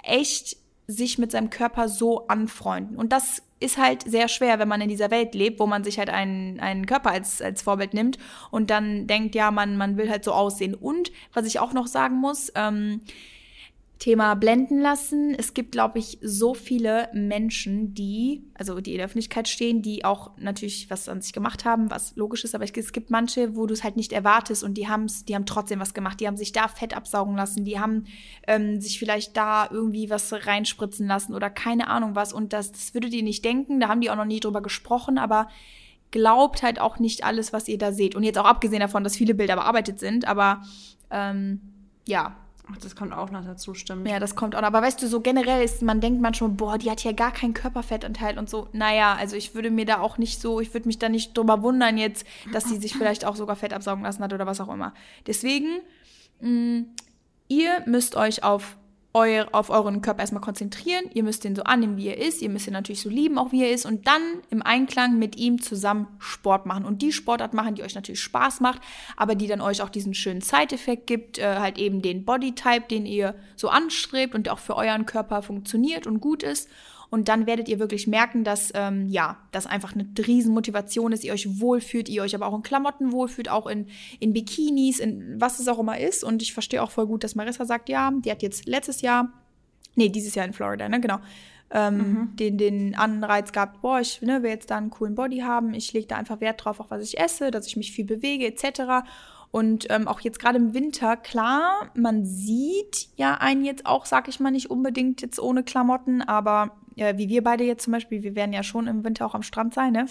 echt 0.03 0.57
sich 0.87 1.17
mit 1.17 1.31
seinem 1.31 1.49
Körper 1.49 1.87
so 1.87 2.27
anfreunden. 2.27 2.97
Und 2.97 3.11
das 3.11 3.41
ist 3.63 3.77
halt 3.77 4.03
sehr 4.03 4.27
schwer, 4.27 4.59
wenn 4.59 4.67
man 4.67 4.81
in 4.81 4.89
dieser 4.89 5.09
Welt 5.09 5.33
lebt, 5.33 5.59
wo 5.59 5.65
man 5.65 5.83
sich 5.83 5.97
halt 5.97 6.09
einen, 6.09 6.59
einen 6.59 6.85
Körper 6.85 7.11
als, 7.11 7.41
als 7.41 7.61
Vorbild 7.61 7.93
nimmt 7.93 8.17
und 8.51 8.69
dann 8.69 9.07
denkt, 9.07 9.35
ja, 9.35 9.51
man, 9.51 9.77
man 9.77 9.97
will 9.97 10.09
halt 10.09 10.23
so 10.23 10.33
aussehen. 10.33 10.75
Und 10.75 11.11
was 11.33 11.45
ich 11.45 11.59
auch 11.59 11.73
noch 11.73 11.87
sagen 11.87 12.15
muss, 12.15 12.51
ähm, 12.55 13.01
Thema 14.03 14.33
blenden 14.33 14.81
lassen. 14.81 15.33
Es 15.33 15.53
gibt, 15.53 15.71
glaube 15.71 15.97
ich, 15.97 16.17
so 16.21 16.53
viele 16.53 17.07
Menschen, 17.13 17.93
die, 17.93 18.43
also 18.53 18.81
die 18.81 18.91
in 18.91 18.97
der 18.97 19.05
Öffentlichkeit 19.05 19.47
stehen, 19.47 19.81
die 19.81 20.03
auch 20.03 20.31
natürlich 20.35 20.89
was 20.89 21.07
an 21.07 21.21
sich 21.21 21.31
gemacht 21.31 21.63
haben, 21.63 21.89
was 21.89 22.13
logisch 22.17 22.43
ist, 22.43 22.53
aber 22.53 22.65
es 22.65 22.73
gibt 22.73 23.11
manche, 23.11 23.55
wo 23.55 23.65
du 23.65 23.73
es 23.73 23.81
halt 23.81 23.95
nicht 23.95 24.11
erwartest 24.11 24.61
und 24.61 24.73
die 24.73 24.89
haben 24.89 25.07
die 25.29 25.35
haben 25.35 25.45
trotzdem 25.45 25.79
was 25.79 25.93
gemacht. 25.93 26.19
Die 26.19 26.27
haben 26.27 26.35
sich 26.35 26.51
da 26.51 26.67
Fett 26.67 26.93
absaugen 26.93 27.37
lassen, 27.37 27.63
die 27.63 27.79
haben 27.79 28.03
ähm, 28.45 28.81
sich 28.81 28.99
vielleicht 28.99 29.37
da 29.37 29.69
irgendwie 29.71 30.09
was 30.09 30.33
reinspritzen 30.33 31.07
lassen 31.07 31.33
oder 31.33 31.49
keine 31.49 31.87
Ahnung 31.87 32.13
was. 32.13 32.33
Und 32.33 32.51
das, 32.51 32.73
das 32.73 32.93
würdet 32.93 33.13
ihr 33.13 33.23
nicht 33.23 33.45
denken, 33.45 33.79
da 33.79 33.87
haben 33.87 34.01
die 34.01 34.09
auch 34.09 34.17
noch 34.17 34.25
nie 34.25 34.41
drüber 34.41 34.61
gesprochen, 34.61 35.17
aber 35.17 35.47
glaubt 36.11 36.61
halt 36.61 36.77
auch 36.77 36.99
nicht 36.99 37.23
alles, 37.23 37.53
was 37.53 37.69
ihr 37.69 37.77
da 37.77 37.93
seht. 37.93 38.15
Und 38.15 38.23
jetzt 38.23 38.37
auch 38.37 38.43
abgesehen 38.43 38.81
davon, 38.81 39.05
dass 39.05 39.15
viele 39.15 39.33
Bilder 39.33 39.55
bearbeitet 39.55 39.97
sind, 39.97 40.27
aber 40.27 40.61
ähm, 41.09 41.61
ja, 42.05 42.35
Das 42.81 42.95
kommt 42.95 43.13
auch 43.13 43.29
noch 43.29 43.43
dazu, 43.43 43.73
stimmt. 43.73 44.07
Ja, 44.07 44.19
das 44.19 44.35
kommt 44.35 44.55
auch 44.55 44.61
noch. 44.61 44.67
Aber 44.67 44.81
weißt 44.81 45.01
du, 45.01 45.07
so 45.07 45.19
generell 45.19 45.63
ist, 45.63 45.81
man 45.81 45.99
denkt 45.99 46.21
manchmal, 46.21 46.49
boah, 46.51 46.77
die 46.77 46.89
hat 46.89 47.03
ja 47.03 47.11
gar 47.11 47.31
keinen 47.31 47.53
Körperfettanteil 47.53 48.39
und 48.39 48.49
so. 48.49 48.69
Naja, 48.71 49.15
also 49.15 49.35
ich 49.35 49.53
würde 49.53 49.69
mir 49.69 49.85
da 49.85 49.99
auch 49.99 50.17
nicht 50.17 50.39
so, 50.39 50.61
ich 50.61 50.73
würde 50.73 50.87
mich 50.87 50.97
da 50.97 51.09
nicht 51.09 51.37
drüber 51.37 51.61
wundern 51.61 51.97
jetzt, 51.97 52.25
dass 52.53 52.65
sie 52.65 52.77
sich 52.77 52.93
vielleicht 52.93 53.25
auch 53.25 53.35
sogar 53.35 53.57
Fett 53.57 53.73
absaugen 53.73 54.03
lassen 54.03 54.23
hat 54.23 54.33
oder 54.33 54.45
was 54.45 54.61
auch 54.61 54.69
immer. 54.69 54.93
Deswegen, 55.27 55.81
mh, 56.39 56.49
mm, 56.49 56.85
ihr 57.49 57.83
müsst 57.85 58.15
euch 58.15 58.43
auf 58.43 58.77
euer, 59.13 59.47
auf 59.51 59.69
euren 59.69 60.01
Körper 60.01 60.21
erstmal 60.21 60.41
konzentrieren. 60.41 61.05
Ihr 61.13 61.23
müsst 61.23 61.45
ihn 61.45 61.55
so 61.55 61.63
annehmen, 61.63 61.97
wie 61.97 62.07
er 62.07 62.17
ist. 62.17 62.41
Ihr 62.41 62.49
müsst 62.49 62.65
ihn 62.65 62.73
natürlich 62.73 63.01
so 63.01 63.09
lieben, 63.09 63.37
auch 63.37 63.51
wie 63.51 63.63
er 63.63 63.71
ist. 63.71 63.85
Und 63.85 64.07
dann 64.07 64.21
im 64.49 64.63
Einklang 64.63 65.19
mit 65.19 65.37
ihm 65.37 65.61
zusammen 65.61 66.07
Sport 66.17 66.65
machen. 66.65 66.83
Und 66.83 67.03
die 67.03 67.11
Sportart 67.11 67.53
machen, 67.53 67.75
die 67.75 67.83
euch 67.83 67.93
natürlich 67.93 68.21
Spaß 68.21 68.59
macht, 68.59 68.81
aber 69.15 69.35
die 69.35 69.47
dann 69.47 69.61
euch 69.61 69.83
auch 69.83 69.89
diesen 69.89 70.15
schönen 70.15 70.41
Side-Effekt 70.41 71.05
gibt. 71.05 71.37
Äh, 71.37 71.57
halt 71.59 71.77
eben 71.77 72.01
den 72.01 72.25
Bodytype, 72.25 72.87
den 72.89 73.05
ihr 73.05 73.35
so 73.55 73.69
anstrebt 73.69 74.33
und 74.33 74.47
der 74.47 74.53
auch 74.53 74.59
für 74.59 74.75
euren 74.75 75.05
Körper 75.05 75.43
funktioniert 75.43 76.07
und 76.07 76.19
gut 76.19 76.41
ist. 76.41 76.67
Und 77.13 77.27
dann 77.27 77.45
werdet 77.45 77.69
ihr 77.69 77.77
wirklich 77.77 78.07
merken, 78.07 78.43
dass 78.43 78.71
ähm, 78.73 79.07
ja, 79.07 79.37
das 79.51 79.67
einfach 79.67 79.93
eine 79.93 80.07
Riesenmotivation 80.17 81.11
ist, 81.11 81.23
ihr 81.23 81.33
euch 81.33 81.59
wohlfühlt, 81.61 82.09
ihr 82.09 82.23
euch 82.23 82.33
aber 82.33 82.47
auch 82.47 82.55
in 82.55 82.63
Klamotten 82.63 83.11
wohlfühlt, 83.11 83.49
auch 83.49 83.67
in, 83.67 83.85
in 84.19 84.33
Bikinis, 84.33 84.99
in 84.99 85.39
was 85.39 85.59
es 85.59 85.67
auch 85.67 85.77
immer 85.77 85.99
ist. 85.99 86.23
Und 86.23 86.41
ich 86.41 86.53
verstehe 86.53 86.81
auch 86.81 86.89
voll 86.89 87.05
gut, 87.05 87.23
dass 87.23 87.35
Marissa 87.35 87.65
sagt, 87.65 87.87
ja, 87.87 88.11
die 88.11 88.31
hat 88.31 88.41
jetzt 88.41 88.65
letztes 88.65 89.01
Jahr, 89.01 89.31
nee, 89.93 90.09
dieses 90.09 90.33
Jahr 90.33 90.47
in 90.47 90.53
Florida, 90.53 90.89
ne, 90.89 90.99
genau, 90.99 91.19
ähm, 91.69 91.97
mhm. 91.97 92.35
den, 92.35 92.57
den 92.57 92.95
Anreiz 92.95 93.51
gehabt, 93.51 93.83
boah, 93.83 93.99
ich 93.99 94.19
ne, 94.23 94.41
will 94.41 94.49
jetzt 94.49 94.71
da 94.71 94.77
einen 94.77 94.89
coolen 94.89 95.13
Body 95.13 95.41
haben, 95.41 95.75
ich 95.75 95.93
lege 95.93 96.07
da 96.07 96.15
einfach 96.15 96.41
Wert 96.41 96.65
drauf, 96.65 96.79
auch 96.79 96.89
was 96.89 97.03
ich 97.03 97.19
esse, 97.19 97.51
dass 97.51 97.67
ich 97.67 97.77
mich 97.77 97.91
viel 97.91 98.05
bewege, 98.05 98.47
etc. 98.47 99.05
Und 99.51 99.85
ähm, 99.91 100.07
auch 100.07 100.19
jetzt 100.21 100.39
gerade 100.39 100.57
im 100.57 100.73
Winter, 100.73 101.15
klar, 101.15 101.91
man 101.93 102.25
sieht 102.25 103.09
ja 103.17 103.35
einen 103.35 103.63
jetzt 103.63 103.85
auch, 103.85 104.07
sag 104.07 104.27
ich 104.27 104.39
mal, 104.39 104.49
nicht 104.49 104.71
unbedingt 104.71 105.21
jetzt 105.21 105.39
ohne 105.39 105.61
Klamotten, 105.61 106.23
aber 106.23 106.71
äh, 106.95 107.17
wie 107.17 107.29
wir 107.29 107.43
beide 107.43 107.63
jetzt 107.63 107.83
zum 107.83 107.93
Beispiel, 107.93 108.23
wir 108.23 108.35
werden 108.35 108.53
ja 108.53 108.63
schon 108.63 108.87
im 108.87 109.03
Winter 109.03 109.25
auch 109.25 109.35
am 109.35 109.43
Strand 109.43 109.73
sein, 109.73 109.93
ne? 109.93 110.05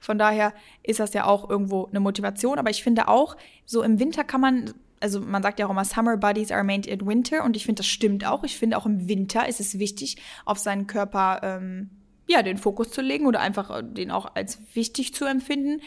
Von 0.00 0.18
daher 0.18 0.52
ist 0.82 1.00
das 1.00 1.14
ja 1.14 1.24
auch 1.24 1.48
irgendwo 1.48 1.86
eine 1.86 2.00
Motivation. 2.00 2.58
Aber 2.58 2.70
ich 2.70 2.82
finde 2.82 3.08
auch, 3.08 3.36
so 3.64 3.82
im 3.82 3.98
Winter 3.98 4.24
kann 4.24 4.40
man 4.40 4.74
also 5.00 5.20
man 5.20 5.42
sagt 5.42 5.58
ja 5.58 5.66
auch 5.66 5.70
immer, 5.70 5.84
Summer 5.84 6.16
Bodies 6.16 6.50
are 6.50 6.64
made 6.64 6.88
in 6.88 7.06
winter 7.06 7.44
und 7.44 7.54
ich 7.54 7.66
finde, 7.66 7.80
das 7.80 7.86
stimmt 7.86 8.26
auch. 8.26 8.44
Ich 8.44 8.56
finde 8.56 8.78
auch 8.78 8.86
im 8.86 9.08
Winter 9.08 9.46
ist 9.46 9.60
es 9.60 9.78
wichtig, 9.78 10.16
auf 10.44 10.58
seinen 10.58 10.86
Körper 10.86 11.40
ähm, 11.42 11.90
ja 12.26 12.42
den 12.42 12.58
Fokus 12.58 12.90
zu 12.90 13.02
legen 13.02 13.26
oder 13.26 13.40
einfach 13.40 13.70
äh, 13.70 13.82
den 13.82 14.10
auch 14.10 14.34
als 14.34 14.58
wichtig 14.74 15.14
zu 15.14 15.24
empfinden. 15.24 15.82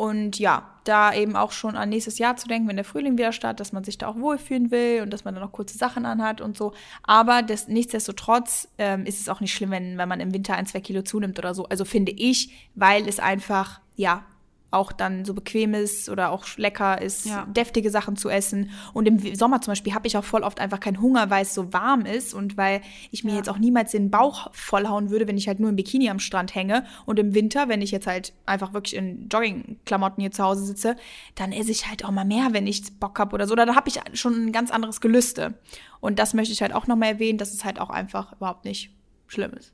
Und 0.00 0.38
ja, 0.38 0.66
da 0.84 1.12
eben 1.12 1.36
auch 1.36 1.52
schon 1.52 1.76
an 1.76 1.90
nächstes 1.90 2.16
Jahr 2.16 2.34
zu 2.34 2.48
denken, 2.48 2.66
wenn 2.66 2.76
der 2.76 2.86
Frühling 2.86 3.18
wieder 3.18 3.32
startet, 3.32 3.60
dass 3.60 3.74
man 3.74 3.84
sich 3.84 3.98
da 3.98 4.06
auch 4.06 4.16
wohlfühlen 4.16 4.70
will 4.70 5.02
und 5.02 5.10
dass 5.10 5.26
man 5.26 5.34
dann 5.34 5.44
noch 5.44 5.52
kurze 5.52 5.76
Sachen 5.76 6.06
anhat 6.06 6.40
und 6.40 6.56
so. 6.56 6.72
Aber 7.02 7.42
das, 7.42 7.68
nichtsdestotrotz 7.68 8.66
ähm, 8.78 9.04
ist 9.04 9.20
es 9.20 9.28
auch 9.28 9.42
nicht 9.42 9.52
schlimm, 9.52 9.72
wenn, 9.72 9.98
wenn 9.98 10.08
man 10.08 10.20
im 10.20 10.32
Winter 10.32 10.54
ein, 10.54 10.64
zwei 10.64 10.80
Kilo 10.80 11.02
zunimmt 11.02 11.38
oder 11.38 11.52
so. 11.52 11.66
Also 11.66 11.84
finde 11.84 12.12
ich, 12.12 12.50
weil 12.74 13.06
es 13.06 13.20
einfach, 13.20 13.82
ja, 13.94 14.24
auch 14.70 14.92
dann 14.92 15.24
so 15.24 15.34
bequem 15.34 15.74
ist 15.74 16.08
oder 16.08 16.30
auch 16.30 16.46
lecker 16.56 17.00
ist, 17.02 17.26
ja. 17.26 17.44
deftige 17.46 17.90
Sachen 17.90 18.16
zu 18.16 18.28
essen. 18.28 18.70
Und 18.92 19.06
im 19.06 19.34
Sommer 19.34 19.60
zum 19.60 19.72
Beispiel 19.72 19.94
habe 19.94 20.06
ich 20.06 20.16
auch 20.16 20.24
voll 20.24 20.42
oft 20.42 20.60
einfach 20.60 20.78
keinen 20.78 21.00
Hunger, 21.00 21.28
weil 21.30 21.42
es 21.42 21.54
so 21.54 21.72
warm 21.72 22.06
ist 22.06 22.34
und 22.34 22.56
weil 22.56 22.80
ich 23.10 23.24
mir 23.24 23.32
ja. 23.32 23.36
jetzt 23.38 23.48
auch 23.48 23.58
niemals 23.58 23.90
den 23.90 24.10
Bauch 24.10 24.48
vollhauen 24.52 25.10
würde, 25.10 25.26
wenn 25.26 25.36
ich 25.36 25.48
halt 25.48 25.58
nur 25.58 25.70
im 25.70 25.76
Bikini 25.76 26.08
am 26.08 26.20
Strand 26.20 26.54
hänge. 26.54 26.84
Und 27.04 27.18
im 27.18 27.34
Winter, 27.34 27.68
wenn 27.68 27.82
ich 27.82 27.90
jetzt 27.90 28.06
halt 28.06 28.32
einfach 28.46 28.72
wirklich 28.72 28.94
in 28.94 29.28
Joggingklamotten 29.28 30.20
hier 30.20 30.30
zu 30.30 30.44
Hause 30.44 30.64
sitze, 30.64 30.96
dann 31.34 31.52
esse 31.52 31.72
ich 31.72 31.88
halt 31.88 32.04
auch 32.04 32.10
mal 32.10 32.24
mehr, 32.24 32.48
wenn 32.52 32.66
ich 32.66 32.98
Bock 32.98 33.18
habe 33.18 33.34
oder 33.34 33.46
so. 33.46 33.52
Oder 33.52 33.66
da 33.66 33.74
habe 33.74 33.88
ich 33.88 34.00
schon 34.14 34.46
ein 34.46 34.52
ganz 34.52 34.70
anderes 34.70 35.00
Gelüste. 35.00 35.54
Und 36.00 36.18
das 36.18 36.32
möchte 36.32 36.52
ich 36.52 36.62
halt 36.62 36.72
auch 36.72 36.86
nochmal 36.86 37.10
erwähnen, 37.10 37.38
dass 37.38 37.52
es 37.52 37.64
halt 37.64 37.80
auch 37.80 37.90
einfach 37.90 38.32
überhaupt 38.34 38.64
nicht 38.64 38.90
schlimm 39.26 39.52
ist. 39.52 39.72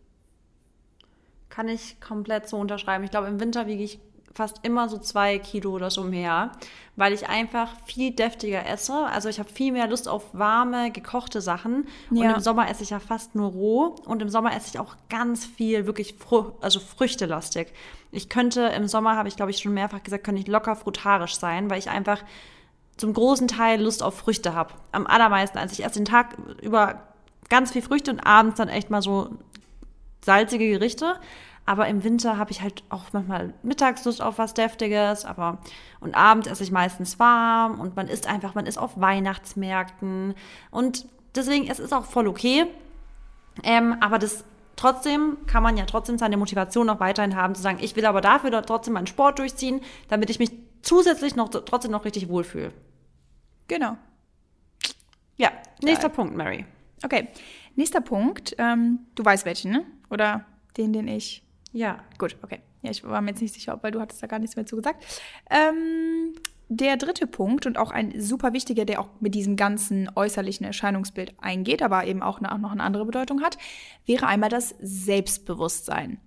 Kann 1.49 1.69
ich 1.69 2.01
komplett 2.01 2.49
so 2.49 2.57
unterschreiben. 2.59 3.05
Ich 3.05 3.11
glaube, 3.11 3.29
im 3.29 3.41
Winter 3.41 3.67
wiege 3.67 3.83
ich 3.83 4.01
fast 4.37 4.61
immer 4.63 4.89
so 4.89 4.99
zwei 4.99 5.39
Kilo 5.39 5.71
oder 5.71 5.91
so 5.91 6.05
mehr, 6.05 6.53
weil 6.95 7.15
ich 7.15 7.29
einfach 7.29 7.71
viel 7.87 8.11
deftiger 8.11 8.67
esse. 8.67 8.95
Also 8.95 9.31
ich 9.31 9.39
habe 9.39 9.49
viel 9.49 9.73
mehr 9.73 9.89
Lust 9.89 10.09
auf 10.09 10.23
warme, 10.35 10.91
gekochte 10.91 11.41
Sachen. 11.41 11.89
Ja. 12.11 12.29
Und 12.29 12.35
im 12.37 12.41
Sommer 12.41 12.71
esse 12.71 12.83
ich 12.83 12.91
ja 12.91 13.01
fast 13.01 13.35
nur 13.35 13.51
roh. 13.51 13.97
Und 14.05 14.21
im 14.21 14.29
Sommer 14.29 14.55
esse 14.55 14.69
ich 14.69 14.79
auch 14.79 14.95
ganz 15.09 15.47
viel 15.47 15.87
wirklich 15.87 16.15
Fr 16.15 16.53
also 16.61 16.81
früchtelastig. 16.81 17.69
Ich 18.13 18.29
könnte 18.29 18.61
im 18.77 18.87
Sommer, 18.87 19.17
habe 19.17 19.29
ich 19.29 19.37
glaube 19.37 19.51
ich 19.51 19.59
schon 19.59 19.73
mehrfach 19.73 20.03
gesagt, 20.03 20.25
könnte 20.25 20.43
ich 20.43 20.49
locker 20.49 20.77
frutarisch 20.77 21.37
sein, 21.37 21.71
weil 21.71 21.79
ich 21.79 21.89
einfach 21.89 22.23
zum 22.99 23.15
großen 23.15 23.49
Teil 23.49 23.83
Lust 23.83 24.03
auf 24.03 24.17
Früchte 24.19 24.55
habe. 24.55 24.75
Am 24.93 25.07
allermeisten. 25.07 25.59
Also 25.59 25.73
ich 25.73 25.85
esse 25.85 25.99
den 25.99 26.05
Tag 26.05 26.37
über 26.61 27.03
ganz 27.49 27.73
viel 27.73 27.83
Früchte 27.83 28.11
und 28.11 28.21
abends 28.21 28.57
dann 28.57 28.69
echt 28.69 28.91
mal 28.91 29.01
so 29.01 29.31
salzige 30.25 30.69
Gerichte. 30.69 31.15
Aber 31.67 31.89
im 31.89 32.05
Winter 32.05 32.39
habe 32.39 32.53
ich 32.53 32.63
halt 32.63 32.85
auch 32.89 33.05
manchmal 33.13 33.53
Mittagslust 33.63 34.23
auf 34.23 34.39
was 34.39 34.55
Deftiges, 34.55 35.25
aber 35.25 35.59
und 36.01 36.15
abends 36.15 36.47
esse 36.47 36.63
ich 36.63 36.71
meistens 36.71 37.19
warm 37.19 37.81
und 37.81 37.97
man 37.97 38.07
isst 38.07 38.29
einfach, 38.29 38.55
man 38.55 38.67
ist 38.67 38.79
auf 38.79 39.01
Weihnachtsmärkten 39.01 40.35
und 40.71 41.07
deswegen 41.35 41.69
es 41.69 41.81
ist 41.81 41.93
auch 41.93 42.05
voll 42.05 42.29
okay. 42.29 42.67
Ähm, 43.65 43.97
aber 44.01 44.19
das 44.19 44.45
trotzdem 44.77 45.39
kann 45.47 45.63
man 45.63 45.77
ja 45.77 45.87
trotzdem 45.87 46.19
seine 46.19 46.37
Motivation 46.37 46.87
noch 46.87 47.01
weiterhin 47.01 47.35
haben, 47.35 47.55
zu 47.55 47.63
sagen, 47.63 47.79
ich 47.81 47.97
will 47.97 48.07
aber 48.07 48.21
dafür 48.21 48.63
trotzdem 48.63 48.95
meinen 48.95 49.09
Sport 49.09 49.41
durchziehen, 49.41 49.81
damit 50.09 50.31
ich 50.31 50.39
mich 50.39 50.53
zusätzlich 50.83 51.35
noch 51.35 51.49
trotzdem 51.49 51.91
noch 51.91 52.05
richtig 52.05 52.29
wohlfühle. 52.29 52.73
Genau. 53.67 53.97
Ja, 55.37 55.51
nächster 55.83 56.09
Geil. 56.09 56.17
Punkt, 56.17 56.37
Mary. 56.37 56.65
Okay, 57.03 57.29
nächster 57.75 58.01
Punkt. 58.01 58.55
Ähm, 58.59 59.01
du 59.17 59.25
weißt 59.25 59.45
welchen, 59.45 59.73
ne? 59.73 59.85
Oder 60.11 60.45
den, 60.77 60.93
den 60.93 61.09
ich 61.09 61.46
ja. 61.77 61.99
Gut, 62.17 62.37
okay. 62.43 62.61
Ja, 62.81 62.91
ich 62.91 63.05
war 63.05 63.21
mir 63.21 63.31
jetzt 63.31 63.43
nicht 63.43 63.55
sicher, 63.55 63.79
weil 63.83 63.93
du 63.93 64.01
hattest 64.01 64.23
da 64.23 64.27
gar 64.27 64.39
nichts 64.39 64.57
mehr 64.57 64.65
zu 64.65 64.77
gesagt. 64.77 65.05
Ähm, 65.51 66.33
der 66.69 66.97
dritte 66.97 67.27
Punkt 67.27 67.67
und 67.67 67.77
auch 67.77 67.91
ein 67.91 68.19
super 68.19 68.55
wichtiger, 68.55 68.87
der 68.87 69.01
auch 69.01 69.09
mit 69.21 69.35
diesem 69.35 69.57
ganzen 69.57 70.11
äußerlichen 70.15 70.65
Erscheinungsbild 70.67 71.35
eingeht, 71.39 71.83
aber 71.83 72.07
eben 72.07 72.23
auch 72.23 72.41
noch 72.41 72.73
eine 72.73 72.83
andere 72.83 73.05
Bedeutung 73.05 73.43
hat, 73.43 73.59
wäre 74.07 74.27
einmal 74.27 74.49
das 74.49 74.75
Selbstbewusstsein. 74.81 76.19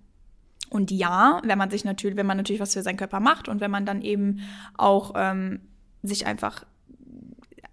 Und 0.70 0.92
ja, 0.92 1.42
wenn 1.44 1.58
man 1.58 1.68
sich 1.70 1.84
natürlich, 1.84 2.16
wenn 2.16 2.26
man 2.26 2.36
natürlich 2.36 2.60
was 2.60 2.74
für 2.74 2.82
seinen 2.82 2.96
Körper 2.96 3.18
macht 3.18 3.48
und 3.48 3.60
wenn 3.60 3.72
man 3.72 3.84
dann 3.84 4.02
eben 4.02 4.40
auch 4.78 5.14
ähm, 5.16 5.62
sich 6.02 6.26
einfach 6.26 6.64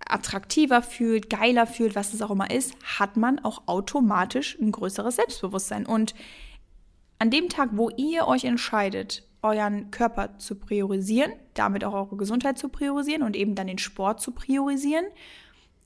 attraktiver 0.04 0.82
fühlt, 0.82 1.30
geiler 1.30 1.68
fühlt, 1.68 1.96
was 1.96 2.14
es 2.14 2.24
auch 2.24 2.32
immer 2.32 2.50
ist, 2.50 2.74
hat 2.98 3.18
man 3.18 3.38
auch 3.40 3.68
automatisch 3.68 4.58
ein 4.60 4.72
größeres 4.72 5.18
Selbstbewusstsein. 5.18 5.86
Und 5.86 6.16
an 7.20 7.30
dem 7.32 7.50
Tag, 7.50 7.70
wo 7.74 7.90
ihr 7.90 8.28
euch 8.28 8.44
entscheidet, 8.44 9.24
euren 9.42 9.92
Körper 9.92 10.38
zu 10.38 10.56
priorisieren, 10.56 11.32
damit 11.54 11.84
auch 11.84 11.94
eure 11.94 12.18
Gesundheit 12.18 12.58
zu 12.58 12.70
priorisieren 12.70 13.24
und 13.24 13.36
eben 13.36 13.56
dann 13.56 13.68
den 13.68 13.78
Sport 13.78 14.22
zu 14.22 14.32
priorisieren, 14.32 15.06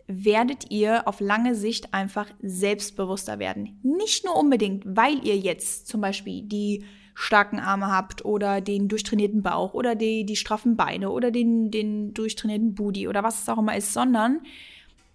werdet 0.07 0.71
ihr 0.71 1.07
auf 1.07 1.19
lange 1.19 1.55
Sicht 1.55 1.93
einfach 1.93 2.27
selbstbewusster 2.41 3.39
werden. 3.39 3.79
Nicht 3.83 4.25
nur 4.25 4.35
unbedingt, 4.35 4.83
weil 4.85 5.25
ihr 5.25 5.37
jetzt 5.37 5.87
zum 5.87 6.01
Beispiel 6.01 6.43
die 6.43 6.83
starken 7.13 7.59
Arme 7.59 7.87
habt 7.87 8.25
oder 8.25 8.61
den 8.61 8.87
durchtrainierten 8.87 9.41
Bauch 9.41 9.73
oder 9.73 9.95
die, 9.95 10.25
die 10.25 10.35
straffen 10.35 10.75
Beine 10.75 11.11
oder 11.11 11.31
den, 11.31 11.71
den 11.71 12.13
durchtrainierten 12.13 12.73
Booty 12.73 13.07
oder 13.07 13.23
was 13.23 13.43
es 13.43 13.49
auch 13.49 13.57
immer 13.57 13.75
ist, 13.75 13.93
sondern 13.93 14.41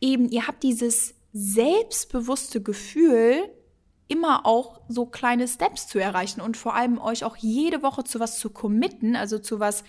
eben 0.01 0.29
ihr 0.29 0.47
habt 0.47 0.63
dieses 0.63 1.15
selbstbewusste 1.33 2.63
Gefühl, 2.63 3.51
immer 4.09 4.47
auch 4.47 4.81
so 4.89 5.07
kleine 5.07 5.49
Steps 5.49 5.89
zu 5.89 5.99
erreichen 5.99 6.41
und 6.41 6.57
vor 6.57 6.75
allem 6.75 6.99
euch 6.99 7.25
auch 7.25 7.37
jede 7.37 7.83
Woche 7.83 8.05
zu 8.05 8.21
was 8.21 8.39
zu 8.39 8.51
committen, 8.51 9.17
also 9.17 9.39
zu 9.39 9.61
was, 9.61 9.83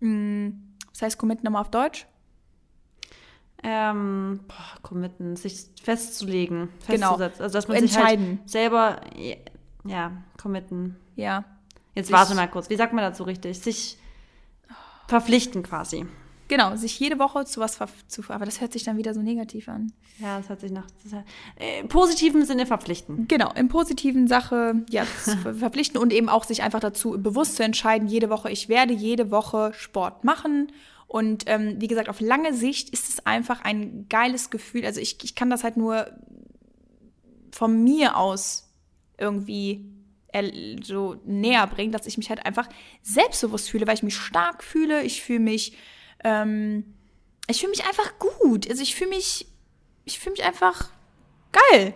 mh, 0.00 0.08
hm, 0.08 0.74
was 0.90 1.02
heißt 1.02 1.18
committen 1.18 1.44
nochmal 1.44 1.62
auf 1.62 1.70
Deutsch? 1.70 2.06
Ähm, 3.64 4.40
boah, 4.48 4.82
committen, 4.82 5.36
sich 5.36 5.66
festzulegen, 5.80 6.68
genau. 6.86 7.16
festzusetzen. 7.16 7.42
Also 7.42 7.54
dass 7.54 7.68
man 7.68 7.76
Entscheiden. 7.76 8.24
sich 8.24 8.38
halt 8.38 8.50
selber, 8.50 9.00
ja, 9.84 10.12
committen. 10.40 10.96
Ja. 11.16 11.44
Jetzt 11.94 12.10
warte 12.10 12.34
mal 12.34 12.48
kurz, 12.48 12.70
wie 12.70 12.76
sagt 12.76 12.92
man 12.92 13.04
dazu 13.04 13.22
richtig? 13.22 13.60
Sich 13.60 13.98
verpflichten 15.06 15.62
quasi. 15.62 16.06
Genau, 16.48 16.76
sich 16.76 16.98
jede 16.98 17.18
Woche 17.18 17.44
zu 17.44 17.60
was 17.60 17.78
zu 18.08 18.22
aber 18.28 18.44
das 18.44 18.60
hört 18.60 18.72
sich 18.72 18.84
dann 18.84 18.98
wieder 18.98 19.14
so 19.14 19.22
negativ 19.22 19.68
an. 19.68 19.92
Ja, 20.18 20.38
das 20.38 20.48
hört 20.48 20.60
sich 20.60 20.70
nach 20.70 20.86
äh, 21.58 21.80
im 21.80 21.88
positiven 21.88 22.44
Sinne 22.44 22.66
verpflichten. 22.66 23.26
Genau, 23.28 23.52
im 23.52 23.68
positiven 23.68 24.28
Sache 24.28 24.84
ja 24.90 25.04
verpflichten 25.58 26.00
und 26.00 26.12
eben 26.12 26.28
auch 26.28 26.44
sich 26.44 26.62
einfach 26.62 26.80
dazu 26.80 27.12
bewusst 27.22 27.56
zu 27.56 27.62
entscheiden, 27.62 28.08
jede 28.08 28.28
Woche, 28.28 28.50
ich 28.50 28.68
werde 28.68 28.92
jede 28.92 29.30
Woche 29.30 29.72
Sport 29.74 30.24
machen. 30.24 30.70
Und 31.06 31.44
ähm, 31.46 31.76
wie 31.78 31.88
gesagt, 31.88 32.08
auf 32.08 32.20
lange 32.20 32.54
Sicht 32.54 32.90
ist 32.90 33.08
es 33.08 33.26
einfach 33.26 33.62
ein 33.64 34.06
geiles 34.08 34.50
Gefühl. 34.50 34.86
Also 34.86 35.00
ich, 35.00 35.22
ich 35.22 35.34
kann 35.34 35.50
das 35.50 35.64
halt 35.64 35.76
nur 35.76 36.10
von 37.50 37.84
mir 37.84 38.16
aus 38.16 38.70
irgendwie 39.18 39.84
so 40.82 41.16
näher 41.26 41.66
bringen, 41.66 41.92
dass 41.92 42.06
ich 42.06 42.16
mich 42.16 42.30
halt 42.30 42.46
einfach 42.46 42.68
selbstbewusst 43.02 43.68
fühle, 43.68 43.86
weil 43.86 43.94
ich 43.94 44.02
mich 44.02 44.16
stark 44.16 44.64
fühle, 44.64 45.02
ich 45.02 45.22
fühle 45.22 45.40
mich 45.40 45.76
ähm, 46.24 46.84
ich 47.48 47.60
fühle 47.60 47.70
mich 47.70 47.84
einfach 47.84 48.18
gut. 48.18 48.68
Also 48.68 48.82
ich 48.82 48.94
fühle 48.94 49.10
mich, 49.10 49.46
ich 50.04 50.18
fühle 50.18 50.32
mich 50.32 50.44
einfach 50.44 50.90
geil. 51.52 51.94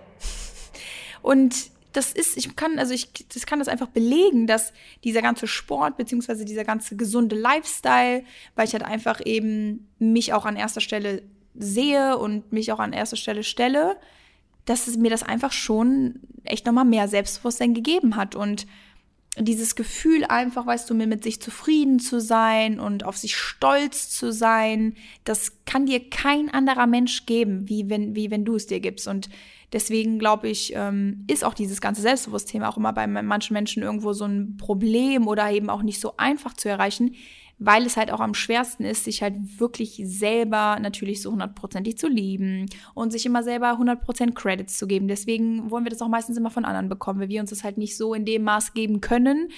Und 1.23 1.71
das 1.93 2.13
ist, 2.13 2.37
ich 2.37 2.57
kann, 2.57 2.79
also 2.79 2.93
ich 2.93 3.11
das 3.33 3.47
kann 3.47 3.59
das 3.59 3.69
einfach 3.69 3.89
belegen, 3.89 4.47
dass 4.47 4.73
dieser 5.03 5.23
ganze 5.23 5.47
Sport, 5.47 5.97
beziehungsweise 5.97 6.45
dieser 6.45 6.65
ganze 6.65 6.95
gesunde 6.97 7.37
Lifestyle, 7.37 8.23
weil 8.55 8.67
ich 8.67 8.75
halt 8.75 8.85
einfach 8.85 9.21
eben 9.25 9.89
mich 9.99 10.35
auch 10.35 10.45
an 10.45 10.57
erster 10.57 10.83
Stelle 10.83 11.23
sehe 11.55 12.19
und 12.19 12.53
mich 12.53 12.71
auch 12.71 12.81
an 12.81 12.93
erster 12.93 13.17
Stelle 13.17 13.45
stelle, 13.45 13.97
dass 14.67 14.89
es 14.89 14.99
mir 14.99 15.11
das 15.11 15.23
einfach 15.23 15.53
schon 15.53 16.21
echt 16.45 16.67
nochmal 16.67 16.85
mehr 16.85 17.09
Selbstbewusstsein 17.09 17.73
gegeben 17.73 18.17
hat. 18.17 18.35
Und 18.35 18.67
dieses 19.39 19.77
Gefühl 19.77 20.25
einfach, 20.25 20.67
weißt 20.67 20.89
du, 20.89 20.95
mit 20.95 21.23
sich 21.23 21.41
zufrieden 21.41 21.99
zu 21.99 22.21
sein 22.21 22.81
und 22.81 23.05
auf 23.05 23.17
sich 23.17 23.37
stolz 23.37 24.09
zu 24.09 24.33
sein, 24.33 24.95
das 25.25 25.65
kann 25.67 25.87
dir 25.87 26.09
kein 26.09 26.49
anderer 26.49 26.87
Mensch 26.87 27.27
geben, 27.27 27.69
wie 27.69 27.91
wenn, 27.91 28.17
wie 28.17 28.31
wenn 28.31 28.45
du 28.45 28.57
es 28.57 28.67
dir 28.67 28.81
gibst. 28.81 29.07
Und 29.07 29.29
deswegen 29.73 30.19
glaube 30.19 30.49
ich, 30.49 30.73
ähm, 30.75 31.25
ist 31.27 31.45
auch 31.45 31.55
dieses 31.55 31.81
ganze 31.81 32.01
Selbstbewusstthema 32.01 32.69
auch 32.69 32.79
immer 32.79 32.95
bei 32.95 33.07
manchen 33.07 33.53
Menschen 33.53 33.83
irgendwo 33.83 34.15
so 34.15 34.25
ein 34.25 34.57
Problem 34.57 35.29
oder 35.29 35.51
eben 35.51 35.69
auch 35.69 35.83
nicht 35.83 36.01
so 36.01 36.17
einfach 36.17 36.55
zu 36.55 36.69
erreichen, 36.69 37.15
weil 37.59 37.87
es 37.87 37.97
halt 37.97 38.11
auch 38.11 38.21
am 38.21 38.35
schwersten 38.35 38.85
ist, 38.85 39.05
sich 39.05 39.23
halt 39.23 39.35
wirklich 39.59 40.01
selber 40.05 40.79
natürlich 40.81 41.23
so 41.23 41.33
hundertprozentig 41.33 41.97
zu 41.97 42.07
lieben 42.07 42.67
und 42.95 43.13
sich 43.13 43.25
immer 43.25 43.43
selber 43.43 43.79
hundertprozent 43.79 44.35
Credits 44.35 44.77
zu 44.77 44.87
geben. 44.87 45.09
Deswegen 45.09 45.71
wollen 45.71 45.85
wir 45.85 45.91
das 45.91 46.03
auch 46.03 46.09
meistens 46.09 46.37
immer 46.37 46.51
von 46.51 46.67
anderen 46.67 46.89
bekommen, 46.89 47.21
weil 47.21 47.31
wir 47.31 47.41
uns 47.41 47.51
das 47.51 47.65
halt 47.65 47.79
nicht 47.79 47.97
so 47.97 48.13
in 48.13 48.27
dem 48.27 48.43
Maß 48.43 48.75
geben 48.75 49.01
können. 49.01 49.49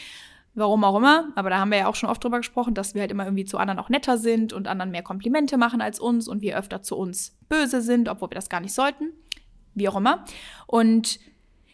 Warum 0.54 0.82
auch 0.82 0.96
immer, 0.96 1.28
aber 1.36 1.50
da 1.50 1.58
haben 1.58 1.70
wir 1.70 1.78
ja 1.78 1.86
auch 1.86 1.94
schon 1.94 2.08
oft 2.08 2.22
drüber 2.22 2.38
gesprochen, 2.38 2.74
dass 2.74 2.94
wir 2.94 3.02
halt 3.02 3.12
immer 3.12 3.24
irgendwie 3.24 3.44
zu 3.44 3.58
anderen 3.58 3.78
auch 3.78 3.90
netter 3.90 4.18
sind 4.18 4.52
und 4.52 4.66
anderen 4.66 4.90
mehr 4.90 5.02
Komplimente 5.02 5.56
machen 5.56 5.80
als 5.80 6.00
uns 6.00 6.26
und 6.26 6.40
wir 6.40 6.58
öfter 6.58 6.82
zu 6.82 6.96
uns 6.96 7.36
böse 7.48 7.80
sind, 7.80 8.08
obwohl 8.08 8.30
wir 8.30 8.34
das 8.34 8.48
gar 8.48 8.60
nicht 8.60 8.74
sollten. 8.74 9.12
Wie 9.74 9.88
auch 9.88 9.96
immer. 9.96 10.24
Und 10.66 11.20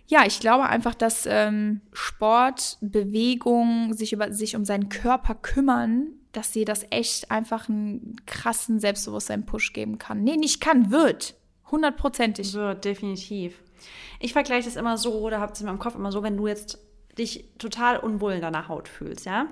ja, 0.07 0.25
ich 0.27 0.41
glaube 0.41 0.65
einfach, 0.65 0.95
dass 0.95 1.27
ähm, 1.27 1.81
Sport, 1.93 2.79
Bewegung, 2.81 3.95
sich, 3.95 4.13
über, 4.13 4.33
sich 4.33 4.57
um 4.57 4.65
seinen 4.65 4.89
Körper 4.89 5.35
kümmern, 5.35 6.09
dass 6.33 6.53
sie 6.53 6.65
das 6.65 6.87
echt 6.91 7.31
einfach 7.31 7.69
einen 7.69 8.17
krassen 8.27 8.81
Selbstbewusstsein-Push 8.81 9.73
geben 9.73 9.99
kann. 9.99 10.23
Nee, 10.23 10.37
nicht 10.37 10.61
kann, 10.61 10.91
wird. 10.91 11.35
Hundertprozentig. 11.71 12.53
Wird, 12.53 12.85
definitiv. 12.85 13.63
Ich 14.21 14.33
vergleiche 14.33 14.69
das 14.69 14.77
immer 14.77 14.97
so, 14.99 15.15
oder 15.21 15.41
habe 15.41 15.53
es 15.53 15.61
in 15.61 15.67
meinem 15.67 15.79
Kopf 15.79 15.95
immer 15.95 16.13
so, 16.13 16.23
wenn 16.23 16.37
du 16.37 16.47
jetzt 16.47 16.79
dich 17.17 17.49
total 17.59 17.99
unwohl 17.99 18.33
in 18.33 18.41
deiner 18.41 18.69
Haut 18.69 18.89
fühlst, 18.89 19.27
ja? 19.27 19.47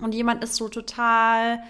und 0.00 0.14
jemand 0.14 0.44
ist 0.44 0.56
so 0.56 0.68
total 0.68 1.60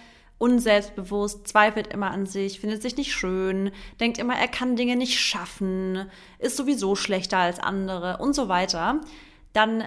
unselbstbewusst, 0.40 1.46
zweifelt 1.46 1.88
immer 1.88 2.10
an 2.10 2.24
sich, 2.24 2.60
findet 2.60 2.80
sich 2.80 2.96
nicht 2.96 3.12
schön, 3.12 3.70
denkt 4.00 4.16
immer, 4.18 4.34
er 4.34 4.48
kann 4.48 4.74
Dinge 4.74 4.96
nicht 4.96 5.20
schaffen, 5.20 6.10
ist 6.38 6.56
sowieso 6.56 6.96
schlechter 6.96 7.38
als 7.38 7.60
andere 7.60 8.16
und 8.16 8.34
so 8.34 8.48
weiter, 8.48 9.02
dann 9.52 9.84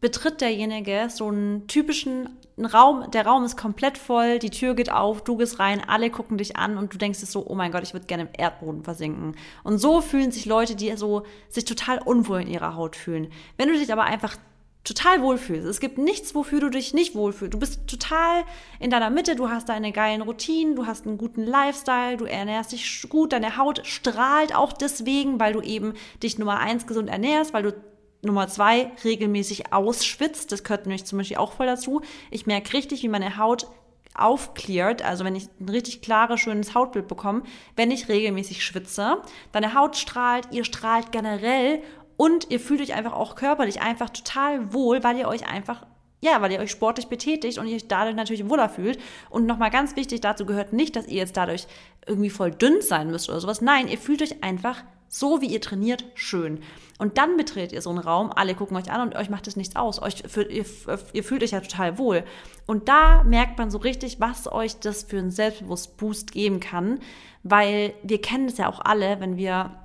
betritt 0.00 0.40
derjenige 0.40 1.08
so 1.10 1.28
einen 1.28 1.66
typischen 1.68 2.30
Raum, 2.58 3.10
der 3.10 3.26
Raum 3.26 3.44
ist 3.44 3.58
komplett 3.58 3.98
voll, 3.98 4.38
die 4.38 4.48
Tür 4.48 4.74
geht 4.74 4.90
auf, 4.90 5.22
du 5.22 5.36
gehst 5.36 5.58
rein, 5.58 5.82
alle 5.86 6.08
gucken 6.08 6.38
dich 6.38 6.56
an 6.56 6.78
und 6.78 6.94
du 6.94 6.98
denkst 6.98 7.22
es 7.22 7.30
so, 7.30 7.46
oh 7.46 7.54
mein 7.54 7.72
Gott, 7.72 7.82
ich 7.82 7.92
würde 7.92 8.06
gerne 8.06 8.24
im 8.24 8.30
Erdboden 8.36 8.82
versinken. 8.82 9.36
Und 9.64 9.78
so 9.78 10.00
fühlen 10.00 10.32
sich 10.32 10.46
Leute, 10.46 10.76
die 10.76 10.96
so 10.96 11.24
sich 11.50 11.66
total 11.66 11.98
unwohl 11.98 12.40
in 12.40 12.48
ihrer 12.48 12.74
Haut 12.74 12.96
fühlen. 12.96 13.30
Wenn 13.58 13.68
du 13.68 13.78
dich 13.78 13.92
aber 13.92 14.04
einfach 14.04 14.36
total 14.84 15.22
wohlfühlst. 15.22 15.66
Es 15.66 15.80
gibt 15.80 15.98
nichts, 15.98 16.34
wofür 16.34 16.60
du 16.60 16.68
dich 16.68 16.92
nicht 16.92 17.14
wohlfühlst. 17.14 17.54
Du 17.54 17.58
bist 17.58 17.86
total 17.86 18.44
in 18.80 18.90
deiner 18.90 19.10
Mitte, 19.10 19.36
du 19.36 19.48
hast 19.48 19.68
deine 19.68 19.92
geilen 19.92 20.22
Routinen, 20.22 20.74
du 20.74 20.86
hast 20.86 21.06
einen 21.06 21.18
guten 21.18 21.44
Lifestyle, 21.44 22.16
du 22.16 22.24
ernährst 22.24 22.72
dich 22.72 23.06
gut, 23.08 23.32
deine 23.32 23.56
Haut 23.56 23.86
strahlt 23.86 24.54
auch 24.54 24.72
deswegen, 24.72 25.38
weil 25.38 25.52
du 25.52 25.60
eben 25.60 25.94
dich 26.22 26.38
Nummer 26.38 26.58
eins 26.58 26.86
gesund 26.86 27.08
ernährst, 27.08 27.52
weil 27.52 27.62
du 27.62 27.74
Nummer 28.22 28.48
zwei 28.48 28.92
regelmäßig 29.04 29.72
ausschwitzt. 29.72 30.52
Das 30.52 30.64
gehört 30.64 30.86
nämlich 30.86 31.04
zum 31.04 31.18
Beispiel 31.18 31.38
auch 31.38 31.52
voll 31.52 31.66
dazu. 31.66 32.02
Ich 32.30 32.46
merke 32.46 32.72
richtig, 32.72 33.02
wie 33.02 33.08
meine 33.08 33.36
Haut 33.36 33.66
aufklärt, 34.14 35.02
also 35.02 35.24
wenn 35.24 35.36
ich 35.36 35.48
ein 35.60 35.68
richtig 35.68 36.02
klares, 36.02 36.40
schönes 36.40 36.74
Hautbild 36.74 37.08
bekomme, 37.08 37.42
wenn 37.76 37.90
ich 37.90 38.08
regelmäßig 38.08 38.62
schwitze. 38.62 39.22
Deine 39.52 39.74
Haut 39.74 39.96
strahlt, 39.96 40.48
ihr 40.50 40.64
strahlt 40.64 41.12
generell 41.12 41.82
und 42.16 42.50
ihr 42.50 42.60
fühlt 42.60 42.80
euch 42.80 42.94
einfach 42.94 43.12
auch 43.12 43.34
körperlich 43.34 43.80
einfach 43.80 44.10
total 44.10 44.72
wohl, 44.72 45.02
weil 45.02 45.18
ihr 45.18 45.28
euch 45.28 45.46
einfach 45.48 45.86
ja, 46.24 46.40
weil 46.40 46.52
ihr 46.52 46.60
euch 46.60 46.70
sportlich 46.70 47.08
betätigt 47.08 47.58
und 47.58 47.66
ihr 47.66 47.74
euch 47.74 47.88
dadurch 47.88 48.14
natürlich 48.14 48.48
wohler 48.48 48.68
fühlt. 48.68 49.00
Und 49.28 49.44
nochmal 49.44 49.70
ganz 49.70 49.96
wichtig, 49.96 50.20
dazu 50.20 50.46
gehört 50.46 50.72
nicht, 50.72 50.94
dass 50.94 51.08
ihr 51.08 51.16
jetzt 51.16 51.36
dadurch 51.36 51.66
irgendwie 52.06 52.30
voll 52.30 52.52
dünn 52.52 52.80
sein 52.80 53.10
müsst 53.10 53.28
oder 53.28 53.40
sowas. 53.40 53.60
Nein, 53.60 53.88
ihr 53.88 53.98
fühlt 53.98 54.22
euch 54.22 54.42
einfach 54.42 54.84
so, 55.08 55.42
wie 55.42 55.46
ihr 55.46 55.60
trainiert, 55.60 56.04
schön. 56.14 56.60
Und 56.98 57.18
dann 57.18 57.36
betretet 57.36 57.72
ihr 57.72 57.82
so 57.82 57.90
einen 57.90 57.98
Raum, 57.98 58.32
alle 58.32 58.54
gucken 58.54 58.76
euch 58.76 58.90
an 58.90 59.02
und 59.02 59.16
euch 59.16 59.30
macht 59.30 59.48
es 59.48 59.56
nichts 59.56 59.74
aus. 59.74 60.00
Euch, 60.00 60.22
ihr, 60.48 60.64
ihr 61.12 61.24
fühlt 61.24 61.42
euch 61.42 61.50
ja 61.50 61.60
total 61.60 61.98
wohl. 61.98 62.24
Und 62.66 62.88
da 62.88 63.24
merkt 63.24 63.58
man 63.58 63.70
so 63.70 63.78
richtig, 63.78 64.20
was 64.20 64.50
euch 64.50 64.78
das 64.78 65.02
für 65.02 65.18
einen 65.18 65.32
Selbstbewusst-Boost 65.32 66.32
geben 66.32 66.60
kann. 66.60 67.00
Weil 67.42 67.94
wir 68.04 68.22
kennen 68.22 68.46
es 68.46 68.58
ja 68.58 68.70
auch 68.70 68.80
alle, 68.80 69.20
wenn 69.20 69.36
wir 69.36 69.81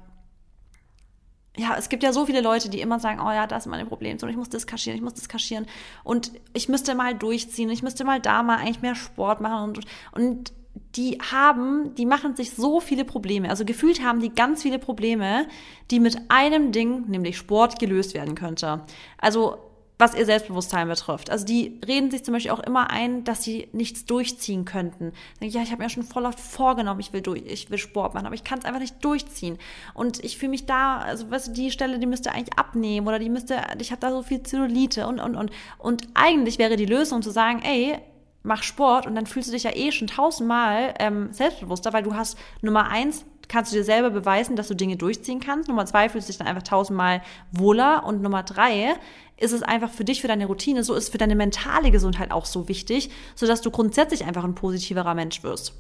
ja, 1.58 1.76
es 1.78 1.90
gibt 1.90 2.04
ja 2.04 2.14
so 2.14 2.26
viele 2.26 2.42
Leute, 2.42 2.70
die 2.70 2.82
immer 2.82 3.00
sagen, 3.00 3.20
oh 3.20 3.32
ja, 3.32 3.48
das 3.48 3.66
ist 3.66 3.70
meine 3.70 3.86
Problemzone, 3.86 4.32
ich 4.32 4.38
muss 4.38 4.50
das 4.50 4.68
kaschieren, 4.68 4.98
ich 4.98 5.04
muss 5.04 5.16
das 5.16 5.28
kaschieren 5.28 5.66
und 6.04 6.32
ich 6.54 6.70
müsste 6.70 6.96
mal 6.96 7.16
durchziehen, 7.16 7.70
ich 7.70 7.84
müsste 7.84 8.04
mal 8.04 8.20
da 8.20 8.44
mal 8.44 8.58
eigentlich 8.58 8.82
mehr 8.82 8.96
Sport 8.96 9.42
machen 9.42 9.70
und, 9.70 9.80
und 10.14 10.54
die 10.96 11.18
haben, 11.32 11.96
die 11.96 12.06
machen 12.06 12.36
sich 12.36 12.52
so 12.52 12.80
viele 12.80 13.04
Probleme. 13.06 13.50
Also 13.50 13.66
gefühlt 13.66 14.04
haben 14.04 14.20
die 14.20 14.30
ganz 14.30 14.62
viele 14.62 14.80
Probleme, 14.80 15.48
die 15.92 16.00
mit 16.00 16.18
einem 16.30 16.72
Ding, 16.72 17.06
nämlich 17.08 17.38
Sport, 17.38 17.80
gelöst 17.80 18.14
werden 18.14 18.36
könnte. 18.36 18.82
Also 19.18 19.58
was 19.98 20.14
ihr 20.14 20.26
Selbstbewusstsein 20.26 20.88
betrifft. 20.88 21.30
Also 21.30 21.46
die 21.46 21.80
reden 21.88 22.12
sich 22.12 22.24
zum 22.24 22.34
Beispiel 22.34 22.52
auch 22.52 22.60
immer 22.60 22.90
ein, 22.92 23.24
dass 23.24 23.44
sie 23.44 23.68
nichts 23.74 24.06
durchziehen 24.06 24.64
könnten. 24.64 25.12
Ja, 25.42 25.62
ich 25.62 25.72
habe 25.72 25.82
mir 25.82 25.90
schon 25.90 26.04
voll 26.04 26.26
oft 26.26 26.40
vorgenommen, 26.40 27.00
ich 27.00 27.14
will 27.14 27.22
durch, 27.22 27.44
ich 27.46 27.72
will 27.72 27.80
Sport 27.80 28.14
machen, 28.14 28.28
aber 28.28 28.36
ich 28.36 28.44
kann 28.44 28.60
es 28.60 28.66
einfach 28.66 28.80
nicht 28.80 29.04
durchziehen. 29.04 29.58
Und 29.94 30.24
ich 30.24 30.38
fühle 30.38 30.52
mich 30.52 30.66
da, 30.66 31.00
also 31.00 31.30
weißt 31.32 31.48
du, 31.48 31.52
die 31.54 31.72
Stelle, 31.72 31.98
die 31.98 32.06
müsste 32.06 32.32
eigentlich 32.32 32.58
abnehmen 32.58 33.08
oder 33.08 33.18
die 33.18 33.30
müsste, 33.30 33.60
ich 33.80 33.92
habe 33.92 34.02
da 34.02 34.12
so 34.12 34.22
viel 34.22 34.44
Zellulite 34.44 35.08
und 35.08 35.20
und 35.20 35.36
und 35.36 35.52
und 35.80 36.08
eigentlich 36.14 36.60
wäre 36.60 36.76
die 36.76 36.86
Lösung 36.86 37.22
zu 37.22 37.32
sagen, 37.32 37.62
ey, 37.64 37.98
mach 38.44 38.64
Sport 38.64 39.08
und 39.08 39.16
dann 39.16 39.26
fühlst 39.26 39.50
du 39.50 39.54
dich 39.54 39.64
ja 39.64 39.76
eh 39.76 39.92
schon 39.92 40.08
tausendmal 40.08 40.94
ähm, 41.00 41.34
selbstbewusster, 41.34 41.92
weil 41.94 42.04
du 42.04 42.16
hast 42.16 42.38
Nummer 42.62 42.90
eins 42.90 43.26
kannst 43.48 43.72
du 43.72 43.78
dir 43.78 43.84
selber 43.84 44.10
beweisen, 44.10 44.56
dass 44.56 44.68
du 44.68 44.76
Dinge 44.76 44.98
durchziehen 44.98 45.40
kannst. 45.40 45.70
Nummer 45.70 45.86
zwei 45.86 46.10
fühlst 46.10 46.28
du 46.28 46.32
dich 46.32 46.38
dann 46.38 46.48
einfach 46.48 46.64
tausendmal 46.64 47.22
wohler 47.52 48.06
und 48.06 48.22
Nummer 48.22 48.44
drei 48.44 48.96
ist 49.38 49.54
es 49.54 49.64
einfach 49.64 49.92
für 49.92 50.04
dich, 50.04 50.22
für 50.22 50.28
deine 50.28 50.48
Routine, 50.48 50.84
so 50.84 50.96
ist 50.96 51.10
für 51.10 51.18
deine 51.18 51.36
mentale 51.36 51.92
Gesundheit 51.92 52.32
auch 52.32 52.46
so 52.46 52.68
wichtig, 52.68 53.10
sodass 53.36 53.62
du 53.62 53.72
grundsätzlich 53.72 54.26
einfach 54.26 54.44
ein 54.44 54.56
positiverer 54.56 55.14
Mensch 55.14 55.44
wirst. 55.44 55.74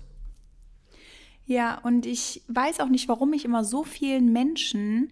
Ja, 1.45 1.79
und 1.83 2.05
ich 2.05 2.43
weiß 2.49 2.81
auch 2.81 2.89
nicht, 2.89 3.07
warum 3.07 3.31
ich 3.33 3.45
immer 3.45 3.63
so 3.63 3.83
vielen 3.83 4.33
Menschen 4.33 5.11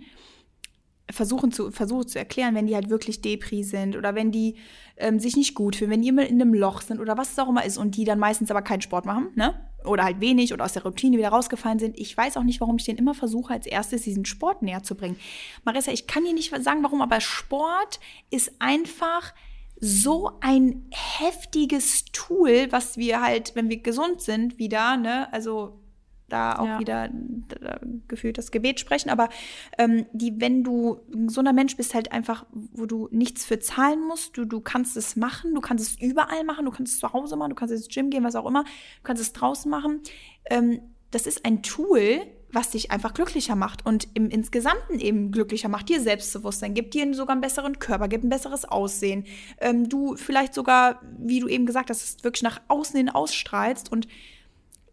versuchen 1.11 1.51
zu, 1.51 1.71
versuche 1.71 2.05
zu 2.05 2.19
erklären, 2.19 2.55
wenn 2.55 2.67
die 2.67 2.75
halt 2.75 2.89
wirklich 2.89 3.21
Depri 3.21 3.63
sind 3.63 3.95
oder 3.95 4.15
wenn 4.15 4.31
die 4.31 4.55
ähm, 4.97 5.19
sich 5.19 5.35
nicht 5.35 5.53
gut 5.53 5.75
fühlen, 5.75 5.91
wenn 5.91 6.01
die 6.01 6.07
immer 6.07 6.25
in 6.25 6.41
einem 6.41 6.53
Loch 6.53 6.81
sind 6.81 6.99
oder 6.99 7.17
was 7.17 7.31
es 7.31 7.39
auch 7.39 7.49
immer 7.49 7.65
ist 7.65 7.77
und 7.77 7.95
die 7.95 8.05
dann 8.05 8.19
meistens 8.19 8.49
aber 8.49 8.61
keinen 8.61 8.81
Sport 8.81 9.05
machen, 9.05 9.29
ne? 9.35 9.53
Oder 9.83 10.03
halt 10.03 10.19
wenig 10.19 10.51
oder 10.51 10.65
aus 10.65 10.73
der 10.73 10.81
Routine 10.81 11.17
wieder 11.17 11.29
rausgefallen 11.29 11.77
sind. 11.77 11.99
Ich 11.99 12.17
weiß 12.17 12.37
auch 12.37 12.43
nicht, 12.43 12.59
warum 12.59 12.77
ich 12.77 12.85
denen 12.85 12.97
immer 12.97 13.13
versuche, 13.13 13.53
als 13.53 13.67
erstes 13.67 14.01
diesen 14.01 14.25
Sport 14.25 14.63
näher 14.63 14.81
zu 14.81 14.95
bringen. 14.95 15.17
Marissa, 15.63 15.91
ich 15.91 16.07
kann 16.07 16.23
dir 16.25 16.33
nicht 16.33 16.51
sagen, 16.63 16.81
warum, 16.81 17.03
aber 17.03 17.21
Sport 17.21 17.99
ist 18.31 18.53
einfach 18.57 19.33
so 19.79 20.31
ein 20.41 20.87
heftiges 20.89 22.05
Tool, 22.13 22.67
was 22.71 22.97
wir 22.97 23.21
halt, 23.21 23.55
wenn 23.55 23.69
wir 23.69 23.77
gesund 23.77 24.21
sind, 24.21 24.57
wieder, 24.57 24.97
ne, 24.97 25.31
also 25.31 25.84
da 26.29 26.57
auch 26.57 26.65
ja. 26.65 26.79
wieder 26.79 27.09
da, 27.09 27.79
gefühlt 28.07 28.37
das 28.37 28.51
Gebet 28.51 28.79
sprechen, 28.79 29.09
aber 29.09 29.29
ähm, 29.77 30.05
die, 30.11 30.39
wenn 30.39 30.63
du 30.63 31.01
so 31.27 31.41
ein 31.41 31.55
Mensch 31.55 31.77
bist, 31.77 31.93
halt 31.93 32.11
einfach, 32.11 32.45
wo 32.51 32.85
du 32.85 33.07
nichts 33.11 33.45
für 33.45 33.59
zahlen 33.59 34.01
musst, 34.07 34.37
du, 34.37 34.45
du 34.45 34.59
kannst 34.59 34.97
es 34.97 35.15
machen, 35.15 35.53
du 35.53 35.61
kannst 35.61 35.87
es 35.87 36.01
überall 36.01 36.43
machen, 36.43 36.65
du 36.65 36.71
kannst 36.71 36.93
es 36.93 36.99
zu 36.99 37.13
Hause 37.13 37.35
machen, 37.35 37.49
du 37.49 37.55
kannst 37.55 37.73
ins 37.73 37.87
Gym 37.87 38.09
gehen, 38.09 38.23
was 38.23 38.35
auch 38.35 38.45
immer, 38.45 38.63
du 38.63 39.03
kannst 39.03 39.21
es 39.21 39.33
draußen 39.33 39.69
machen. 39.69 40.01
Ähm, 40.49 40.81
das 41.11 41.27
ist 41.27 41.45
ein 41.45 41.63
Tool, 41.63 42.21
was 42.51 42.71
dich 42.71 42.89
einfach 42.89 43.13
glücklicher 43.13 43.55
macht 43.55 43.85
und 43.85 44.07
im 44.13 44.29
Insgesamten 44.29 44.99
eben 44.99 45.31
glücklicher 45.31 45.67
macht, 45.67 45.89
dir 45.89 45.99
Selbstbewusstsein, 45.99 46.73
gibt 46.73 46.93
dir 46.93 47.13
sogar 47.13 47.33
einen 47.33 47.41
besseren 47.41 47.79
Körper, 47.79 48.07
gibt 48.07 48.23
ein 48.23 48.29
besseres 48.29 48.65
Aussehen. 48.65 49.25
Ähm, 49.59 49.89
du 49.89 50.15
vielleicht 50.15 50.53
sogar, 50.53 51.01
wie 51.19 51.39
du 51.39 51.47
eben 51.47 51.65
gesagt 51.65 51.89
hast, 51.89 52.23
wirklich 52.23 52.43
nach 52.43 52.61
außen 52.69 52.97
hin 52.97 53.09
ausstrahlst 53.09 53.91
und 53.91 54.07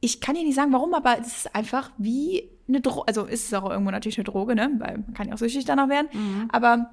ich 0.04 0.20
kann 0.20 0.34
dir 0.34 0.42
nicht 0.42 0.56
sagen, 0.56 0.72
warum, 0.72 0.94
aber 0.94 1.18
es 1.20 1.28
ist 1.28 1.54
einfach 1.54 1.90
wie 1.96 2.50
eine 2.68 2.80
Droge. 2.80 3.06
Also 3.06 3.24
ist 3.24 3.46
es 3.46 3.54
auch 3.54 3.70
irgendwo 3.70 3.92
natürlich 3.92 4.18
eine 4.18 4.24
Droge, 4.24 4.56
ne? 4.56 4.70
Weil 4.78 4.98
man 4.98 5.14
kann 5.14 5.28
ja 5.28 5.34
auch 5.34 5.38
süchtig 5.38 5.64
danach 5.64 5.88
werden. 5.88 6.08
Mhm. 6.12 6.48
Aber 6.50 6.90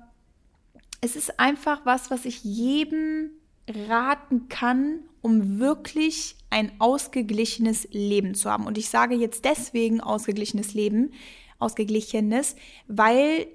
es 1.01 1.15
ist 1.15 1.39
einfach 1.39 1.81
was, 1.85 2.11
was 2.11 2.25
ich 2.25 2.43
jedem 2.43 3.31
raten 3.67 4.47
kann, 4.47 4.99
um 5.21 5.59
wirklich 5.59 6.35
ein 6.51 6.71
ausgeglichenes 6.79 7.87
Leben 7.91 8.35
zu 8.35 8.49
haben. 8.49 8.67
Und 8.67 8.77
ich 8.77 8.89
sage 8.89 9.15
jetzt 9.15 9.43
deswegen 9.43 10.01
ausgeglichenes 10.01 10.75
Leben, 10.75 11.11
ausgeglichenes, 11.57 12.55
weil 12.87 13.47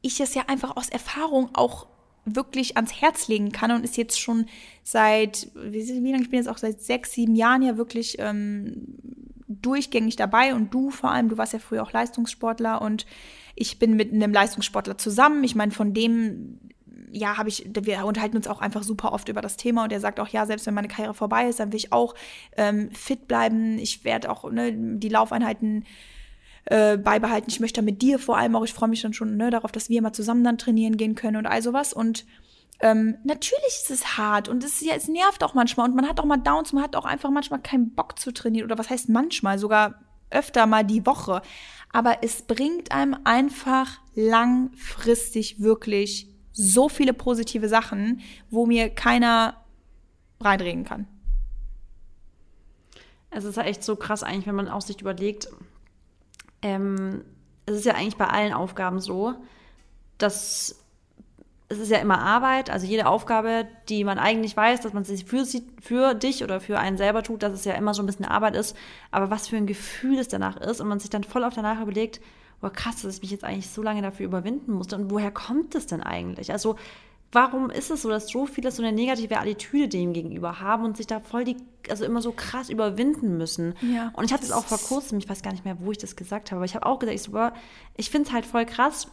ich 0.00 0.18
es 0.20 0.34
ja 0.34 0.44
einfach 0.46 0.78
aus 0.78 0.88
Erfahrung 0.88 1.50
auch 1.52 1.86
wirklich 2.24 2.76
ans 2.76 3.00
Herz 3.00 3.28
legen 3.28 3.52
kann 3.52 3.70
und 3.70 3.84
ist 3.84 3.96
jetzt 3.96 4.20
schon 4.20 4.46
seit, 4.82 5.48
wie, 5.54 6.10
lange, 6.10 6.22
ich 6.22 6.30
bin 6.30 6.38
jetzt 6.38 6.48
auch 6.48 6.58
seit 6.58 6.82
sechs, 6.82 7.12
sieben 7.12 7.34
Jahren 7.34 7.62
ja 7.62 7.76
wirklich 7.76 8.16
ähm, 8.18 8.86
durchgängig 9.48 10.16
dabei 10.16 10.54
und 10.54 10.72
du 10.72 10.90
vor 10.90 11.10
allem, 11.10 11.28
du 11.28 11.38
warst 11.38 11.52
ja 11.52 11.58
früher 11.58 11.82
auch 11.82 11.92
Leistungssportler 11.92 12.80
und 12.82 13.06
ich 13.54 13.78
bin 13.78 13.96
mit 13.96 14.12
einem 14.12 14.32
Leistungssportler 14.32 14.96
zusammen. 14.96 15.42
Ich 15.44 15.54
meine, 15.54 15.72
von 15.72 15.92
dem 15.92 16.58
ja, 17.12 17.36
habe 17.36 17.48
ich, 17.48 17.68
wir 17.74 18.04
unterhalten 18.04 18.36
uns 18.36 18.46
auch 18.46 18.60
einfach 18.60 18.82
super 18.82 19.12
oft 19.12 19.28
über 19.28 19.40
das 19.40 19.56
Thema 19.56 19.84
und 19.84 19.92
er 19.92 20.00
sagt 20.00 20.20
auch, 20.20 20.28
ja, 20.28 20.46
selbst 20.46 20.66
wenn 20.66 20.74
meine 20.74 20.88
Karriere 20.88 21.14
vorbei 21.14 21.48
ist, 21.48 21.60
dann 21.60 21.72
will 21.72 21.78
ich 21.78 21.92
auch 21.92 22.14
ähm, 22.56 22.90
fit 22.92 23.26
bleiben. 23.26 23.78
Ich 23.78 24.04
werde 24.04 24.30
auch 24.30 24.50
ne, 24.50 24.72
die 24.72 25.08
Laufeinheiten 25.08 25.84
äh, 26.70 26.96
beibehalten. 26.96 27.50
Ich 27.50 27.60
möchte 27.60 27.82
mit 27.82 28.00
dir 28.00 28.18
vor 28.18 28.38
allem 28.38 28.54
auch, 28.54 28.64
ich 28.64 28.72
freue 28.72 28.88
mich 28.88 29.02
dann 29.02 29.12
schon 29.12 29.36
ne, 29.36 29.50
darauf, 29.50 29.72
dass 29.72 29.88
wir 29.88 30.00
mal 30.00 30.12
zusammen 30.12 30.44
dann 30.44 30.56
trainieren 30.56 30.96
gehen 30.96 31.16
können 31.16 31.36
und 31.36 31.46
all 31.46 31.60
sowas. 31.62 31.92
Und 31.92 32.24
ähm, 32.78 33.18
natürlich 33.24 33.80
ist 33.82 33.90
es 33.90 34.16
hart 34.16 34.48
und 34.48 34.62
es, 34.62 34.80
ja, 34.80 34.94
es 34.94 35.08
nervt 35.08 35.42
auch 35.42 35.52
manchmal 35.52 35.88
und 35.88 35.96
man 35.96 36.08
hat 36.08 36.20
auch 36.20 36.24
mal 36.24 36.36
Downs, 36.36 36.72
man 36.72 36.84
hat 36.84 36.94
auch 36.94 37.04
einfach 37.04 37.30
manchmal 37.30 37.60
keinen 37.60 37.94
Bock 37.94 38.18
zu 38.18 38.32
trainieren 38.32 38.66
oder 38.66 38.78
was 38.78 38.88
heißt 38.88 39.08
manchmal, 39.08 39.58
sogar 39.58 40.00
öfter 40.30 40.66
mal 40.66 40.84
die 40.84 41.04
Woche. 41.04 41.42
Aber 41.92 42.22
es 42.22 42.42
bringt 42.42 42.92
einem 42.92 43.16
einfach 43.24 43.98
langfristig 44.14 45.60
wirklich 45.60 46.28
so 46.52 46.88
viele 46.88 47.12
positive 47.12 47.68
Sachen, 47.68 48.20
wo 48.48 48.64
mir 48.64 48.90
keiner 48.90 49.56
reinreden 50.40 50.84
kann. 50.84 51.08
Es 53.30 53.42
ist 53.42 53.56
ja 53.56 53.64
echt 53.64 53.82
so 53.82 53.96
krass 53.96 54.22
eigentlich, 54.22 54.46
wenn 54.46 54.54
man 54.54 54.68
auch 54.68 54.82
sich 54.82 55.00
überlegt, 55.00 55.48
ähm, 56.62 57.24
es 57.66 57.76
ist 57.76 57.84
ja 57.84 57.94
eigentlich 57.94 58.16
bei 58.16 58.26
allen 58.26 58.52
Aufgaben 58.52 59.00
so, 59.00 59.34
dass 60.18 60.76
es 61.70 61.78
ist 61.78 61.90
ja 61.90 61.98
immer 61.98 62.18
Arbeit, 62.18 62.68
also 62.68 62.84
jede 62.84 63.06
Aufgabe, 63.06 63.68
die 63.88 64.02
man 64.02 64.18
eigentlich 64.18 64.56
weiß, 64.56 64.80
dass 64.80 64.92
man 64.92 65.04
sie 65.04 65.22
für, 65.22 65.44
für 65.80 66.14
dich 66.14 66.42
oder 66.42 66.60
für 66.60 66.80
einen 66.80 66.96
selber 66.96 67.22
tut, 67.22 67.44
dass 67.44 67.52
es 67.52 67.64
ja 67.64 67.74
immer 67.74 67.94
so 67.94 68.02
ein 68.02 68.06
bisschen 68.06 68.24
Arbeit 68.24 68.56
ist, 68.56 68.76
aber 69.12 69.30
was 69.30 69.46
für 69.46 69.56
ein 69.56 69.68
Gefühl 69.68 70.18
es 70.18 70.26
danach 70.26 70.56
ist 70.56 70.80
und 70.80 70.88
man 70.88 70.98
sich 70.98 71.10
dann 71.10 71.22
voll 71.22 71.44
auf 71.44 71.54
danach 71.54 71.80
überlegt, 71.80 72.20
boah 72.60 72.72
krass, 72.72 73.02
dass 73.02 73.14
ich 73.14 73.22
mich 73.22 73.30
jetzt 73.30 73.44
eigentlich 73.44 73.70
so 73.70 73.82
lange 73.82 74.02
dafür 74.02 74.26
überwinden 74.26 74.72
musste 74.72 74.96
und 74.96 75.12
woher 75.12 75.30
kommt 75.30 75.76
es 75.76 75.86
denn 75.86 76.02
eigentlich? 76.02 76.50
Also 76.50 76.74
warum 77.32 77.70
ist 77.70 77.90
es 77.90 78.02
so, 78.02 78.08
dass 78.08 78.28
so 78.28 78.46
viele 78.46 78.70
so 78.70 78.82
eine 78.82 78.92
negative 78.92 79.38
Attitüde 79.38 79.88
dem 79.88 80.12
gegenüber 80.12 80.60
haben 80.60 80.84
und 80.84 80.96
sich 80.96 81.06
da 81.06 81.20
voll 81.20 81.44
die, 81.44 81.56
also 81.88 82.04
immer 82.04 82.22
so 82.22 82.32
krass 82.32 82.70
überwinden 82.70 83.38
müssen? 83.38 83.74
Ja, 83.82 84.10
und 84.14 84.24
ich 84.24 84.32
hatte 84.32 84.44
es 84.44 84.52
auch 84.52 84.64
vor 84.64 84.78
kurzem, 84.78 85.18
ich 85.18 85.28
weiß 85.28 85.42
gar 85.42 85.52
nicht 85.52 85.64
mehr, 85.64 85.76
wo 85.80 85.92
ich 85.92 85.98
das 85.98 86.16
gesagt 86.16 86.50
habe, 86.50 86.58
aber 86.58 86.64
ich 86.64 86.74
habe 86.74 86.86
auch 86.86 86.98
gesagt, 86.98 87.16
ich, 87.16 87.22
so, 87.22 87.50
ich 87.96 88.10
finde 88.10 88.28
es 88.28 88.34
halt 88.34 88.46
voll 88.46 88.66
krass. 88.66 89.08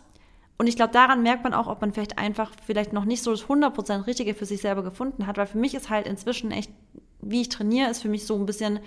Und 0.59 0.65
ich 0.65 0.75
glaube, 0.75 0.91
daran 0.91 1.21
merkt 1.21 1.43
man 1.43 1.53
auch, 1.53 1.67
ob 1.67 1.81
man 1.81 1.93
vielleicht 1.93 2.17
einfach 2.17 2.51
vielleicht 2.65 2.91
noch 2.91 3.05
nicht 3.05 3.21
so 3.21 3.29
das 3.29 3.45
100% 3.45 4.07
Richtige 4.07 4.33
für 4.33 4.45
sich 4.45 4.61
selber 4.61 4.83
gefunden 4.83 5.27
hat, 5.27 5.37
weil 5.37 5.45
für 5.45 5.59
mich 5.59 5.75
ist 5.75 5.91
halt 5.91 6.07
inzwischen 6.07 6.49
echt, 6.49 6.71
wie 7.21 7.41
ich 7.41 7.49
trainiere, 7.49 7.91
ist 7.91 8.01
für 8.01 8.09
mich 8.09 8.25
so 8.25 8.35
ein 8.35 8.47
bisschen 8.47 8.79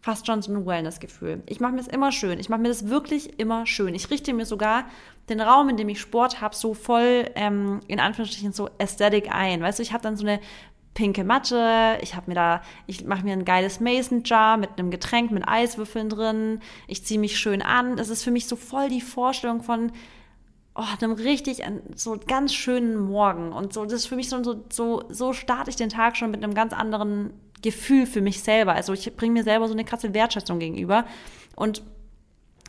fast 0.00 0.26
schon 0.26 0.42
so 0.42 0.52
ein 0.52 0.66
Wellness-Gefühl. 0.66 1.42
Ich 1.46 1.60
mache 1.60 1.72
mir 1.72 1.78
das 1.78 1.88
immer 1.88 2.10
schön. 2.10 2.38
Ich 2.38 2.48
mache 2.48 2.60
mir 2.60 2.68
das 2.68 2.88
wirklich 2.88 3.38
immer 3.38 3.66
schön. 3.66 3.94
Ich 3.94 4.10
richte 4.10 4.32
mir 4.32 4.46
sogar 4.46 4.84
den 5.28 5.40
Raum, 5.40 5.68
in 5.68 5.76
dem 5.76 5.88
ich 5.88 6.00
Sport 6.00 6.40
habe, 6.40 6.56
so 6.56 6.74
voll 6.74 7.26
ähm, 7.34 7.80
in 7.86 8.00
Anführungsstrichen 8.00 8.52
so 8.52 8.68
Aesthetic 8.78 9.32
ein. 9.32 9.60
Weißt 9.62 9.78
du, 9.78 9.82
ich 9.82 9.92
habe 9.92 10.02
dann 10.02 10.16
so 10.16 10.26
eine 10.26 10.40
pinke 10.94 11.22
Matte, 11.22 11.98
ich 12.00 12.16
habe 12.16 12.30
mir 12.30 12.34
da, 12.34 12.62
ich 12.86 13.04
mache 13.04 13.24
mir 13.24 13.32
ein 13.32 13.44
geiles 13.44 13.78
Mason 13.78 14.22
Jar 14.24 14.56
mit 14.56 14.70
einem 14.76 14.90
Getränk 14.90 15.30
mit 15.30 15.46
Eiswürfeln 15.46 16.08
drin. 16.08 16.60
Ich 16.88 17.04
ziehe 17.04 17.20
mich 17.20 17.38
schön 17.38 17.62
an. 17.62 17.96
Das 17.96 18.08
ist 18.08 18.24
für 18.24 18.30
mich 18.30 18.46
so 18.48 18.56
voll 18.56 18.88
die 18.88 19.00
Vorstellung 19.00 19.62
von 19.62 19.92
oh, 20.74 20.84
einem 21.00 21.12
richtig 21.12 21.62
so 21.94 22.18
ganz 22.26 22.54
schönen 22.54 22.96
Morgen 22.96 23.52
und 23.52 23.72
so. 23.72 23.84
Das 23.84 23.94
ist 23.94 24.06
für 24.06 24.16
mich 24.16 24.30
so 24.30 24.64
so, 24.70 25.04
so 25.10 25.32
starte 25.32 25.70
ich 25.70 25.76
den 25.76 25.90
Tag 25.90 26.16
schon 26.16 26.30
mit 26.30 26.42
einem 26.42 26.54
ganz 26.54 26.72
anderen 26.72 27.32
Gefühl 27.62 28.06
für 28.06 28.20
mich 28.20 28.42
selber. 28.42 28.74
Also 28.74 28.92
ich 28.92 29.14
bringe 29.16 29.34
mir 29.34 29.44
selber 29.44 29.66
so 29.68 29.74
eine 29.74 29.84
krasse 29.84 30.14
Wertschätzung 30.14 30.58
gegenüber. 30.58 31.04
Und 31.56 31.82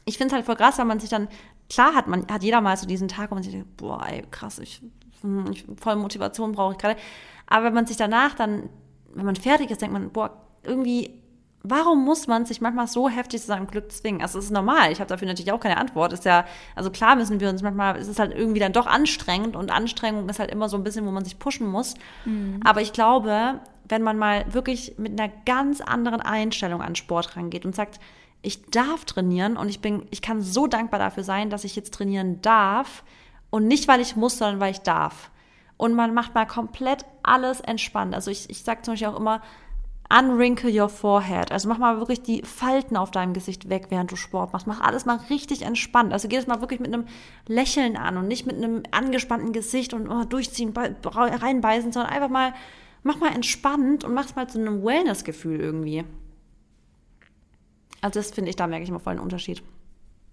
ich 0.05 0.17
finde 0.17 0.27
es 0.27 0.33
halt 0.33 0.45
voll 0.45 0.55
krass, 0.55 0.77
weil 0.77 0.85
man 0.85 0.99
sich 0.99 1.09
dann, 1.09 1.27
klar 1.69 1.95
hat 1.95 2.07
man, 2.07 2.27
hat 2.27 2.43
jeder 2.43 2.61
mal 2.61 2.75
so 2.77 2.87
diesen 2.87 3.07
Tag, 3.07 3.31
wo 3.31 3.35
man 3.35 3.43
sich 3.43 3.53
denkt, 3.53 3.77
boah, 3.77 4.05
ey, 4.07 4.23
krass, 4.31 4.59
ich, 4.59 4.81
hm, 5.21 5.51
ich 5.51 5.65
voll 5.79 5.95
Motivation 5.95 6.51
brauche 6.51 6.73
ich 6.73 6.77
gerade. 6.77 6.99
Aber 7.47 7.65
wenn 7.65 7.73
man 7.73 7.85
sich 7.85 7.97
danach 7.97 8.35
dann, 8.35 8.69
wenn 9.13 9.25
man 9.25 9.35
fertig 9.35 9.69
ist, 9.71 9.81
denkt 9.81 9.93
man, 9.93 10.09
boah, 10.09 10.41
irgendwie 10.63 11.20
warum 11.63 12.03
muss 12.03 12.27
man 12.27 12.45
sich 12.45 12.61
manchmal 12.61 12.87
so 12.87 13.07
heftig 13.09 13.41
zu 13.41 13.47
seinem 13.47 13.67
Glück 13.67 13.91
zwingen? 13.91 14.21
Also 14.21 14.39
es 14.39 14.45
ist 14.45 14.51
normal. 14.51 14.91
Ich 14.91 14.99
habe 14.99 15.07
dafür 15.07 15.27
natürlich 15.27 15.51
auch 15.51 15.59
keine 15.59 15.77
Antwort. 15.77 16.13
Ist 16.13 16.25
ja, 16.25 16.45
also 16.75 16.89
klar 16.89 17.15
müssen 17.15 17.39
wir 17.39 17.49
uns 17.49 17.61
manchmal, 17.61 17.97
es 17.97 18.07
ist 18.07 18.19
halt 18.19 18.33
irgendwie 18.33 18.59
dann 18.59 18.73
doch 18.73 18.87
anstrengend 18.87 19.55
und 19.55 19.71
Anstrengung 19.71 20.27
ist 20.29 20.39
halt 20.39 20.51
immer 20.51 20.69
so 20.69 20.77
ein 20.77 20.83
bisschen, 20.83 21.05
wo 21.05 21.11
man 21.11 21.23
sich 21.23 21.37
pushen 21.37 21.67
muss. 21.67 21.93
Mhm. 22.25 22.59
Aber 22.63 22.81
ich 22.81 22.93
glaube, 22.93 23.59
wenn 23.87 24.01
man 24.01 24.17
mal 24.17 24.45
wirklich 24.51 24.95
mit 24.97 25.19
einer 25.19 25.31
ganz 25.45 25.81
anderen 25.81 26.21
Einstellung 26.21 26.81
an 26.81 26.95
Sport 26.95 27.35
rangeht 27.35 27.65
und 27.65 27.75
sagt, 27.75 27.99
ich 28.41 28.65
darf 28.71 29.05
trainieren 29.05 29.55
und 29.55 29.69
ich 29.69 29.81
bin, 29.81 30.07
ich 30.09 30.21
kann 30.21 30.41
so 30.41 30.65
dankbar 30.65 30.99
dafür 30.99 31.23
sein, 31.23 31.49
dass 31.49 31.63
ich 31.63 31.75
jetzt 31.75 31.93
trainieren 31.93 32.41
darf 32.41 33.03
und 33.51 33.67
nicht, 33.67 33.87
weil 33.87 33.99
ich 33.99 34.15
muss, 34.15 34.37
sondern 34.37 34.59
weil 34.59 34.71
ich 34.71 34.79
darf. 34.79 35.29
Und 35.77 35.93
man 35.93 36.13
macht 36.13 36.33
mal 36.33 36.45
komplett 36.45 37.05
alles 37.21 37.59
entspannt. 37.59 38.15
Also 38.15 38.31
ich, 38.31 38.49
ich 38.49 38.63
sage 38.63 38.81
zum 38.81 38.93
Beispiel 38.93 39.09
auch 39.09 39.19
immer, 39.19 39.41
unwrinkle 40.19 40.69
your 40.69 40.89
forehead. 40.89 41.51
Also 41.51 41.69
mach 41.69 41.77
mal 41.77 41.99
wirklich 41.99 42.21
die 42.21 42.41
Falten 42.43 42.97
auf 42.97 43.11
deinem 43.11 43.33
Gesicht 43.33 43.69
weg, 43.69 43.87
während 43.89 44.11
du 44.11 44.15
Sport 44.15 44.53
machst. 44.53 44.67
Mach 44.67 44.81
alles 44.81 45.05
mal 45.05 45.19
richtig 45.29 45.61
entspannt. 45.61 46.13
Also 46.13 46.27
geh 46.27 46.35
das 46.35 46.47
mal 46.47 46.61
wirklich 46.61 46.79
mit 46.79 46.93
einem 46.93 47.05
Lächeln 47.47 47.97
an 47.97 48.17
und 48.17 48.27
nicht 48.27 48.45
mit 48.45 48.57
einem 48.57 48.83
angespannten 48.91 49.53
Gesicht 49.53 49.93
und 49.93 50.09
oh, 50.09 50.23
durchziehen, 50.25 50.73
reinbeißen, 50.75 51.91
sondern 51.91 52.11
einfach 52.11 52.29
mal 52.29 52.53
mach 53.03 53.19
mal 53.19 53.33
entspannt 53.33 54.03
und 54.03 54.13
mach 54.13 54.35
mal 54.35 54.47
zu 54.47 54.59
einem 54.59 54.83
Wellness-Gefühl 54.83 55.59
irgendwie. 55.59 56.03
Also 58.01 58.19
das 58.19 58.31
finde 58.31 58.49
ich, 58.49 58.55
da 58.55 58.67
merke 58.67 58.83
ich 58.83 58.89
immer 58.89 58.99
voll 58.99 59.13
einen 59.13 59.21
Unterschied. 59.21 59.63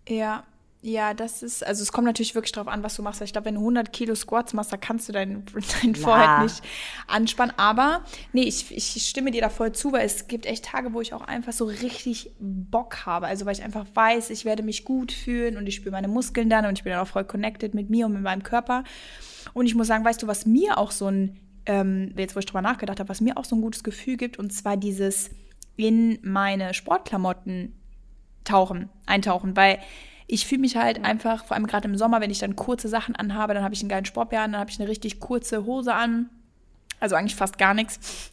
Ja, 0.08 0.44
ja, 0.80 1.12
das 1.12 1.42
ist, 1.42 1.66
also 1.66 1.82
es 1.82 1.90
kommt 1.90 2.06
natürlich 2.06 2.36
wirklich 2.36 2.52
darauf 2.52 2.72
an, 2.72 2.84
was 2.84 2.94
du 2.94 3.02
machst. 3.02 3.20
Ich 3.20 3.32
glaube, 3.32 3.46
wenn 3.46 3.56
du 3.56 3.60
100 3.60 3.92
Kilo 3.92 4.14
Squats 4.14 4.52
machst, 4.52 4.72
da 4.72 4.76
kannst 4.76 5.08
du 5.08 5.12
dein, 5.12 5.44
dein 5.82 5.96
Vorhalt 5.96 6.44
nicht 6.44 6.62
anspannen. 7.08 7.52
Aber 7.56 8.04
nee, 8.32 8.42
ich, 8.42 8.74
ich 8.76 9.08
stimme 9.08 9.32
dir 9.32 9.40
da 9.40 9.48
voll 9.48 9.72
zu, 9.72 9.90
weil 9.90 10.06
es 10.06 10.28
gibt 10.28 10.46
echt 10.46 10.66
Tage, 10.66 10.92
wo 10.92 11.00
ich 11.00 11.14
auch 11.14 11.22
einfach 11.22 11.52
so 11.52 11.64
richtig 11.64 12.30
Bock 12.38 13.06
habe. 13.06 13.26
Also 13.26 13.44
weil 13.44 13.54
ich 13.54 13.64
einfach 13.64 13.86
weiß, 13.92 14.30
ich 14.30 14.44
werde 14.44 14.62
mich 14.62 14.84
gut 14.84 15.10
fühlen 15.10 15.56
und 15.56 15.66
ich 15.66 15.74
spüre 15.74 15.90
meine 15.90 16.08
Muskeln 16.08 16.48
dann 16.48 16.64
und 16.64 16.78
ich 16.78 16.84
bin 16.84 16.92
dann 16.92 17.00
auch 17.00 17.08
voll 17.08 17.24
connected 17.24 17.74
mit 17.74 17.90
mir 17.90 18.06
und 18.06 18.12
mit 18.12 18.22
meinem 18.22 18.44
Körper. 18.44 18.84
Und 19.54 19.66
ich 19.66 19.74
muss 19.74 19.88
sagen, 19.88 20.04
weißt 20.04 20.22
du, 20.22 20.28
was 20.28 20.46
mir 20.46 20.78
auch 20.78 20.92
so 20.92 21.06
ein 21.06 21.40
ähm, 21.66 22.14
jetzt 22.16 22.34
wo 22.34 22.40
ich 22.40 22.46
drüber 22.46 22.62
nachgedacht 22.62 22.98
habe, 22.98 23.08
was 23.08 23.20
mir 23.20 23.36
auch 23.36 23.44
so 23.44 23.54
ein 23.54 23.60
gutes 23.60 23.84
Gefühl 23.84 24.16
gibt, 24.16 24.38
und 24.38 24.52
zwar 24.52 24.76
dieses 24.76 25.30
in 25.76 26.18
meine 26.22 26.72
Sportklamotten 26.72 27.74
tauchen, 28.44 28.88
eintauchen, 29.06 29.54
weil 29.54 29.78
ich 30.28 30.46
fühle 30.46 30.60
mich 30.60 30.76
halt 30.76 31.04
einfach, 31.04 31.44
vor 31.46 31.56
allem 31.56 31.66
gerade 31.66 31.88
im 31.88 31.96
Sommer, 31.96 32.20
wenn 32.20 32.30
ich 32.30 32.38
dann 32.38 32.54
kurze 32.54 32.86
Sachen 32.88 33.16
anhabe, 33.16 33.54
dann 33.54 33.64
habe 33.64 33.74
ich 33.74 33.80
einen 33.80 33.88
geilen 33.88 34.04
Sportbär 34.04 34.42
an, 34.42 34.52
dann 34.52 34.60
habe 34.60 34.70
ich 34.70 34.78
eine 34.78 34.88
richtig 34.88 35.20
kurze 35.20 35.64
Hose 35.64 35.94
an, 35.94 36.28
also 37.00 37.16
eigentlich 37.16 37.34
fast 37.34 37.58
gar 37.58 37.74
nichts. 37.74 38.30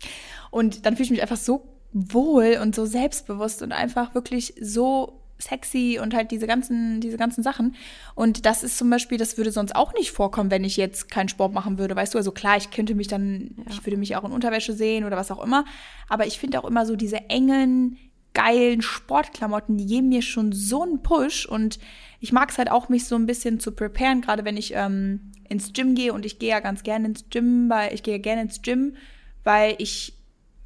Und 0.51 0.85
dann 0.85 0.95
fühle 0.95 1.05
ich 1.05 1.11
mich 1.11 1.21
einfach 1.21 1.37
so 1.37 1.65
wohl 1.93 2.59
und 2.61 2.75
so 2.75 2.85
selbstbewusst 2.85 3.61
und 3.61 3.71
einfach 3.71 4.13
wirklich 4.13 4.53
so 4.59 5.21
sexy 5.37 5.99
und 6.01 6.13
halt 6.13 6.31
diese 6.31 6.47
ganzen, 6.47 6.99
diese 6.99 7.17
ganzen 7.17 7.43
Sachen. 7.43 7.75
Und 8.13 8.45
das 8.45 8.63
ist 8.63 8.77
zum 8.77 8.89
Beispiel, 8.89 9.17
das 9.17 9.37
würde 9.37 9.51
sonst 9.51 9.75
auch 9.75 9.93
nicht 9.93 10.11
vorkommen, 10.11 10.51
wenn 10.51 10.63
ich 10.65 10.75
jetzt 10.75 11.09
keinen 11.09 11.29
Sport 11.29 11.53
machen 11.53 11.77
würde, 11.77 11.95
weißt 11.95 12.13
du? 12.13 12.17
Also 12.17 12.31
klar, 12.31 12.57
ich 12.57 12.71
könnte 12.71 12.95
mich 12.95 13.07
dann, 13.07 13.55
ja. 13.57 13.63
ich 13.69 13.85
würde 13.85 13.97
mich 13.97 14.15
auch 14.17 14.23
in 14.25 14.31
Unterwäsche 14.31 14.73
sehen 14.73 15.05
oder 15.05 15.15
was 15.15 15.31
auch 15.31 15.43
immer. 15.43 15.63
Aber 16.09 16.25
ich 16.27 16.39
finde 16.39 16.59
auch 16.59 16.65
immer 16.65 16.85
so 16.85 16.95
diese 16.95 17.29
engen, 17.29 17.97
geilen 18.35 18.83
Sportklamotten, 18.83 19.77
die 19.77 19.87
geben 19.87 20.09
mir 20.09 20.21
schon 20.21 20.51
so 20.51 20.83
einen 20.83 21.01
Push 21.01 21.47
und 21.47 21.79
ich 22.19 22.31
mag 22.31 22.51
es 22.51 22.59
halt 22.59 22.69
auch, 22.69 22.89
mich 22.89 23.05
so 23.05 23.15
ein 23.15 23.25
bisschen 23.25 23.59
zu 23.59 23.71
preparen, 23.71 24.21
gerade 24.21 24.45
wenn 24.45 24.57
ich 24.57 24.73
ähm, 24.75 25.31
ins 25.49 25.73
Gym 25.73 25.95
gehe 25.95 26.13
und 26.13 26.25
ich 26.25 26.37
gehe 26.37 26.49
ja 26.49 26.59
ganz 26.59 26.83
gerne 26.83 27.07
ins 27.07 27.29
Gym, 27.29 27.69
weil 27.69 27.93
ich 27.93 28.03
gehe 28.03 28.19
gerne 28.19 28.43
ins 28.43 28.61
Gym, 28.61 28.95
weil 29.43 29.75
ich 29.79 30.13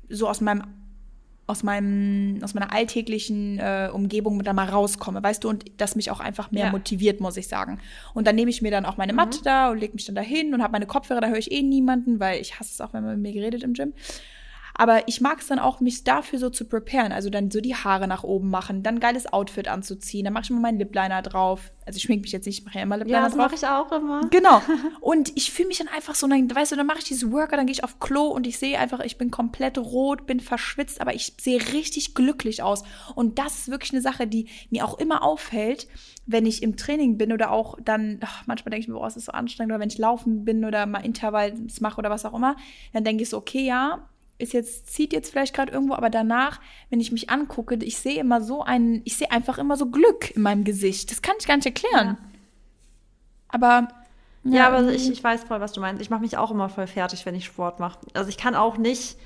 so 0.09 0.28
aus 0.28 0.41
meinem 0.41 0.63
aus 1.47 1.63
meinem, 1.63 2.39
aus 2.43 2.53
meiner 2.53 2.72
alltäglichen 2.72 3.57
äh, 3.57 3.89
Umgebung 3.91 4.43
da 4.43 4.53
mal 4.53 4.70
rauskomme, 4.70 5.24
weißt 5.24 5.43
du, 5.43 5.49
und 5.49 5.65
das 5.78 5.95
mich 5.95 6.11
auch 6.11 6.20
einfach 6.20 6.51
mehr 6.51 6.65
ja. 6.65 6.72
motiviert, 6.72 7.22
muss 7.22 7.38
ich 7.38 7.47
sagen. 7.47 7.80
Und 8.13 8.28
dann 8.28 8.36
nehme 8.36 8.51
ich 8.51 8.61
mir 8.61 8.70
dann 8.70 8.86
auch 8.86 8.97
meine 8.97 9.13
Matte 9.13 9.39
mhm. 9.39 9.43
da 9.45 9.72
und 9.72 9.80
lege 9.80 9.93
mich 9.93 10.05
dann 10.05 10.13
da 10.13 10.22
hin 10.22 10.53
und 10.53 10.61
habe 10.61 10.74
meine 10.74 10.86
Kopfhörer, 10.86 11.22
da 11.22 11.28
höre 11.28 11.39
ich 11.39 11.51
eh 11.51 11.63
niemanden, 11.63 12.20
weil 12.20 12.39
ich 12.39 12.59
hasse 12.59 12.70
es 12.72 12.82
auch, 12.82 12.93
wenn 12.93 13.03
man 13.03 13.20
mit 13.20 13.34
mir 13.34 13.41
geredet 13.41 13.63
im 13.63 13.74
Gym. 13.74 13.93
Aber 14.80 15.10
ich 15.10 15.20
mag 15.20 15.40
es 15.42 15.48
dann 15.48 15.60
auch, 15.60 15.82
mich 15.82 16.06
dafür 16.06 16.40
so 16.40 16.50
zu 16.50 16.64
preparen. 16.64 17.12
Also 17.12 17.30
dann 17.30 17.52
so 17.52 17.60
die 17.60 17.76
Haare 17.76 18.08
nach 18.08 18.24
oben 18.24 18.50
machen, 18.50 18.82
dann 18.82 18.96
ein 18.96 19.00
geiles 19.02 19.28
Outfit 19.34 19.68
anzuziehen. 19.68 20.24
Dann 20.24 20.32
mache 20.32 20.46
ich 20.46 20.52
mir 20.52 20.60
meinen 20.62 20.80
Lipliner 20.80 21.22
drauf. 21.22 21.74
Also 21.86 21.98
ich 21.98 22.04
schmink 22.04 22.22
mich 22.22 22.32
jetzt 22.32 22.46
nicht, 22.46 22.60
ich 22.60 22.66
mache 22.66 22.78
ja 22.78 22.84
immer 22.84 22.96
Lipliner 22.96 23.18
ja, 23.18 23.26
das 23.26 23.34
drauf. 23.34 23.52
das 23.52 23.62
mache 23.62 23.90
ich 23.90 23.92
auch 23.92 23.92
immer. 23.92 24.22
Genau. 24.30 24.62
Und 25.02 25.36
ich 25.36 25.52
fühle 25.52 25.68
mich 25.68 25.80
dann 25.80 25.90
einfach 25.90 26.16
so, 26.16 26.28
dann, 26.28 26.56
weißt 26.56 26.72
du, 26.72 26.78
dann 26.78 26.86
mache 26.88 27.00
ich 27.00 27.04
dieses 27.04 27.30
Worker, 27.30 27.58
dann 27.58 27.66
gehe 27.66 27.74
ich 27.74 27.84
auf 27.84 28.00
Klo 28.00 28.28
und 28.28 28.48
ich 28.48 28.58
sehe 28.58 28.80
einfach, 28.80 29.02
ich 29.02 29.18
bin 29.18 29.32
komplett 29.32 29.78
rot, 29.78 30.26
bin 30.26 30.40
verschwitzt, 30.40 31.02
aber 31.02 31.14
ich 31.14 31.34
sehe 31.42 31.60
richtig 31.74 32.16
glücklich 32.16 32.64
aus. 32.64 32.84
Und 33.16 33.38
das 33.38 33.60
ist 33.60 33.72
wirklich 33.72 33.92
eine 33.92 34.02
Sache, 34.02 34.28
die 34.28 34.48
mir 34.70 34.86
auch 34.86 34.98
immer 34.98 35.24
auffällt, 35.24 35.90
wenn 36.26 36.46
ich 36.46 36.64
im 36.64 36.78
Training 36.78 37.18
bin 37.18 37.34
oder 37.34 37.52
auch 37.52 37.78
dann, 37.84 38.20
ach, 38.24 38.44
manchmal 38.46 38.70
denke 38.70 38.84
ich 38.84 38.88
mir, 38.88 38.94
boah, 38.94 39.08
es 39.08 39.18
ist 39.18 39.26
so 39.26 39.34
anstrengend, 39.34 39.74
oder 39.74 39.82
wenn 39.82 39.90
ich 39.90 39.98
laufen 39.98 40.46
bin 40.46 40.64
oder 40.64 40.86
mal 40.86 41.00
Intervalls 41.00 41.82
mache 41.82 41.98
oder 41.98 42.10
was 42.10 42.24
auch 42.24 42.34
immer, 42.34 42.56
dann 42.94 43.04
denke 43.04 43.24
ich 43.24 43.30
so, 43.30 43.38
okay, 43.38 43.66
ja, 43.66 44.08
ist 44.40 44.54
jetzt, 44.54 44.88
zieht 44.88 45.14
jetzt 45.14 45.30
vielleicht 45.30 45.54
gerade 45.54 45.72
irgendwo, 45.72 45.94
aber 45.94 46.10
danach, 46.10 46.60
wenn 46.90 47.00
ich 47.00 47.12
mich 47.12 47.30
angucke, 47.30 47.76
ich 47.76 47.98
sehe 47.98 48.20
immer 48.20 48.42
so 48.42 48.64
ein, 48.64 49.02
ich 49.04 49.18
sehe 49.18 49.30
einfach 49.32 49.58
immer 49.58 49.78
so 49.78 49.88
Glück 49.88 50.36
in 50.36 50.42
meinem 50.42 50.64
Gesicht. 50.64 51.12
Das 51.12 51.22
kann 51.22 51.36
ich 51.40 51.48
gar 51.48 51.58
nicht 51.58 51.66
erklären. 51.66 52.18
Ja. 52.18 52.18
Aber. 53.50 53.88
Ja, 54.46 54.54
ja 54.56 54.68
aber 54.68 54.90
ich, 54.92 55.12
ich 55.12 55.24
weiß 55.24 55.44
voll, 55.44 55.60
was 55.60 55.74
du 55.74 55.82
meinst. 55.82 56.02
Ich 56.02 56.10
mache 56.10 56.22
mich 56.22 56.38
auch 56.38 56.52
immer 56.52 56.70
voll 56.70 56.88
fertig, 56.88 57.26
wenn 57.26 57.36
ich 57.36 57.46
Sport 57.46 57.80
mache. 57.80 58.00
Also 58.14 58.30
ich 58.30 58.38
kann 58.38 58.56
auch 58.56 58.78
nicht, 58.78 59.18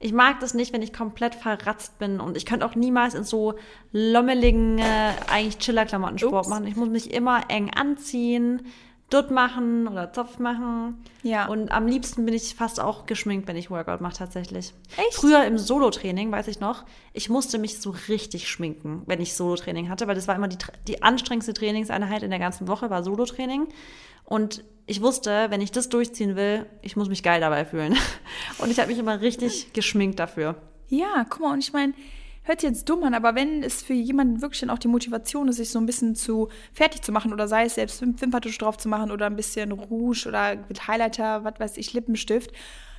ich 0.00 0.12
mag 0.12 0.40
das 0.40 0.52
nicht, 0.52 0.72
wenn 0.72 0.82
ich 0.82 0.92
komplett 0.92 1.36
verratzt 1.36 1.98
bin 2.00 2.18
und 2.18 2.36
ich 2.36 2.44
könnte 2.44 2.66
auch 2.66 2.74
niemals 2.74 3.14
in 3.14 3.22
so 3.22 3.54
lommeligen, 3.92 4.78
äh, 4.78 5.12
eigentlich 5.30 5.58
Chiller-Klamotten 5.58 6.18
Sport 6.18 6.48
machen. 6.48 6.66
Ich 6.66 6.74
muss 6.74 6.88
mich 6.88 7.14
immer 7.14 7.48
eng 7.48 7.70
anziehen. 7.72 8.66
Dutt 9.10 9.30
machen 9.30 9.86
oder 9.86 10.12
Zopf 10.12 10.38
machen. 10.38 11.04
Ja. 11.22 11.46
Und 11.46 11.70
am 11.70 11.86
liebsten 11.86 12.24
bin 12.24 12.34
ich 12.34 12.54
fast 12.56 12.80
auch 12.80 13.06
geschminkt, 13.06 13.46
wenn 13.46 13.56
ich 13.56 13.70
Workout 13.70 14.00
mache 14.00 14.16
tatsächlich. 14.16 14.74
Echt? 14.96 15.14
Früher 15.14 15.44
im 15.44 15.58
Solo-Training, 15.58 16.32
weiß 16.32 16.48
ich 16.48 16.58
noch, 16.58 16.84
ich 17.12 17.28
musste 17.28 17.58
mich 17.58 17.80
so 17.80 17.94
richtig 18.08 18.48
schminken, 18.48 19.02
wenn 19.06 19.20
ich 19.20 19.34
Solo-Training 19.34 19.88
hatte, 19.88 20.08
weil 20.08 20.16
das 20.16 20.26
war 20.26 20.34
immer 20.34 20.48
die, 20.48 20.58
die 20.88 21.02
anstrengendste 21.02 21.54
Trainingseinheit 21.54 22.24
in 22.24 22.30
der 22.30 22.40
ganzen 22.40 22.66
Woche, 22.66 22.90
war 22.90 23.04
Solo-Training. 23.04 23.68
Und 24.24 24.64
ich 24.86 25.00
wusste, 25.02 25.46
wenn 25.50 25.60
ich 25.60 25.70
das 25.70 25.88
durchziehen 25.88 26.34
will, 26.34 26.66
ich 26.82 26.96
muss 26.96 27.08
mich 27.08 27.22
geil 27.22 27.40
dabei 27.40 27.64
fühlen. 27.64 27.96
Und 28.58 28.70
ich 28.70 28.80
habe 28.80 28.88
mich 28.88 28.98
immer 28.98 29.20
richtig 29.20 29.72
geschminkt 29.72 30.18
dafür. 30.18 30.56
Ja, 30.88 31.24
guck 31.28 31.40
mal, 31.40 31.52
und 31.52 31.58
ich 31.58 31.72
meine, 31.72 31.94
hört 32.46 32.60
sich 32.60 32.70
jetzt 32.70 32.88
dumm 32.88 33.02
an, 33.02 33.14
aber 33.14 33.34
wenn 33.34 33.62
es 33.62 33.82
für 33.82 33.92
jemanden 33.92 34.40
wirklich 34.40 34.60
dann 34.60 34.70
auch 34.70 34.78
die 34.78 34.88
Motivation 34.88 35.48
ist, 35.48 35.56
sich 35.56 35.70
so 35.70 35.80
ein 35.80 35.86
bisschen 35.86 36.14
zu 36.14 36.48
fertig 36.72 37.02
zu 37.02 37.12
machen 37.12 37.32
oder 37.32 37.48
sei 37.48 37.64
es 37.64 37.74
selbst 37.74 38.00
Wimperntusch 38.00 38.56
drauf 38.58 38.78
zu 38.78 38.88
machen 38.88 39.10
oder 39.10 39.26
ein 39.26 39.36
bisschen 39.36 39.72
Rouge 39.72 40.26
oder 40.28 40.56
mit 40.68 40.86
Highlighter, 40.86 41.44
was 41.44 41.58
weiß 41.58 41.76
ich, 41.76 41.92
Lippenstift, 41.92 42.52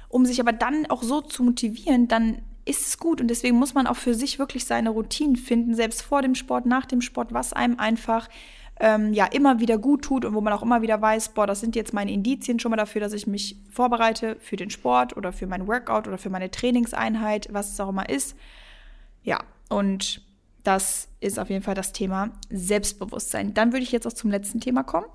um 0.09 0.25
sich 0.25 0.39
aber 0.41 0.51
dann 0.51 0.85
auch 0.87 1.01
so 1.01 1.21
zu 1.21 1.43
motivieren, 1.43 2.07
dann 2.07 2.41
ist 2.65 2.85
es 2.85 2.97
gut 2.97 3.21
und 3.21 3.29
deswegen 3.29 3.57
muss 3.57 3.73
man 3.73 3.87
auch 3.87 3.95
für 3.95 4.13
sich 4.13 4.37
wirklich 4.37 4.65
seine 4.65 4.89
Routinen 4.89 5.37
finden, 5.37 5.73
selbst 5.73 6.01
vor 6.01 6.21
dem 6.21 6.35
Sport, 6.35 6.65
nach 6.65 6.85
dem 6.85 7.01
Sport, 7.01 7.33
was 7.33 7.53
einem 7.53 7.79
einfach 7.79 8.27
ähm, 8.79 9.13
ja 9.13 9.25
immer 9.25 9.59
wieder 9.61 9.77
gut 9.77 10.03
tut 10.03 10.25
und 10.25 10.33
wo 10.33 10.41
man 10.41 10.51
auch 10.51 10.61
immer 10.61 10.81
wieder 10.81 11.01
weiß, 11.01 11.29
boah, 11.29 11.47
das 11.47 11.61
sind 11.61 11.75
jetzt 11.75 11.93
meine 11.93 12.11
Indizien 12.11 12.59
schon 12.59 12.69
mal 12.69 12.77
dafür, 12.77 13.01
dass 13.01 13.13
ich 13.13 13.25
mich 13.25 13.55
vorbereite 13.71 14.35
für 14.39 14.57
den 14.57 14.69
Sport 14.69 15.15
oder 15.15 15.31
für 15.31 15.47
mein 15.47 15.67
Workout 15.67 16.07
oder 16.07 16.17
für 16.17 16.29
meine 16.29 16.51
Trainingseinheit, 16.51 17.47
was 17.51 17.71
es 17.71 17.79
auch 17.79 17.89
immer 17.89 18.09
ist. 18.09 18.35
Ja, 19.28 19.43
und 19.67 20.21
das 20.63 21.09
ist 21.19 21.38
auf 21.38 21.49
jeden 21.49 21.61
Fall 21.61 21.75
das 21.75 21.91
Thema 21.91 22.32
Selbstbewusstsein. 22.49 23.53
Dann 23.53 23.73
würde 23.73 23.84
ich 23.84 23.91
jetzt 23.91 24.07
auch 24.07 24.13
zum 24.13 24.32
letzten 24.32 24.61
Thema 24.61 24.84
kommen. 24.84 25.07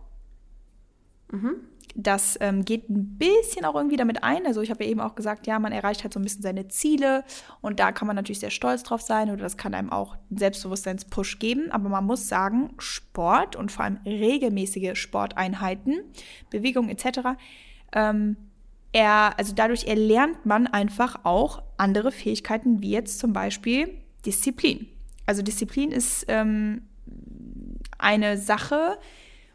Mhm. 1.30 1.54
Das 1.94 2.36
ähm, 2.42 2.66
geht 2.66 2.90
ein 2.90 3.16
bisschen 3.16 3.64
auch 3.64 3.74
irgendwie 3.74 3.96
damit 3.96 4.22
ein. 4.22 4.44
Also 4.44 4.60
ich 4.60 4.70
habe 4.70 4.84
ja 4.84 4.90
eben 4.90 5.00
auch 5.00 5.14
gesagt, 5.14 5.46
ja, 5.46 5.58
man 5.58 5.72
erreicht 5.72 6.02
halt 6.02 6.12
so 6.12 6.20
ein 6.20 6.24
bisschen 6.24 6.42
seine 6.42 6.68
Ziele 6.68 7.24
und 7.62 7.80
da 7.80 7.90
kann 7.90 8.06
man 8.06 8.14
natürlich 8.16 8.40
sehr 8.40 8.50
stolz 8.50 8.82
drauf 8.82 9.00
sein 9.00 9.30
oder 9.30 9.42
das 9.42 9.56
kann 9.56 9.72
einem 9.72 9.90
auch 9.90 10.16
einen 10.28 10.38
Selbstbewusstseinspush 10.38 11.38
geben. 11.38 11.72
Aber 11.72 11.88
man 11.88 12.04
muss 12.04 12.28
sagen, 12.28 12.74
Sport 12.76 13.56
und 13.56 13.72
vor 13.72 13.86
allem 13.86 13.98
regelmäßige 14.04 14.94
Sporteinheiten, 14.94 16.02
Bewegung 16.50 16.90
etc., 16.90 17.38
ähm, 17.94 18.36
er, 18.92 19.38
also 19.38 19.54
dadurch 19.54 19.86
erlernt 19.86 20.44
man 20.44 20.66
einfach 20.66 21.24
auch 21.24 21.62
andere 21.78 22.12
Fähigkeiten, 22.12 22.82
wie 22.82 22.90
jetzt 22.90 23.18
zum 23.18 23.32
Beispiel 23.32 24.01
Disziplin. 24.24 24.88
Also 25.26 25.42
Disziplin 25.42 25.92
ist 25.92 26.24
ähm, 26.28 26.82
eine 27.98 28.38
Sache, 28.38 28.98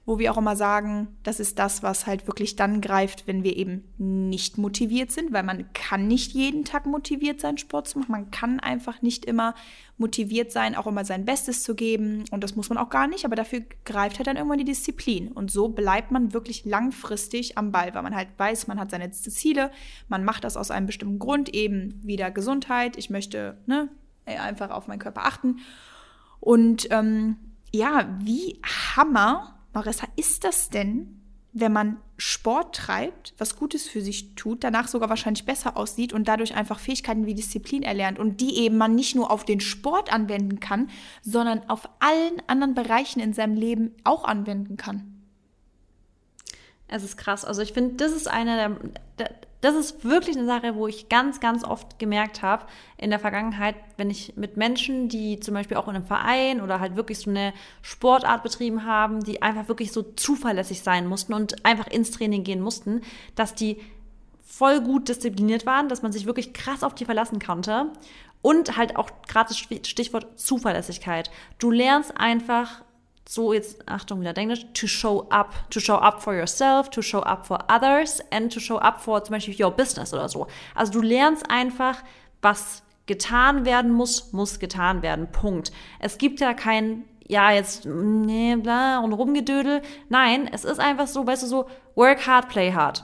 wo 0.07 0.20
wir 0.20 0.32
auch 0.32 0.38
immer 0.38 0.55
sagen, 0.55 1.09
das 1.24 1.41
ist 1.41 1.59
das, 1.59 1.84
was 1.84 2.07
halt 2.07 2.28
wirklich 2.28 2.55
dann 2.55 2.80
greift, 2.80 3.28
wenn 3.28 3.43
wir 3.43 3.57
eben 3.57 3.84
nicht 3.97 4.57
motiviert 4.57 5.11
sind, 5.11 5.34
weil 5.34 5.43
man 5.43 5.72
kann 5.74 6.07
nicht 6.07 6.32
jeden 6.32 6.63
Tag 6.63 6.86
motiviert 6.86 7.41
sein, 7.41 7.57
Sport 7.57 7.89
zu 7.89 7.99
machen. 7.99 8.13
Man 8.13 8.32
kann 8.32 8.61
einfach 8.61 9.01
nicht 9.01 9.26
immer 9.26 9.53
motiviert 9.97 10.53
sein, 10.53 10.76
auch 10.76 10.88
immer 10.88 11.03
sein 11.03 11.26
Bestes 11.26 11.61
zu 11.61 11.76
geben. 11.76 12.24
Und 12.32 12.41
das 12.41 12.55
muss 12.55 12.70
man 12.70 12.78
auch 12.78 12.89
gar 12.89 13.07
nicht, 13.09 13.26
aber 13.26 13.36
dafür 13.36 13.63
greift 13.84 14.18
halt 14.18 14.28
dann 14.28 14.38
irgendwann 14.38 14.59
die 14.59 14.63
Disziplin. 14.63 15.30
Und 15.30 15.51
so 15.51 15.68
bleibt 15.68 16.09
man 16.09 16.32
wirklich 16.32 16.63
langfristig 16.63 17.57
am 17.57 17.74
Ball, 17.74 17.93
weil 17.93 18.03
man 18.03 18.15
halt 18.15 18.30
weiß, 18.38 18.68
man 18.68 18.80
hat 18.80 18.91
seine 18.91 19.11
Ziele, 19.11 19.72
man 20.07 20.24
macht 20.24 20.45
das 20.45 20.55
aus 20.55 20.72
einem 20.72 20.86
bestimmten 20.86 21.20
Grund, 21.20 21.53
eben 21.53 21.99
wieder 22.01 22.32
Gesundheit. 22.32 22.95
Ich 22.95 23.09
möchte 23.09 23.57
ne, 23.65 23.89
einfach 24.28 24.69
auf 24.69 24.88
meinen 24.88 24.99
Körper 24.99 25.25
achten. 25.25 25.59
Und 26.39 26.88
ähm, 26.91 27.38
ja, 27.73 28.17
wie 28.19 28.61
Hammer 28.95 29.57
Marissa, 29.78 30.07
ist 30.15 30.43
das 30.43 30.69
denn, 30.69 31.21
wenn 31.53 31.71
man 31.71 31.97
Sport 32.17 32.75
treibt, 32.75 33.36
was 33.38 33.55
Gutes 33.55 33.88
für 33.88 34.01
sich 34.01 34.34
tut, 34.36 34.63
danach 34.63 34.88
sogar 34.88 35.09
wahrscheinlich 35.09 35.45
besser 35.45 35.78
aussieht 35.78 36.13
und 36.13 36.28
dadurch 36.28 36.55
einfach 36.55 36.80
Fähigkeiten 36.80 37.28
wie 37.28 37.36
Disziplin 37.36 37.84
erlernt 37.84 38.17
und 38.17 38.41
die 38.41 38.57
eben 38.57 38.78
man 38.78 38.95
nicht 38.95 39.15
nur 39.15 39.30
auf 39.30 39.45
den 39.45 39.59
Sport 39.59 40.11
anwenden 40.11 40.59
kann, 40.59 40.89
sondern 41.21 41.69
auf 41.69 41.89
allen 41.99 42.41
anderen 42.47 42.73
Bereichen 42.73 43.19
in 43.19 43.34
seinem 43.34 43.55
Leben 43.55 43.91
auch 44.03 44.23
anwenden 44.23 44.78
kann? 44.78 45.23
Es 46.88 47.03
ist 47.03 47.17
krass. 47.17 47.45
Also 47.45 47.61
ich 47.61 47.73
finde, 47.73 47.95
das 47.95 48.13
ist 48.13 48.28
eine 48.28 48.55
der, 48.55 48.69
der, 49.19 49.36
das 49.68 49.76
ist 49.76 50.05
wirklich 50.05 50.38
eine 50.38 50.45
Sache, 50.45 50.76
wo 50.76 50.88
ich 50.88 51.09
ganz, 51.09 51.41
ganz 51.41 51.65
oft 51.65 51.99
gemerkt 51.99 52.41
habe 52.41 52.65
in 52.97 53.09
der 53.09 53.20
Vergangenheit, 53.20 53.76
wenn 53.97 54.09
ich 54.09 54.38
mit 54.38 54.55
Menschen, 54.55 55.09
die 55.09 55.41
zum 55.41 55.53
Beispiel 55.53 55.76
auch 55.76 55.89
in 55.89 55.95
einem 55.95 56.05
Verein 56.05 56.61
oder 56.61 56.80
halt 56.80 56.95
wirklich 56.95 57.20
so 57.20 57.30
eine 57.30 57.53
Sportart 57.82 58.43
betrieben 58.43 58.86
haben, 58.86 59.26
die 59.26 59.41
einfach 59.41 59.68
wirklich 59.68 59.91
so 59.91 60.03
zuverlässig 60.03 60.82
sein 60.84 61.05
mussten 61.05 61.34
und 61.34 61.65
einfach 61.65 61.88
ins 61.88 62.11
Training 62.11 62.45
gehen 62.45 62.61
mussten, 62.61 63.01
dass 63.36 63.55
die 63.55 63.82
voll 64.41 64.80
gut 64.80 65.09
diszipliniert 65.09 65.65
waren, 65.65 65.89
dass 65.89 66.01
man 66.01 66.13
sich 66.13 66.26
wirklich 66.26 66.53
krass 66.53 66.82
auf 66.82 66.95
die 66.95 67.03
verlassen 67.03 67.39
konnte. 67.39 67.91
Und 68.41 68.78
halt 68.78 68.95
auch 68.95 69.09
gerade 69.28 69.49
das 69.49 69.57
Stichwort 69.57 70.39
Zuverlässigkeit. 70.39 71.30
Du 71.57 71.72
lernst 71.72 72.15
einfach 72.15 72.84
so 73.28 73.53
jetzt, 73.53 73.88
Achtung, 73.88 74.21
wieder 74.21 74.36
Englisch, 74.38 74.65
to 74.73 74.88
show 74.88 75.28
up, 75.30 75.53
to 75.69 75.80
show 75.80 75.95
up 75.95 76.21
for 76.21 76.34
yourself, 76.34 76.89
to 76.89 77.01
show 77.01 77.19
up 77.19 77.45
for 77.45 77.59
others 77.69 78.21
and 78.32 78.51
to 78.53 78.59
show 78.59 78.78
up 78.78 79.01
for 79.01 79.23
zum 79.23 79.34
Beispiel 79.34 79.55
your 79.59 79.71
business 79.71 80.13
oder 80.13 80.30
so. 80.30 80.47
Also 80.75 80.93
du 80.93 81.01
lernst 81.01 81.49
einfach, 81.49 82.03
was 82.41 82.84
getan 83.05 83.65
werden 83.65 83.91
muss, 83.91 84.34
muss 84.34 84.59
getan 84.59 85.01
werden. 85.01 85.32
Punkt. 85.32 85.71
Es 85.99 86.17
gibt 86.17 86.39
ja 86.39 86.53
kein, 86.53 87.05
ja, 87.28 87.51
jetzt, 87.51 87.86
nee, 87.86 88.55
bla, 88.55 88.99
und 88.99 89.13
rumgedödel. 89.13 89.82
Nein, 90.09 90.49
es 90.51 90.63
ist 90.63 90.80
einfach 90.80 91.07
so, 91.07 91.25
weißt 91.25 91.43
du, 91.43 91.47
so, 91.47 91.69
work 91.95 92.28
hard, 92.28 92.49
play 92.49 92.71
hard. 92.71 93.03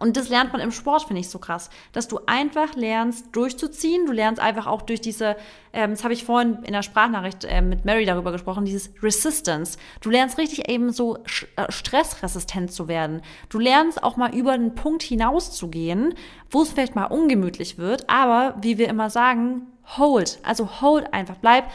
Und 0.00 0.16
das 0.16 0.30
lernt 0.30 0.52
man 0.52 0.62
im 0.62 0.72
Sport, 0.72 1.04
finde 1.04 1.20
ich 1.20 1.28
so 1.28 1.38
krass, 1.38 1.68
dass 1.92 2.08
du 2.08 2.20
einfach 2.26 2.74
lernst, 2.74 3.26
durchzuziehen. 3.32 4.06
Du 4.06 4.12
lernst 4.12 4.40
einfach 4.40 4.66
auch 4.66 4.80
durch 4.80 5.02
diese, 5.02 5.36
ähm, 5.74 5.90
das 5.90 6.04
habe 6.04 6.14
ich 6.14 6.24
vorhin 6.24 6.58
in 6.62 6.72
der 6.72 6.82
Sprachnachricht 6.82 7.44
äh, 7.44 7.60
mit 7.60 7.84
Mary 7.84 8.06
darüber 8.06 8.32
gesprochen, 8.32 8.64
dieses 8.64 8.90
Resistance. 9.02 9.78
Du 10.00 10.08
lernst 10.08 10.38
richtig 10.38 10.70
eben 10.70 10.90
so 10.90 11.18
äh, 11.56 11.70
stressresistent 11.70 12.72
zu 12.72 12.88
werden. 12.88 13.20
Du 13.50 13.58
lernst 13.58 14.02
auch 14.02 14.16
mal 14.16 14.34
über 14.34 14.56
den 14.56 14.74
Punkt 14.74 15.02
hinauszugehen, 15.02 16.14
wo 16.50 16.62
es 16.62 16.70
vielleicht 16.70 16.96
mal 16.96 17.04
ungemütlich 17.04 17.76
wird, 17.76 18.08
aber 18.08 18.54
wie 18.62 18.78
wir 18.78 18.88
immer 18.88 19.10
sagen, 19.10 19.66
hold. 19.98 20.38
Also 20.44 20.80
hold 20.80 21.12
einfach, 21.12 21.36
bleib 21.36 21.70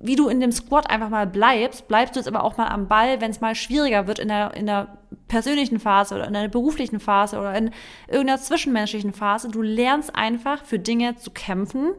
wie 0.00 0.16
du 0.16 0.28
in 0.28 0.40
dem 0.40 0.52
Squat 0.52 0.90
einfach 0.90 1.08
mal 1.08 1.26
bleibst, 1.26 1.88
bleibst 1.88 2.16
du 2.16 2.20
jetzt 2.20 2.28
aber 2.28 2.44
auch 2.44 2.56
mal 2.56 2.68
am 2.68 2.88
Ball, 2.88 3.20
wenn 3.20 3.30
es 3.30 3.40
mal 3.40 3.54
schwieriger 3.54 4.06
wird 4.06 4.18
in 4.18 4.28
der, 4.28 4.54
in 4.54 4.66
der 4.66 4.98
persönlichen 5.28 5.78
Phase 5.78 6.14
oder 6.14 6.26
in 6.26 6.34
der 6.34 6.48
beruflichen 6.48 7.00
Phase 7.00 7.38
oder 7.38 7.56
in 7.56 7.70
irgendeiner 8.08 8.40
zwischenmenschlichen 8.40 9.12
Phase. 9.12 9.48
Du 9.48 9.62
lernst 9.62 10.14
einfach 10.14 10.64
für 10.64 10.78
Dinge 10.78 11.16
zu 11.16 11.30
kämpfen. 11.30 11.92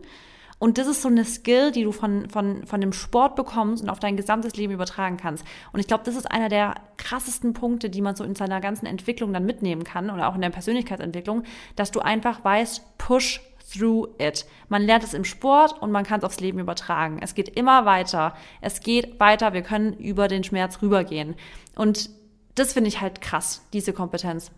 Und 0.60 0.80
das 0.80 0.88
ist 0.88 1.04
so 1.04 1.08
eine 1.08 1.24
Skill, 1.24 1.72
die 1.72 1.84
du 1.84 1.92
von, 1.92 2.30
von, 2.30 2.66
von 2.66 2.82
dem 2.82 2.92
Sport 2.92 3.36
bekommst 3.36 3.84
und 3.84 3.90
auf 3.90 4.00
dein 4.00 4.18
gesamtes 4.18 4.56
Leben 4.56 4.74
übertragen 4.74 5.18
kannst. 5.18 5.46
Und 5.72 5.80
ich 5.80 5.88
glaube, 5.88 6.04
das 6.04 6.16
ist 6.16 6.30
einer 6.32 6.50
der 6.50 6.76
krassesten 6.98 7.54
Punkte, 7.54 7.92
die 7.92 8.02
man 8.02 8.16
so 8.16 8.24
in 8.24 8.34
seiner 8.34 8.60
ganzen 8.60 8.88
Entwicklung 8.88 9.34
dann 9.34 9.46
mitnehmen 9.46 9.84
kann 9.84 10.10
oder 10.10 10.28
auch 10.28 10.36
in 10.36 10.42
der 10.42 10.50
Persönlichkeitsentwicklung, 10.50 11.44
dass 11.76 11.92
du 11.92 12.00
einfach 12.00 12.44
weißt, 12.44 12.98
push 12.98 13.42
through 13.72 14.10
it. 14.20 14.46
Man 14.70 14.84
lernt 14.84 15.04
es 15.04 15.14
im 15.14 15.24
Sport 15.24 15.82
und 15.82 15.92
man 15.92 16.06
kann 16.06 16.20
es 16.20 16.24
aufs 16.24 16.40
Leben 16.40 16.60
übertragen. 16.60 17.20
Es 17.22 17.36
geht 17.36 17.50
immer 17.50 17.86
weiter. 17.86 18.36
Es 18.62 18.82
geht 18.82 19.20
weiter. 19.20 19.54
Wir 19.54 19.62
können 19.62 19.94
über 19.94 20.28
den 20.28 20.44
Schmerz 20.44 20.82
rübergehen. 20.82 21.36
Und 21.76 22.10
das 22.56 22.74
finde 22.74 22.88
ich 22.88 23.02
halt 23.02 23.22
krass, 23.22 23.66
diese 23.74 23.94
Kompetenz. 23.94 24.52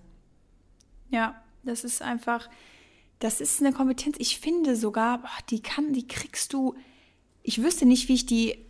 Ja, 1.09 1.41
das 1.63 1.83
ist 1.83 2.01
einfach, 2.01 2.49
das 3.19 3.41
ist 3.41 3.61
eine 3.61 3.73
Kompetenz. 3.73 4.15
Ich 4.19 4.39
finde 4.39 4.75
sogar, 4.75 5.21
die 5.49 5.61
kann, 5.61 5.93
die 5.93 6.07
kriegst 6.07 6.53
du. 6.53 6.75
Ich 7.43 7.61
wüsste 7.61 7.85
nicht, 7.85 8.07
wie 8.07 8.13
ich 8.13 8.25
die 8.25 8.65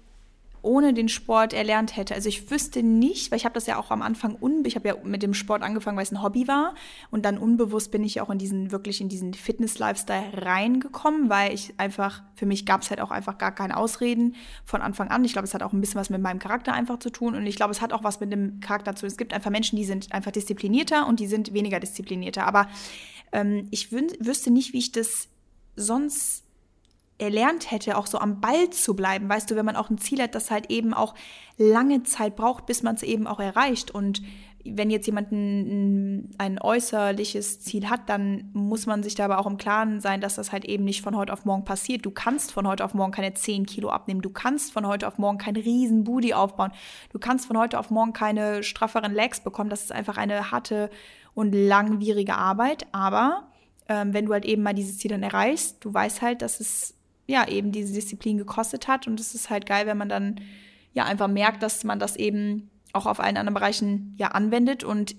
ohne 0.61 0.93
den 0.93 1.09
Sport 1.09 1.53
erlernt 1.53 1.95
hätte. 1.95 2.13
Also 2.13 2.29
ich 2.29 2.51
wüsste 2.51 2.83
nicht, 2.83 3.31
weil 3.31 3.37
ich 3.37 3.45
habe 3.45 3.53
das 3.53 3.65
ja 3.65 3.77
auch 3.77 3.91
am 3.91 4.01
Anfang 4.01 4.35
un 4.39 4.63
ich 4.65 4.75
habe 4.75 4.87
ja 4.89 4.95
mit 5.03 5.23
dem 5.23 5.33
Sport 5.33 5.61
angefangen, 5.61 5.97
weil 5.97 6.03
es 6.03 6.11
ein 6.11 6.21
Hobby 6.21 6.47
war 6.47 6.75
und 7.11 7.25
dann 7.25 7.37
unbewusst 7.37 7.91
bin 7.91 8.03
ich 8.03 8.19
auch 8.21 8.29
in 8.29 8.37
diesen 8.37 8.71
wirklich 8.71 9.01
in 9.01 9.09
diesen 9.09 9.33
Fitness 9.33 9.79
Lifestyle 9.79 10.25
reingekommen, 10.33 11.29
weil 11.29 11.53
ich 11.53 11.73
einfach 11.77 12.23
für 12.35 12.45
mich 12.45 12.65
gab 12.65 12.81
es 12.81 12.89
halt 12.89 13.01
auch 13.01 13.11
einfach 13.11 13.37
gar 13.37 13.53
keine 13.53 13.77
Ausreden 13.77 14.35
von 14.65 14.81
Anfang 14.81 15.09
an. 15.09 15.23
Ich 15.23 15.33
glaube, 15.33 15.47
es 15.47 15.53
hat 15.53 15.63
auch 15.63 15.73
ein 15.73 15.81
bisschen 15.81 15.99
was 15.99 16.09
mit 16.09 16.21
meinem 16.21 16.39
Charakter 16.39 16.73
einfach 16.73 16.99
zu 16.99 17.09
tun 17.09 17.35
und 17.35 17.45
ich 17.45 17.55
glaube, 17.55 17.71
es 17.71 17.81
hat 17.81 17.93
auch 17.93 18.03
was 18.03 18.19
mit 18.19 18.31
dem 18.31 18.59
Charakter 18.59 18.95
zu 18.95 19.01
tun. 19.01 19.07
Es 19.07 19.17
gibt 19.17 19.33
einfach 19.33 19.51
Menschen, 19.51 19.75
die 19.75 19.85
sind 19.85 20.11
einfach 20.11 20.31
disziplinierter 20.31 21.07
und 21.07 21.19
die 21.19 21.27
sind 21.27 21.53
weniger 21.53 21.79
disziplinierter, 21.79 22.45
aber 22.45 22.67
ähm, 23.31 23.67
ich 23.71 23.91
wüsste 23.91 24.51
nicht, 24.51 24.73
wie 24.73 24.79
ich 24.79 24.91
das 24.91 25.29
sonst 25.75 26.43
erlernt 27.19 27.69
hätte, 27.69 27.97
auch 27.97 28.07
so 28.07 28.17
am 28.17 28.41
Ball 28.41 28.69
zu 28.69 28.95
bleiben. 28.95 29.29
Weißt 29.29 29.51
du, 29.51 29.55
wenn 29.55 29.65
man 29.65 29.75
auch 29.75 29.89
ein 29.89 29.97
Ziel 29.97 30.21
hat, 30.21 30.35
das 30.35 30.51
halt 30.51 30.71
eben 30.71 30.93
auch 30.93 31.13
lange 31.57 32.03
Zeit 32.03 32.35
braucht, 32.35 32.65
bis 32.65 32.81
man 32.81 32.95
es 32.95 33.03
eben 33.03 33.27
auch 33.27 33.39
erreicht. 33.39 33.91
Und 33.91 34.21
wenn 34.65 34.89
jetzt 34.89 35.05
jemand 35.05 35.31
ein, 35.31 36.31
ein, 36.37 36.59
äußerliches 36.59 37.61
Ziel 37.61 37.89
hat, 37.89 38.09
dann 38.09 38.49
muss 38.53 38.85
man 38.85 39.03
sich 39.03 39.15
da 39.15 39.25
aber 39.25 39.39
auch 39.39 39.47
im 39.47 39.57
Klaren 39.57 40.01
sein, 40.01 40.21
dass 40.21 40.35
das 40.35 40.51
halt 40.51 40.65
eben 40.65 40.83
nicht 40.83 41.01
von 41.01 41.15
heute 41.15 41.33
auf 41.33 41.45
morgen 41.45 41.65
passiert. 41.65 42.05
Du 42.05 42.11
kannst 42.11 42.51
von 42.51 42.67
heute 42.67 42.83
auf 42.83 42.93
morgen 42.93 43.11
keine 43.11 43.33
10 43.33 43.65
Kilo 43.65 43.89
abnehmen. 43.89 44.21
Du 44.21 44.29
kannst 44.29 44.73
von 44.73 44.87
heute 44.87 45.07
auf 45.07 45.17
morgen 45.17 45.37
keinen 45.37 45.61
riesen 45.61 46.03
Booty 46.03 46.33
aufbauen. 46.33 46.71
Du 47.11 47.19
kannst 47.19 47.45
von 47.45 47.57
heute 47.57 47.79
auf 47.79 47.89
morgen 47.89 48.13
keine 48.13 48.63
strafferen 48.63 49.13
Legs 49.13 49.41
bekommen. 49.41 49.69
Das 49.69 49.83
ist 49.83 49.91
einfach 49.91 50.17
eine 50.17 50.51
harte 50.51 50.89
und 51.33 51.53
langwierige 51.53 52.35
Arbeit. 52.35 52.87
Aber 52.91 53.47
ähm, 53.87 54.13
wenn 54.13 54.25
du 54.25 54.33
halt 54.33 54.45
eben 54.45 54.61
mal 54.61 54.73
dieses 54.73 54.97
Ziel 54.97 55.11
dann 55.11 55.23
erreichst, 55.23 55.83
du 55.83 55.93
weißt 55.93 56.21
halt, 56.21 56.41
dass 56.41 56.59
es 56.59 56.98
ja 57.29 57.47
eben 57.47 57.71
diese 57.71 57.93
Disziplin 57.93 58.37
gekostet 58.37 58.87
hat. 58.87 59.07
Und 59.07 59.19
es 59.19 59.35
ist 59.35 59.49
halt 59.49 59.65
geil, 59.65 59.85
wenn 59.85 59.97
man 59.97 60.09
dann 60.09 60.41
ja 60.93 61.05
einfach 61.05 61.27
merkt, 61.27 61.63
dass 61.63 61.83
man 61.83 61.99
das 61.99 62.15
eben 62.15 62.69
auch 62.91 63.05
auf 63.05 63.19
allen 63.19 63.37
anderen 63.37 63.53
Bereichen 63.53 64.15
ja 64.17 64.29
anwendet 64.29 64.83
und 64.83 65.15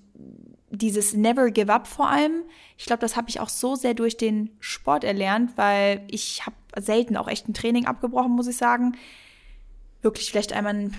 dieses 0.71 1.15
Never 1.15 1.51
Give 1.51 1.73
Up 1.73 1.87
vor 1.87 2.11
allem. 2.11 2.43
Ich 2.77 2.87
glaube, 2.87 3.01
das 3.01 3.17
habe 3.17 3.29
ich 3.29 3.41
auch 3.41 3.49
so 3.49 3.75
sehr 3.75 3.95
durch 3.95 4.17
den 4.17 4.51
Sport 4.61 5.05
erlernt, 5.05 5.57
weil 5.57 6.05
ich 6.09 6.47
habe 6.47 6.57
selten 6.79 7.17
auch 7.17 7.29
echt 7.29 7.49
ein 7.49 7.55
Training 7.55 7.87
abgebrochen, 7.87 8.33
muss 8.33 8.47
ich 8.47 8.57
sagen. 8.57 8.97
Wirklich 10.03 10.31
vielleicht 10.31 10.53
einmal 10.53 10.91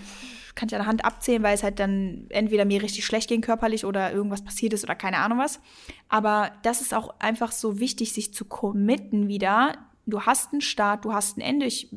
kann 0.55 0.68
ich 0.68 0.76
an 0.76 0.82
der 0.82 0.88
Hand 0.88 1.05
abzählen, 1.05 1.43
weil 1.43 1.55
es 1.55 1.64
halt 1.64 1.80
dann 1.80 2.26
entweder 2.30 2.66
mir 2.66 2.82
richtig 2.82 3.05
schlecht 3.05 3.30
ging 3.30 3.41
körperlich 3.41 3.86
oder 3.86 4.12
irgendwas 4.12 4.43
passiert 4.43 4.74
ist 4.74 4.84
oder 4.84 4.95
keine 4.95 5.18
Ahnung 5.18 5.39
was. 5.39 5.59
Aber 6.09 6.51
das 6.64 6.82
ist 6.82 6.93
auch 6.93 7.16
einfach 7.20 7.51
so 7.51 7.80
wichtig, 7.80 8.14
sich 8.14 8.34
zu 8.34 8.45
committen 8.45 9.28
wieder, 9.28 9.78
du 10.06 10.22
hast 10.22 10.52
einen 10.52 10.62
Start, 10.62 11.06
du 11.06 11.14
hast 11.14 11.38
ein 11.38 11.41
Ende. 11.41 11.66
Ich 11.66 11.89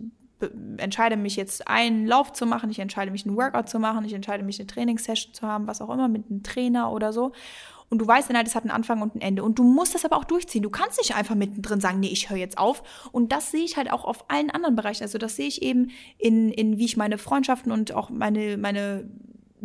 entscheide 0.77 1.17
mich 1.17 1.37
jetzt 1.37 1.69
einen 1.69 2.07
Lauf 2.07 2.33
zu 2.33 2.47
machen, 2.47 2.71
ich 2.71 2.79
entscheide 2.79 3.11
mich 3.11 3.27
einen 3.27 3.37
Workout 3.37 3.69
zu 3.69 3.79
machen, 3.79 4.05
ich 4.05 4.13
entscheide 4.13 4.43
mich 4.43 4.59
eine 4.59 4.67
Trainingssession 4.67 5.33
zu 5.33 5.47
haben, 5.47 5.67
was 5.67 5.81
auch 5.81 5.91
immer 5.91 6.09
mit 6.09 6.31
einem 6.31 6.43
Trainer 6.43 6.93
oder 6.93 7.13
so. 7.13 7.33
Und 7.91 7.99
du 7.99 8.07
weißt 8.07 8.29
dann 8.29 8.37
halt, 8.37 8.49
es 8.49 8.55
hat 8.55 8.65
einen 8.65 8.73
Anfang 8.73 9.03
und 9.03 9.15
ein 9.15 9.21
Ende. 9.21 9.45
Und 9.45 9.59
du 9.59 9.63
musst 9.63 9.95
das 9.95 10.05
aber 10.05 10.17
auch 10.17 10.25
durchziehen. 10.25 10.63
Du 10.63 10.71
kannst 10.71 10.99
nicht 10.99 11.15
einfach 11.15 11.35
mittendrin 11.35 11.81
sagen, 11.81 12.01
nee, 12.01 12.09
ich 12.09 12.31
höre 12.31 12.39
jetzt 12.39 12.59
auf. 12.59 12.83
Und 13.13 13.31
das 13.31 13.51
sehe 13.51 13.63
ich 13.63 13.77
halt 13.77 13.93
auch 13.93 14.05
auf 14.05 14.31
allen 14.31 14.51
anderen 14.51 14.75
Bereichen. 14.75 15.03
Also 15.03 15.19
das 15.19 15.37
sehe 15.37 15.47
ich 15.47 15.63
eben 15.63 15.91
in, 16.19 16.51
in 16.51 16.79
wie 16.79 16.87
ich 16.87 16.97
meine 16.97 17.19
Freundschaften 17.19 17.71
und 17.71 17.93
auch 17.93 18.11
meine, 18.11 18.57
meine 18.57 19.09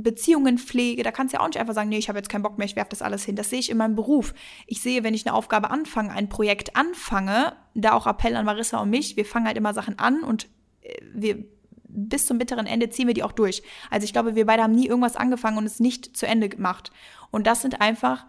Beziehungen 0.04 0.58
pflege, 0.58 1.04
da 1.04 1.12
kannst 1.12 1.34
du 1.34 1.38
ja 1.38 1.43
auch 1.43 1.47
nicht 1.47 1.60
einfach 1.60 1.74
sagen, 1.74 1.89
nee, 1.89 1.97
ich 1.97 2.10
habe 2.10 2.18
jetzt 2.20 2.30
keinen 2.30 2.43
Bock 2.43 2.58
mehr, 2.58 2.66
ich 2.66 2.76
werfe 2.76 2.89
das 2.89 3.02
alles 3.02 3.24
hin. 3.24 3.36
Das 3.36 3.50
sehe 3.50 3.60
ich 3.60 3.70
in 3.70 3.78
meinem 3.78 3.95
Beruf. 3.95 4.34
Ich 4.68 4.82
sehe, 4.82 5.04
wenn 5.04 5.14
ich 5.14 5.26
eine 5.26 5.36
Aufgabe 5.36 5.72
anfange, 5.72 6.12
ein 6.12 6.30
Projekt 6.30 6.76
anfange, 6.76 7.54
da 7.74 7.93
auch 7.93 8.08
Appell 8.08 8.36
an 8.36 8.45
Marissa 8.45 8.80
und 8.80 8.89
mich, 8.89 9.18
wir 9.18 9.26
fangen 9.26 9.47
halt 9.47 9.58
immer 9.58 9.74
Sachen 9.74 10.00
an 10.00 10.24
und 10.24 10.47
äh, 10.82 10.95
wir 11.14 11.43
bis 11.89 12.26
zum 12.28 12.38
bitteren 12.38 12.68
Ende 12.68 12.89
ziehen 12.89 13.08
wir 13.08 13.14
die 13.14 13.24
auch 13.24 13.32
durch. 13.32 13.64
Also 13.89 14.06
ich 14.06 14.14
glaube, 14.14 14.36
wir 14.36 14.45
beide 14.45 14.64
haben 14.64 14.76
nie 14.76 14.88
irgendwas 14.88 15.16
angefangen 15.16 15.58
und 15.58 15.66
es 15.66 15.80
nicht 15.80 16.16
zu 16.16 16.28
Ende 16.28 16.47
gemacht. 16.47 16.91
Und 17.32 17.47
das 17.47 17.62
sind 17.62 17.82
einfach 17.82 18.26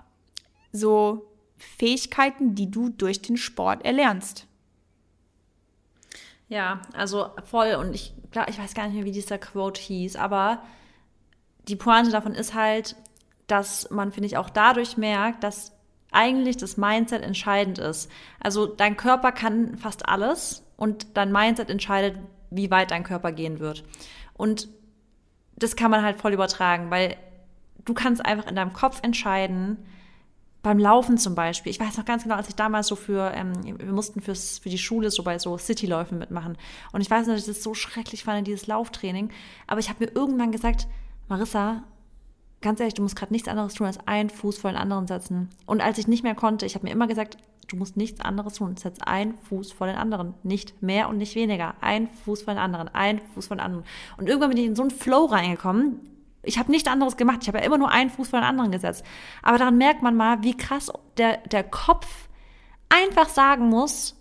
so 0.72 1.30
Fähigkeiten, 1.58 2.54
die 2.54 2.70
du 2.70 2.88
durch 2.88 3.20
den 3.20 3.36
Sport 3.36 3.84
erlernst. 3.84 4.46
Ja, 6.48 6.82
also 6.94 7.28
voll. 7.44 7.74
Und 7.74 7.94
ich, 7.94 8.14
ich 8.48 8.58
weiß 8.58 8.74
gar 8.74 8.86
nicht 8.86 8.96
mehr, 8.96 9.04
wie 9.04 9.12
dieser 9.12 9.38
Quote 9.38 9.80
hieß, 9.80 10.16
aber 10.16 10.62
die 11.70 11.76
Pointe 11.76 12.10
davon 12.10 12.34
ist 12.34 12.54
halt, 12.54 12.96
dass 13.46 13.88
man, 13.90 14.10
finde 14.10 14.26
ich, 14.26 14.36
auch 14.36 14.50
dadurch 14.50 14.96
merkt, 14.96 15.44
dass 15.44 15.72
eigentlich 16.10 16.56
das 16.56 16.76
Mindset 16.76 17.22
entscheidend 17.22 17.78
ist. 17.78 18.10
Also 18.40 18.66
dein 18.66 18.96
Körper 18.96 19.30
kann 19.30 19.78
fast 19.78 20.08
alles 20.08 20.64
und 20.76 21.16
dein 21.16 21.30
Mindset 21.30 21.70
entscheidet, 21.70 22.18
wie 22.50 22.70
weit 22.72 22.90
dein 22.90 23.04
Körper 23.04 23.30
gehen 23.30 23.60
wird. 23.60 23.84
Und 24.34 24.68
das 25.54 25.76
kann 25.76 25.92
man 25.92 26.02
halt 26.02 26.20
voll 26.20 26.32
übertragen, 26.32 26.90
weil 26.90 27.16
du 27.84 27.94
kannst 27.94 28.24
einfach 28.24 28.48
in 28.48 28.56
deinem 28.56 28.72
Kopf 28.72 29.00
entscheiden, 29.02 29.78
beim 30.62 30.78
Laufen 30.78 31.16
zum 31.16 31.34
Beispiel. 31.34 31.70
Ich 31.70 31.80
weiß 31.80 31.96
noch 31.96 32.04
ganz 32.04 32.24
genau, 32.24 32.34
als 32.34 32.48
ich 32.48 32.54
damals 32.54 32.88
so 32.88 32.96
für, 32.96 33.32
ähm, 33.34 33.52
wir 33.62 33.92
mussten 33.92 34.20
fürs, 34.20 34.58
für 34.58 34.68
die 34.68 34.78
Schule 34.78 35.10
so 35.10 35.22
bei 35.22 35.38
so 35.38 35.56
Cityläufen 35.56 36.18
mitmachen. 36.18 36.58
Und 36.92 37.00
ich 37.00 37.10
weiß 37.10 37.26
noch, 37.26 37.34
dass 37.34 37.48
ich 37.48 37.54
das 37.54 37.62
so 37.62 37.72
schrecklich 37.74 38.24
fand, 38.24 38.46
dieses 38.46 38.66
Lauftraining. 38.66 39.30
Aber 39.66 39.80
ich 39.80 39.88
habe 39.88 40.04
mir 40.04 40.10
irgendwann 40.12 40.52
gesagt, 40.52 40.86
Marissa, 41.30 41.84
ganz 42.60 42.80
ehrlich, 42.80 42.94
du 42.94 43.02
musst 43.02 43.16
gerade 43.16 43.32
nichts 43.32 43.48
anderes 43.48 43.74
tun, 43.74 43.86
als 43.86 43.98
einen 44.06 44.30
Fuß 44.30 44.58
vor 44.58 44.70
den 44.70 44.76
anderen 44.76 45.06
setzen. 45.06 45.48
Und 45.64 45.80
als 45.80 45.96
ich 45.96 46.08
nicht 46.08 46.22
mehr 46.22 46.34
konnte, 46.34 46.66
ich 46.66 46.74
habe 46.74 46.86
mir 46.86 46.92
immer 46.92 47.06
gesagt, 47.06 47.38
du 47.68 47.76
musst 47.76 47.96
nichts 47.96 48.20
anderes 48.20 48.54
tun, 48.54 48.76
setz 48.76 48.98
einen 49.00 49.38
Fuß 49.38 49.72
vor 49.72 49.86
den 49.86 49.96
anderen. 49.96 50.34
Nicht 50.42 50.82
mehr 50.82 51.08
und 51.08 51.18
nicht 51.18 51.36
weniger. 51.36 51.74
Ein 51.80 52.08
Fuß 52.08 52.42
vor 52.42 52.54
den 52.54 52.62
anderen, 52.62 52.88
ein 52.88 53.20
Fuß 53.34 53.46
vor 53.46 53.56
den 53.56 53.64
anderen. 53.64 53.84
Und 54.16 54.28
irgendwann 54.28 54.50
bin 54.50 54.58
ich 54.58 54.66
in 54.66 54.76
so 54.76 54.82
einen 54.82 54.90
Flow 54.90 55.26
reingekommen. 55.26 56.00
Ich 56.42 56.58
habe 56.58 56.70
nichts 56.70 56.88
anderes 56.88 57.16
gemacht. 57.16 57.38
Ich 57.42 57.48
habe 57.48 57.58
ja 57.58 57.64
immer 57.64 57.78
nur 57.78 57.90
einen 57.90 58.10
Fuß 58.10 58.28
vor 58.28 58.40
den 58.40 58.46
anderen 58.46 58.72
gesetzt. 58.72 59.04
Aber 59.42 59.58
daran 59.58 59.78
merkt 59.78 60.02
man 60.02 60.16
mal, 60.16 60.42
wie 60.42 60.56
krass 60.56 60.90
der, 61.16 61.36
der 61.48 61.62
Kopf 61.62 62.28
einfach 62.88 63.28
sagen 63.28 63.68
muss, 63.68 64.16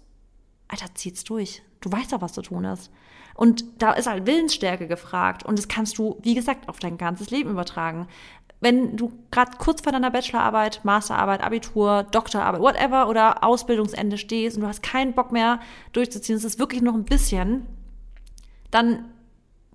Alter, 0.67 0.93
zieh's 0.93 1.23
durch. 1.23 1.63
Du 1.81 1.91
weißt 1.91 2.13
doch, 2.13 2.21
was 2.21 2.33
zu 2.33 2.43
tun 2.43 2.65
ist. 2.65 2.91
Und 3.39 3.63
da 3.81 3.93
ist 3.93 4.05
halt 4.05 4.27
Willensstärke 4.27 4.85
gefragt. 4.85 5.45
Und 5.45 5.57
das 5.57 5.69
kannst 5.69 5.97
du, 5.97 6.17
wie 6.23 6.35
gesagt, 6.35 6.67
auf 6.67 6.79
dein 6.79 6.97
ganzes 6.97 7.29
Leben 7.29 7.51
übertragen. 7.51 8.05
Wenn 8.59 8.97
du 8.97 9.13
gerade 9.31 9.51
kurz 9.57 9.79
vor 9.79 9.93
deiner 9.93 10.11
Bachelorarbeit, 10.11 10.81
Masterarbeit, 10.83 11.41
Abitur, 11.41 12.03
Doktorarbeit, 12.11 12.59
whatever 12.59 13.07
oder 13.07 13.41
Ausbildungsende 13.41 14.17
stehst 14.17 14.57
und 14.57 14.63
du 14.63 14.67
hast 14.67 14.83
keinen 14.83 15.13
Bock 15.13 15.31
mehr 15.31 15.61
durchzuziehen, 15.93 16.35
es 16.35 16.43
ist 16.43 16.59
wirklich 16.59 16.81
noch 16.81 16.95
ein 16.95 17.05
bisschen, 17.05 17.65
dann 18.71 19.05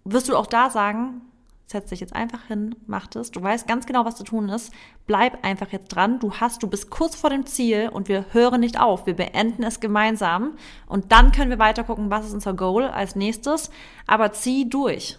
wirst 0.05 0.29
du 0.29 0.37
auch 0.37 0.47
da 0.47 0.69
sagen, 0.69 1.23
setz 1.67 1.89
dich 1.89 2.01
jetzt 2.01 2.15
einfach 2.15 2.47
hin, 2.47 2.75
mach 2.87 3.07
das. 3.07 3.31
Du 3.31 3.43
weißt 3.43 3.67
ganz 3.67 3.87
genau, 3.87 4.05
was 4.05 4.17
zu 4.17 4.25
tun 4.25 4.49
ist. 4.49 4.73
Bleib 5.07 5.45
einfach 5.45 5.73
jetzt 5.73 5.89
dran. 5.89 6.21
Du 6.21 6.35
hast, 6.35 6.63
du 6.63 6.69
bist 6.69 6.91
kurz 6.91 7.15
vor 7.17 7.31
dem 7.31 7.47
Ziel 7.47 7.89
und 7.93 8.09
wir 8.09 8.27
hören 8.33 8.61
nicht 8.61 8.79
auf. 8.79 9.07
Wir 9.07 9.15
beenden 9.15 9.63
es 9.63 9.81
gemeinsam 9.81 10.57
und 10.87 11.11
dann 11.11 11.33
können 11.33 11.51
wir 11.51 11.59
weiter 11.59 11.85
gucken, 11.85 12.11
was 12.11 12.27
ist 12.27 12.35
unser 12.35 12.55
Goal 12.55 12.85
als 12.85 13.17
nächstes. 13.17 13.71
Aber 14.07 14.33
zieh 14.33 14.69
durch. 14.69 15.19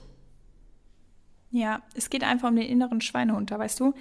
Ja, 1.51 1.81
es 1.95 2.09
geht 2.09 2.23
einfach 2.23 2.49
um 2.49 2.55
den 2.55 2.67
inneren 2.67 3.01
Schweinehund, 3.01 3.49
da 3.49 3.57
weißt 3.57 3.79
du, 3.79 3.93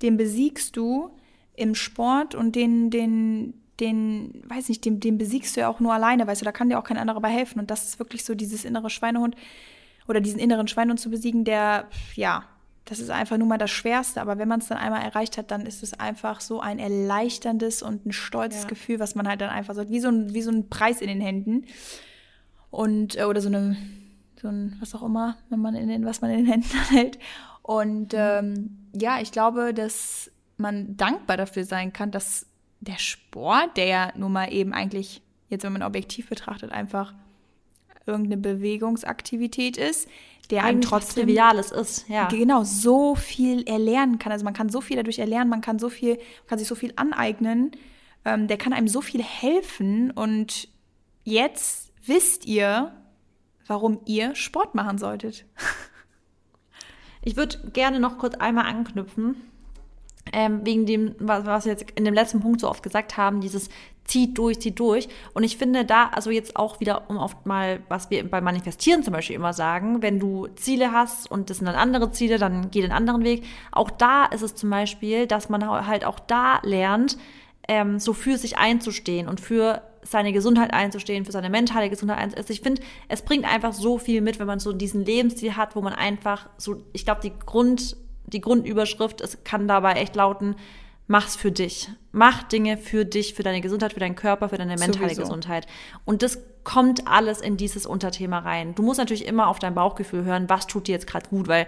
den 0.00 0.16
besiegst 0.16 0.76
du 0.76 1.10
im 1.54 1.74
Sport 1.74 2.34
und 2.34 2.56
den, 2.56 2.88
den, 2.88 3.54
den, 3.80 4.42
weiß 4.46 4.70
nicht, 4.70 4.84
den, 4.84 4.98
den 4.98 5.18
besiegst 5.18 5.54
du 5.54 5.60
ja 5.60 5.68
auch 5.68 5.78
nur 5.78 5.92
alleine, 5.92 6.26
weißt 6.26 6.40
du, 6.40 6.44
da 6.46 6.52
kann 6.52 6.70
dir 6.70 6.78
auch 6.78 6.84
kein 6.84 6.96
anderer 6.96 7.20
bei 7.20 7.28
helfen. 7.28 7.60
Und 7.60 7.70
das 7.70 7.86
ist 7.86 7.98
wirklich 7.98 8.24
so 8.24 8.34
dieses 8.34 8.64
innere 8.64 8.88
Schweinehund, 8.88 9.36
oder 10.08 10.20
diesen 10.20 10.38
inneren 10.38 10.68
Schweinehund 10.68 11.00
zu 11.00 11.10
besiegen, 11.10 11.44
der, 11.44 11.86
ja, 12.14 12.44
das 12.84 12.98
ist 12.98 13.10
einfach 13.10 13.38
nur 13.38 13.46
mal 13.46 13.58
das 13.58 13.70
Schwerste. 13.70 14.20
Aber 14.20 14.38
wenn 14.38 14.48
man 14.48 14.60
es 14.60 14.68
dann 14.68 14.78
einmal 14.78 15.02
erreicht 15.02 15.38
hat, 15.38 15.50
dann 15.50 15.66
ist 15.66 15.82
es 15.82 15.98
einfach 15.98 16.40
so 16.40 16.60
ein 16.60 16.78
erleichterndes 16.78 17.82
und 17.82 18.06
ein 18.06 18.12
stolzes 18.12 18.62
ja. 18.62 18.68
Gefühl, 18.68 18.98
was 18.98 19.14
man 19.14 19.28
halt 19.28 19.40
dann 19.40 19.50
einfach 19.50 19.74
so, 19.74 19.88
wie 19.88 20.00
so 20.00 20.08
ein, 20.08 20.34
wie 20.34 20.42
so 20.42 20.50
ein 20.50 20.68
Preis 20.68 21.00
in 21.00 21.08
den 21.08 21.20
Händen. 21.20 21.66
Und, 22.70 23.16
äh, 23.18 23.24
oder 23.24 23.40
so 23.40 23.48
eine, 23.48 23.76
so 24.40 24.48
ein, 24.48 24.76
was 24.80 24.94
auch 24.94 25.02
immer, 25.02 25.36
wenn 25.48 25.60
man 25.60 25.74
in 25.74 25.88
den, 25.88 26.04
was 26.04 26.20
man 26.20 26.30
in 26.30 26.38
den 26.38 26.46
Händen 26.46 26.76
hält. 26.90 27.18
Und 27.62 28.12
mhm. 28.12 28.18
ähm, 28.18 28.78
ja, 28.94 29.20
ich 29.20 29.30
glaube, 29.30 29.72
dass 29.72 30.30
man 30.56 30.96
dankbar 30.96 31.36
dafür 31.36 31.64
sein 31.64 31.92
kann, 31.92 32.10
dass 32.10 32.46
der 32.80 32.98
Sport, 32.98 33.76
der 33.76 33.86
ja 33.86 34.12
nun 34.16 34.32
mal 34.32 34.52
eben 34.52 34.72
eigentlich, 34.72 35.22
jetzt 35.48 35.62
wenn 35.62 35.72
man 35.72 35.82
objektiv 35.84 36.28
betrachtet, 36.28 36.72
einfach 36.72 37.14
irgendeine 38.06 38.36
Bewegungsaktivität 38.36 39.76
ist, 39.76 40.08
der 40.50 40.64
einem 40.64 40.80
trotzdem 40.80 41.26
Triviales 41.26 41.70
ist, 41.70 42.08
ja. 42.08 42.28
Genau, 42.28 42.64
so 42.64 43.14
viel 43.14 43.62
erlernen 43.62 44.18
kann. 44.18 44.32
Also 44.32 44.44
man 44.44 44.54
kann 44.54 44.68
so 44.68 44.80
viel 44.80 44.96
dadurch 44.96 45.18
erlernen, 45.18 45.48
man 45.48 45.60
kann 45.60 45.78
so 45.78 45.88
viel, 45.88 46.18
kann 46.46 46.58
sich 46.58 46.68
so 46.68 46.74
viel 46.74 46.92
aneignen. 46.96 47.72
Ähm, 48.24 48.48
der 48.48 48.58
kann 48.58 48.72
einem 48.72 48.88
so 48.88 49.00
viel 49.00 49.22
helfen. 49.22 50.10
Und 50.10 50.68
jetzt 51.24 51.92
wisst 52.04 52.46
ihr, 52.46 52.92
warum 53.66 54.00
ihr 54.04 54.34
Sport 54.34 54.74
machen 54.74 54.98
solltet. 54.98 55.46
Ich 57.24 57.36
würde 57.36 57.70
gerne 57.72 58.00
noch 58.00 58.18
kurz 58.18 58.34
einmal 58.34 58.66
anknüpfen, 58.66 59.36
ähm, 60.32 60.60
wegen 60.64 60.86
dem, 60.86 61.14
was, 61.18 61.44
was 61.44 61.64
wir 61.64 61.72
jetzt 61.72 61.90
in 61.92 62.04
dem 62.04 62.14
letzten 62.14 62.40
Punkt 62.40 62.60
so 62.60 62.68
oft 62.68 62.82
gesagt 62.82 63.16
haben, 63.16 63.40
dieses 63.40 63.68
zieht 64.04 64.36
durch, 64.38 64.60
zieht 64.60 64.78
durch. 64.78 65.08
Und 65.32 65.44
ich 65.44 65.56
finde 65.56 65.84
da, 65.84 66.08
also 66.08 66.30
jetzt 66.30 66.56
auch 66.56 66.80
wieder, 66.80 67.08
um 67.08 67.18
oft 67.18 67.46
mal, 67.46 67.80
was 67.88 68.10
wir 68.10 68.28
beim 68.28 68.44
Manifestieren 68.44 69.02
zum 69.02 69.12
Beispiel 69.12 69.36
immer 69.36 69.52
sagen, 69.52 70.02
wenn 70.02 70.18
du 70.18 70.48
Ziele 70.56 70.92
hast 70.92 71.30
und 71.30 71.50
das 71.50 71.58
sind 71.58 71.66
dann 71.66 71.76
andere 71.76 72.10
Ziele, 72.10 72.38
dann 72.38 72.70
geh 72.70 72.80
den 72.80 72.92
anderen 72.92 73.24
Weg. 73.24 73.44
Auch 73.70 73.90
da 73.90 74.24
ist 74.26 74.42
es 74.42 74.54
zum 74.54 74.70
Beispiel, 74.70 75.26
dass 75.26 75.48
man 75.48 75.64
halt 75.86 76.04
auch 76.04 76.18
da 76.18 76.60
lernt, 76.62 77.16
ähm, 77.68 77.98
so 77.98 78.12
für 78.12 78.36
sich 78.38 78.58
einzustehen 78.58 79.28
und 79.28 79.40
für 79.40 79.82
seine 80.02 80.32
Gesundheit 80.32 80.72
einzustehen, 80.72 81.24
für 81.24 81.32
seine 81.32 81.48
mentale 81.48 81.88
Gesundheit 81.88 82.18
einzustehen. 82.18 82.42
Also 82.42 82.52
ich 82.52 82.60
finde, 82.60 82.82
es 83.08 83.22
bringt 83.22 83.44
einfach 83.44 83.72
so 83.72 83.98
viel 83.98 84.20
mit, 84.20 84.40
wenn 84.40 84.48
man 84.48 84.58
so 84.58 84.72
diesen 84.72 85.04
Lebensstil 85.04 85.56
hat, 85.56 85.76
wo 85.76 85.80
man 85.80 85.92
einfach 85.92 86.48
so, 86.56 86.82
ich 86.92 87.04
glaube, 87.04 87.20
die 87.22 87.32
Grund, 87.46 87.96
die 88.32 88.40
Grundüberschrift, 88.40 89.20
es 89.20 89.44
kann 89.44 89.68
dabei 89.68 89.94
echt 89.94 90.16
lauten, 90.16 90.56
mach's 91.06 91.36
für 91.36 91.52
dich. 91.52 91.90
Mach 92.12 92.42
Dinge 92.44 92.76
für 92.76 93.04
dich, 93.04 93.34
für 93.34 93.42
deine 93.42 93.60
Gesundheit, 93.60 93.92
für 93.92 94.00
deinen 94.00 94.16
Körper, 94.16 94.48
für 94.48 94.58
deine 94.58 94.76
mentale 94.76 95.08
Sowieso. 95.08 95.22
Gesundheit. 95.22 95.66
Und 96.04 96.22
das 96.22 96.38
kommt 96.64 97.08
alles 97.08 97.40
in 97.40 97.56
dieses 97.56 97.86
Unterthema 97.86 98.38
rein. 98.38 98.74
Du 98.74 98.82
musst 98.82 98.98
natürlich 98.98 99.26
immer 99.26 99.48
auf 99.48 99.58
dein 99.58 99.74
Bauchgefühl 99.74 100.24
hören, 100.24 100.48
was 100.48 100.66
tut 100.66 100.88
dir 100.88 100.92
jetzt 100.92 101.06
gerade 101.06 101.28
gut, 101.28 101.48
weil 101.48 101.66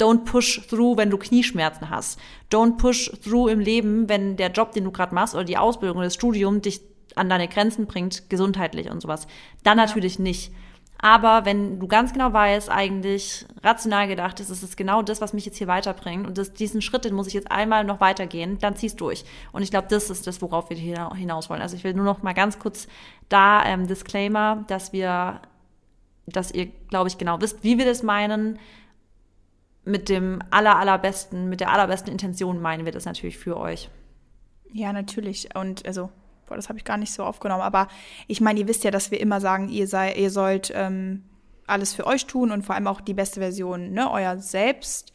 don't 0.00 0.24
push 0.24 0.66
through, 0.68 0.96
wenn 0.96 1.10
du 1.10 1.18
Knieschmerzen 1.18 1.90
hast. 1.90 2.18
Don't 2.52 2.76
push 2.76 3.10
through 3.22 3.48
im 3.48 3.60
Leben, 3.60 4.08
wenn 4.08 4.36
der 4.36 4.50
Job, 4.50 4.72
den 4.72 4.84
du 4.84 4.92
gerade 4.92 5.14
machst 5.14 5.34
oder 5.34 5.44
die 5.44 5.56
Ausbildung 5.56 5.98
oder 5.98 6.06
das 6.06 6.14
Studium 6.14 6.60
dich 6.62 6.80
an 7.14 7.28
deine 7.28 7.48
Grenzen 7.48 7.86
bringt, 7.86 8.28
gesundheitlich 8.28 8.90
und 8.90 9.00
sowas. 9.00 9.26
Dann 9.62 9.78
natürlich 9.78 10.18
nicht. 10.18 10.52
Aber 10.98 11.44
wenn 11.44 11.78
du 11.78 11.86
ganz 11.88 12.12
genau 12.12 12.32
weißt, 12.32 12.70
eigentlich 12.70 13.44
rational 13.62 14.08
gedacht 14.08 14.40
ist, 14.40 14.48
es 14.48 14.62
ist 14.62 14.76
genau 14.76 15.02
das, 15.02 15.20
was 15.20 15.32
mich 15.32 15.44
jetzt 15.44 15.58
hier 15.58 15.66
weiterbringt 15.66 16.26
und 16.26 16.38
das, 16.38 16.54
diesen 16.54 16.80
Schritt, 16.80 17.04
den 17.04 17.14
muss 17.14 17.26
ich 17.26 17.34
jetzt 17.34 17.50
einmal 17.50 17.84
noch 17.84 18.00
weitergehen, 18.00 18.58
dann 18.58 18.76
ziehst 18.76 19.00
durch. 19.00 19.24
Und 19.52 19.62
ich 19.62 19.70
glaube, 19.70 19.88
das 19.90 20.08
ist 20.08 20.26
das, 20.26 20.40
worauf 20.40 20.70
wir 20.70 20.76
hinaus 20.76 21.50
wollen. 21.50 21.60
Also 21.60 21.76
ich 21.76 21.84
will 21.84 21.94
nur 21.94 22.04
noch 22.04 22.22
mal 22.22 22.32
ganz 22.32 22.58
kurz 22.58 22.88
da 23.28 23.64
ähm, 23.64 23.86
Disclaimer, 23.86 24.64
dass 24.68 24.92
wir, 24.92 25.40
dass 26.26 26.50
ihr, 26.50 26.66
glaube 26.88 27.08
ich, 27.08 27.18
genau 27.18 27.40
wisst, 27.40 27.62
wie 27.62 27.78
wir 27.78 27.84
das 27.84 28.02
meinen. 28.02 28.58
Mit 29.88 30.08
dem 30.08 30.40
aller, 30.50 30.76
allerbesten, 30.76 31.48
mit 31.48 31.60
der 31.60 31.70
allerbesten 31.70 32.10
Intention 32.10 32.60
meinen 32.60 32.84
wir 32.84 32.90
das 32.90 33.04
natürlich 33.04 33.38
für 33.38 33.56
euch. 33.56 33.88
Ja, 34.72 34.92
natürlich. 34.92 35.54
Und 35.54 35.86
also 35.86 36.10
Boah, 36.46 36.56
das 36.56 36.68
habe 36.68 36.78
ich 36.78 36.84
gar 36.84 36.96
nicht 36.96 37.12
so 37.12 37.24
aufgenommen. 37.24 37.62
Aber 37.62 37.88
ich 38.26 38.40
meine, 38.40 38.60
ihr 38.60 38.68
wisst 38.68 38.84
ja, 38.84 38.90
dass 38.90 39.10
wir 39.10 39.20
immer 39.20 39.40
sagen, 39.40 39.68
ihr, 39.68 39.88
sei, 39.88 40.14
ihr 40.14 40.30
sollt 40.30 40.72
ähm, 40.74 41.24
alles 41.66 41.94
für 41.94 42.06
euch 42.06 42.26
tun 42.26 42.52
und 42.52 42.64
vor 42.64 42.74
allem 42.74 42.86
auch 42.86 43.00
die 43.00 43.14
beste 43.14 43.40
Version, 43.40 43.92
ne, 43.92 44.10
euer 44.10 44.38
Selbst 44.38 45.12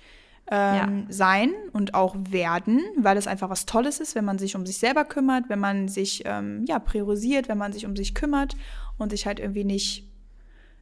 ähm, 0.50 0.76
ja. 0.76 1.06
sein 1.10 1.54
und 1.72 1.94
auch 1.94 2.16
werden, 2.30 2.82
weil 2.98 3.18
es 3.18 3.28
einfach 3.28 3.50
was 3.50 3.66
Tolles 3.66 4.00
ist, 4.00 4.16
wenn 4.16 4.26
man 4.26 4.38
sich 4.38 4.56
um 4.56 4.66
sich 4.66 4.78
selber 4.78 5.06
kümmert, 5.06 5.46
wenn 5.48 5.60
man 5.60 5.88
sich 5.88 6.24
ähm, 6.26 6.66
ja 6.68 6.80
priorisiert, 6.80 7.48
wenn 7.48 7.58
man 7.58 7.72
sich 7.72 7.86
um 7.86 7.96
sich 7.96 8.14
kümmert 8.14 8.58
und 8.98 9.12
sich 9.12 9.26
halt 9.26 9.40
irgendwie 9.40 9.64
nicht 9.64 10.10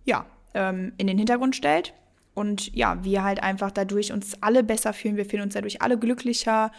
ja 0.05 0.25
ähm, 0.55 0.93
in 0.97 1.07
den 1.07 1.17
Hintergrund 1.17 1.55
stellt. 1.55 1.93
Und 2.33 2.73
ja, 2.73 3.03
wir 3.03 3.23
halt 3.23 3.43
einfach 3.43 3.69
dadurch 3.69 4.11
uns 4.11 4.41
alle 4.41 4.63
besser 4.63 4.93
fühlen, 4.93 5.17
wir 5.17 5.25
fühlen 5.25 5.43
uns 5.43 5.53
dadurch 5.53 5.81
alle 5.81 5.97
glücklicher 5.97 6.71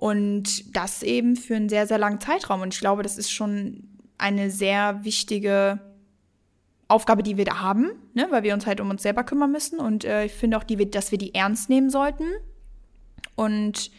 und 0.00 0.76
das 0.76 1.02
eben 1.02 1.34
für 1.34 1.56
einen 1.56 1.68
sehr, 1.68 1.88
sehr 1.88 1.98
langen 1.98 2.20
Zeitraum. 2.20 2.60
Und 2.60 2.72
ich 2.72 2.78
glaube, 2.78 3.02
das 3.02 3.18
ist 3.18 3.32
schon 3.32 3.82
eine 4.16 4.48
sehr 4.48 5.02
wichtige 5.02 5.80
Aufgabe, 6.86 7.24
die 7.24 7.36
wir 7.36 7.44
da 7.44 7.58
haben, 7.58 7.90
ne? 8.14 8.28
weil 8.30 8.44
wir 8.44 8.54
uns 8.54 8.64
halt 8.64 8.80
um 8.80 8.90
uns 8.90 9.02
selber 9.02 9.24
kümmern 9.24 9.50
müssen. 9.50 9.80
Und 9.80 10.04
äh, 10.04 10.26
ich 10.26 10.32
finde 10.32 10.56
auch, 10.56 10.62
die, 10.62 10.88
dass 10.88 11.10
wir 11.10 11.18
die 11.18 11.34
ernst 11.34 11.68
nehmen 11.68 11.90
sollten. 11.90 12.26
Und 13.34 13.90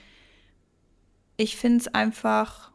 ich 1.35 1.57
finde 1.57 1.79
es 1.79 1.93
einfach 1.93 2.71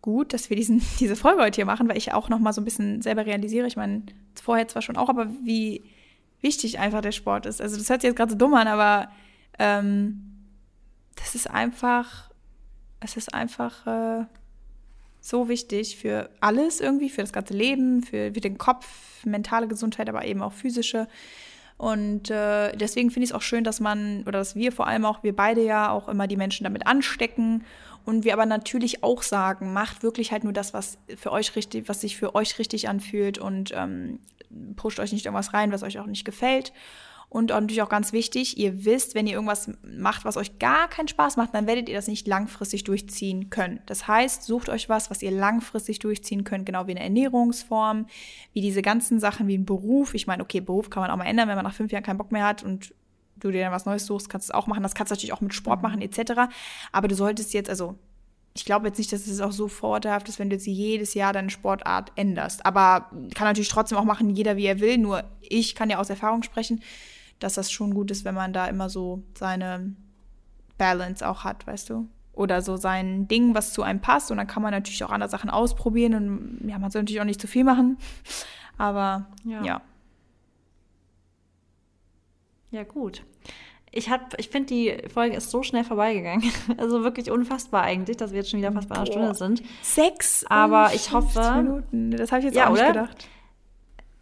gut, 0.00 0.32
dass 0.32 0.48
wir 0.48 0.56
diesen, 0.56 0.80
diese 1.00 1.16
Folge 1.16 1.42
heute 1.42 1.56
hier 1.56 1.66
machen, 1.66 1.88
weil 1.88 1.98
ich 1.98 2.12
auch 2.12 2.28
noch 2.28 2.38
mal 2.38 2.52
so 2.52 2.60
ein 2.60 2.64
bisschen 2.64 3.02
selber 3.02 3.26
realisiere. 3.26 3.66
Ich 3.66 3.76
meine, 3.76 4.02
vorher 4.40 4.68
zwar 4.68 4.82
schon 4.82 4.96
auch, 4.96 5.08
aber 5.08 5.28
wie 5.42 5.82
wichtig 6.40 6.78
einfach 6.78 7.00
der 7.00 7.10
Sport 7.10 7.46
ist. 7.46 7.60
Also 7.60 7.76
das 7.76 7.90
hört 7.90 8.02
sich 8.02 8.10
jetzt 8.10 8.16
gerade 8.16 8.30
so 8.30 8.38
dumm 8.38 8.54
an, 8.54 8.68
aber 8.68 9.10
ähm, 9.58 10.30
das 11.16 11.34
ist 11.34 11.50
einfach, 11.50 12.30
es 13.04 13.16
ist 13.16 13.34
einfach 13.34 13.86
äh, 13.86 14.24
so 15.20 15.48
wichtig 15.48 15.96
für 15.96 16.30
alles 16.40 16.80
irgendwie, 16.80 17.10
für 17.10 17.20
das 17.20 17.32
ganze 17.32 17.54
Leben, 17.54 18.02
für, 18.02 18.32
für 18.32 18.40
den 18.40 18.58
Kopf, 18.58 19.24
mentale 19.24 19.68
Gesundheit, 19.68 20.08
aber 20.08 20.24
eben 20.24 20.42
auch 20.42 20.52
physische. 20.52 21.06
Und 21.76 22.30
äh, 22.30 22.72
deswegen 22.76 23.10
finde 23.10 23.24
ich 23.24 23.30
es 23.30 23.34
auch 23.34 23.42
schön, 23.42 23.64
dass 23.64 23.80
man, 23.80 24.22
oder 24.22 24.38
dass 24.38 24.54
wir 24.54 24.72
vor 24.72 24.86
allem 24.86 25.04
auch, 25.04 25.22
wir 25.22 25.34
beide 25.34 25.62
ja 25.62 25.90
auch 25.90 26.08
immer 26.08 26.26
die 26.26 26.36
Menschen 26.36 26.64
damit 26.64 26.86
anstecken. 26.86 27.64
Und 28.06 28.24
wir 28.24 28.34
aber 28.34 28.46
natürlich 28.46 29.02
auch 29.02 29.22
sagen, 29.22 29.72
macht 29.72 30.02
wirklich 30.02 30.30
halt 30.30 30.44
nur 30.44 30.52
das, 30.52 30.74
was 30.74 30.98
für 31.16 31.32
euch 31.32 31.56
richtig, 31.56 31.88
was 31.88 32.02
sich 32.02 32.16
für 32.16 32.34
euch 32.34 32.58
richtig 32.58 32.88
anfühlt 32.88 33.38
und 33.38 33.72
ähm, 33.74 34.18
pusht 34.76 35.00
euch 35.00 35.12
nicht 35.12 35.24
irgendwas 35.24 35.54
rein, 35.54 35.72
was 35.72 35.82
euch 35.82 35.98
auch 35.98 36.06
nicht 36.06 36.26
gefällt. 36.26 36.72
Und 37.34 37.50
natürlich 37.50 37.82
auch 37.82 37.88
ganz 37.88 38.12
wichtig, 38.12 38.58
ihr 38.58 38.84
wisst, 38.84 39.16
wenn 39.16 39.26
ihr 39.26 39.32
irgendwas 39.32 39.68
macht, 39.82 40.24
was 40.24 40.36
euch 40.36 40.60
gar 40.60 40.86
keinen 40.86 41.08
Spaß 41.08 41.36
macht, 41.36 41.52
dann 41.52 41.66
werdet 41.66 41.88
ihr 41.88 41.96
das 41.96 42.06
nicht 42.06 42.28
langfristig 42.28 42.84
durchziehen 42.84 43.50
können. 43.50 43.80
Das 43.86 44.06
heißt, 44.06 44.44
sucht 44.44 44.68
euch 44.68 44.88
was, 44.88 45.10
was 45.10 45.20
ihr 45.20 45.32
langfristig 45.32 45.98
durchziehen 45.98 46.44
könnt, 46.44 46.64
genau 46.64 46.86
wie 46.86 46.92
eine 46.92 47.02
Ernährungsform, 47.02 48.06
wie 48.52 48.60
diese 48.60 48.82
ganzen 48.82 49.18
Sachen, 49.18 49.48
wie 49.48 49.58
ein 49.58 49.64
Beruf. 49.64 50.14
Ich 50.14 50.28
meine, 50.28 50.44
okay, 50.44 50.60
Beruf 50.60 50.90
kann 50.90 51.00
man 51.00 51.10
auch 51.10 51.16
mal 51.16 51.24
ändern, 51.24 51.48
wenn 51.48 51.56
man 51.56 51.64
nach 51.64 51.74
fünf 51.74 51.90
Jahren 51.90 52.04
keinen 52.04 52.18
Bock 52.18 52.30
mehr 52.30 52.46
hat 52.46 52.62
und 52.62 52.94
du 53.34 53.50
dir 53.50 53.64
dann 53.64 53.72
was 53.72 53.84
Neues 53.84 54.06
suchst, 54.06 54.28
kannst 54.28 54.48
du 54.48 54.52
es 54.52 54.54
auch 54.54 54.68
machen. 54.68 54.84
Das 54.84 54.94
kannst 54.94 55.10
du 55.10 55.14
natürlich 55.14 55.32
auch 55.32 55.40
mit 55.40 55.54
Sport 55.54 55.82
machen, 55.82 56.02
etc. 56.02 56.42
Aber 56.92 57.08
du 57.08 57.16
solltest 57.16 57.52
jetzt, 57.52 57.68
also 57.68 57.98
ich 58.56 58.64
glaube 58.64 58.86
jetzt 58.86 58.98
nicht, 58.98 59.12
dass 59.12 59.26
es 59.26 59.40
auch 59.40 59.50
so 59.50 59.66
vorteilhaft 59.66 60.28
ist, 60.28 60.38
wenn 60.38 60.50
du 60.50 60.54
jetzt 60.54 60.68
jedes 60.68 61.14
Jahr 61.14 61.32
deine 61.32 61.50
Sportart 61.50 62.12
änderst. 62.14 62.64
Aber 62.64 63.10
kann 63.34 63.48
natürlich 63.48 63.70
trotzdem 63.70 63.98
auch 63.98 64.04
machen, 64.04 64.30
jeder 64.30 64.56
wie 64.56 64.66
er 64.66 64.78
will. 64.78 64.98
Nur 64.98 65.24
ich 65.40 65.74
kann 65.74 65.90
ja 65.90 65.98
aus 65.98 66.10
Erfahrung 66.10 66.44
sprechen 66.44 66.80
dass 67.38 67.54
das 67.54 67.70
schon 67.70 67.94
gut 67.94 68.10
ist, 68.10 68.24
wenn 68.24 68.34
man 68.34 68.52
da 68.52 68.66
immer 68.66 68.88
so 68.88 69.22
seine 69.34 69.94
Balance 70.78 71.26
auch 71.26 71.44
hat, 71.44 71.66
weißt 71.66 71.90
du? 71.90 72.08
Oder 72.32 72.62
so 72.62 72.76
sein 72.76 73.28
Ding, 73.28 73.54
was 73.54 73.72
zu 73.72 73.82
einem 73.82 74.00
passt. 74.00 74.30
Und 74.30 74.38
dann 74.38 74.46
kann 74.46 74.62
man 74.62 74.72
natürlich 74.72 75.04
auch 75.04 75.10
andere 75.10 75.30
Sachen 75.30 75.50
ausprobieren. 75.50 76.14
Und 76.14 76.68
ja, 76.68 76.78
man 76.78 76.90
soll 76.90 77.02
natürlich 77.02 77.20
auch 77.20 77.26
nicht 77.26 77.40
zu 77.40 77.46
viel 77.46 77.64
machen. 77.64 77.98
Aber 78.78 79.26
ja. 79.44 79.62
Ja, 79.62 79.82
ja 82.72 82.82
gut. 82.82 83.24
Ich, 83.92 84.10
ich 84.38 84.48
finde, 84.48 84.66
die 84.66 85.08
Folge 85.08 85.36
ist 85.36 85.50
so 85.50 85.62
schnell 85.62 85.84
vorbeigegangen. 85.84 86.50
Also 86.76 87.04
wirklich 87.04 87.30
unfassbar 87.30 87.82
eigentlich, 87.82 88.16
dass 88.16 88.32
wir 88.32 88.38
jetzt 88.38 88.50
schon 88.50 88.58
wieder 88.58 88.72
fast 88.72 88.88
bei 88.88 88.96
einer 88.96 89.06
Stunde 89.06 89.34
sind. 89.36 89.62
Sechs. 89.82 90.44
Aber 90.48 90.92
ich 90.92 91.12
hoffe. 91.12 91.62
Minuten. 91.62 92.10
Das 92.10 92.32
habe 92.32 92.40
ich 92.40 92.46
jetzt 92.46 92.56
ja, 92.56 92.66
auch 92.66 92.72
nicht 92.72 92.80
oder? 92.80 92.92
gedacht. 92.92 93.28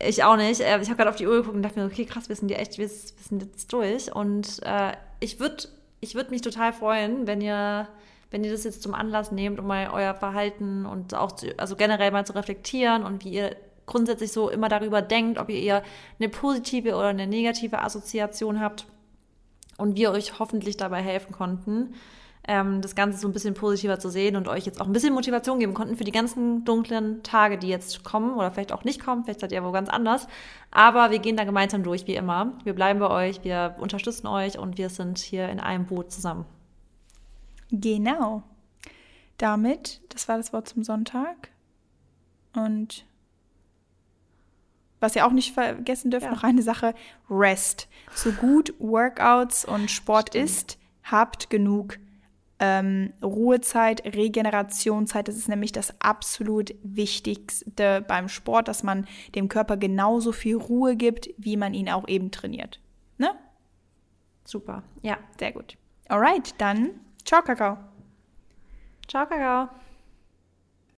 Ich 0.05 0.25
auch 0.25 0.37
nicht. 0.37 0.61
Äh, 0.61 0.81
ich 0.81 0.89
habe 0.89 0.97
gerade 0.97 1.11
auf 1.11 1.17
die 1.17 1.27
Uhr 1.27 1.37
geguckt 1.37 1.55
und 1.55 1.63
dachte 1.63 1.79
mir, 1.79 1.87
okay, 1.87 2.05
krass, 2.05 2.29
wir 2.29 2.37
sind 2.37 2.49
die 2.49 2.55
echt, 2.55 2.79
wir 2.79 2.89
sind 2.89 3.43
jetzt 3.43 3.73
durch. 3.73 4.15
Und 4.15 4.61
äh, 4.65 4.93
ich 5.21 5.41
würde 5.41 5.69
ich 6.03 6.17
würd 6.17 6.33
mich 6.33 6.43
total 6.43 6.73
freuen, 6.73 7.29
wenn 7.29 7.41
ihr, 7.41 7.89
wenn 8.33 8.43
ihr 8.43 8.51
das 8.51 8.65
jetzt 8.65 8.83
zum 8.83 8.93
Anlass 8.93 9.31
nehmt, 9.31 9.61
um 9.61 9.67
mal 9.69 9.89
euer 9.93 10.15
Verhalten 10.15 10.85
und 10.85 11.15
auch 11.15 11.33
zu, 11.33 11.57
also 11.59 11.77
generell 11.77 12.11
mal 12.11 12.27
zu 12.27 12.35
reflektieren 12.35 13.05
und 13.05 13.25
wie 13.25 13.31
ihr 13.31 13.57
grundsätzlich 13.87 14.33
so 14.33 14.51
immer 14.51 14.69
darüber 14.69 15.01
denkt, 15.01 15.39
ob 15.39 15.49
ihr 15.49 15.61
eher 15.61 15.83
eine 16.19 16.29
positive 16.29 16.97
oder 16.97 17.09
eine 17.09 17.29
negative 17.29 17.81
Assoziation 17.81 18.61
habt 18.61 18.87
und 19.79 19.97
wir 19.97 20.11
euch 20.11 20.41
hoffentlich 20.41 20.77
dabei 20.77 21.03
helfen 21.03 21.33
konnten 21.33 21.95
ähm, 22.49 22.81
das 22.81 22.95
Ganze 22.95 23.19
so 23.19 23.29
ein 23.29 23.33
bisschen 23.33 23.55
positiver 23.55 23.99
zu 23.99 24.09
sehen 24.09 24.37
und 24.37 24.49
euch 24.49 24.67
jetzt 24.67 24.81
auch 24.81 24.87
ein 24.87 24.93
bisschen 24.93 25.15
Motivation 25.15 25.61
geben 25.61 25.75
konnten 25.75 25.97
für 25.97 26.05
die 26.05 26.13
ganzen 26.13 26.65
dunklen 26.65 27.23
Tage, 27.23 27.57
die 27.57 27.69
jetzt 27.69 28.03
kommen 28.03 28.35
oder 28.35 28.51
vielleicht 28.51 28.73
auch 28.73 28.85
nicht 28.85 29.01
kommen, 29.03 29.25
vielleicht 29.25 29.41
seid 29.41 29.53
ihr 29.53 29.65
wo 29.65 29.71
ganz 29.71 29.89
anders. 29.89 30.27
Aber 30.71 31.11
wir 31.11 31.21
gehen 31.21 31.37
da 31.37 31.45
gemeinsam 31.45 31.83
durch, 31.83 32.07
wie 32.07 32.17
immer. 32.17 32.53
Wir 32.65 32.73
bleiben 32.73 32.99
bei 32.99 33.11
euch, 33.11 33.45
wir 33.45 33.77
unterstützen 33.79 34.27
euch 34.27 34.59
und 34.59 34.77
wir 34.77 34.89
sind 34.89 35.19
hier 35.19 35.49
in 35.49 35.61
einem 35.61 35.87
Boot 35.87 36.11
zusammen. 36.11 36.45
Genau. 37.71 38.43
Damit, 39.39 40.01
das 40.09 40.29
war 40.29 40.37
das 40.37 40.53
Wort 40.53 40.69
zum 40.69 40.83
Sonntag. 40.83 41.51
Und 42.55 43.07
was 45.01 45.17
ihr 45.17 45.27
auch 45.27 45.33
nicht 45.33 45.55
vergessen 45.55 46.11
dürft, 46.11 46.27
ja. 46.27 46.33
noch 46.33 46.43
eine 46.43 46.63
Sache, 46.63 46.95
Rest. 47.31 47.89
So 48.15 48.31
gut 48.33 48.75
Workouts 48.79 49.65
und 49.65 49.91
Sport 49.91 50.31
Stimmt. 50.31 50.45
ist, 50.45 50.79
habt 51.05 51.51
genug 51.51 51.99
ähm, 52.63 53.13
Ruhezeit, 53.21 54.05
Regenerationszeit. 54.05 55.27
Das 55.27 55.37
ist 55.37 55.49
nämlich 55.49 55.73
das 55.73 56.01
absolut 56.01 56.73
Wichtigste 56.85 58.05
beim 58.07 58.29
Sport, 58.29 58.69
dass 58.69 58.85
man 58.85 59.09
dem 59.35 59.49
Körper 59.49 59.77
genauso 59.77 60.31
viel 60.31 60.57
Ruhe 60.57 60.95
gibt, 60.95 61.29
wie 61.37 61.57
man 61.57 61.75
ihn 61.75 61.91
auch 61.91 62.07
eben 62.07 62.31
trainiert. 62.31 62.81
Ne? 63.19 63.33
Super. 64.45 64.85
Ja. 65.03 65.19
Sehr 65.41 65.51
gut. 65.51 65.77
Alright, 66.09 66.55
dann 66.59 66.91
ciao, 67.25 67.43
Kakao. 67.43 67.79
Ciao, 69.09 69.27
Kakao. 69.27 69.69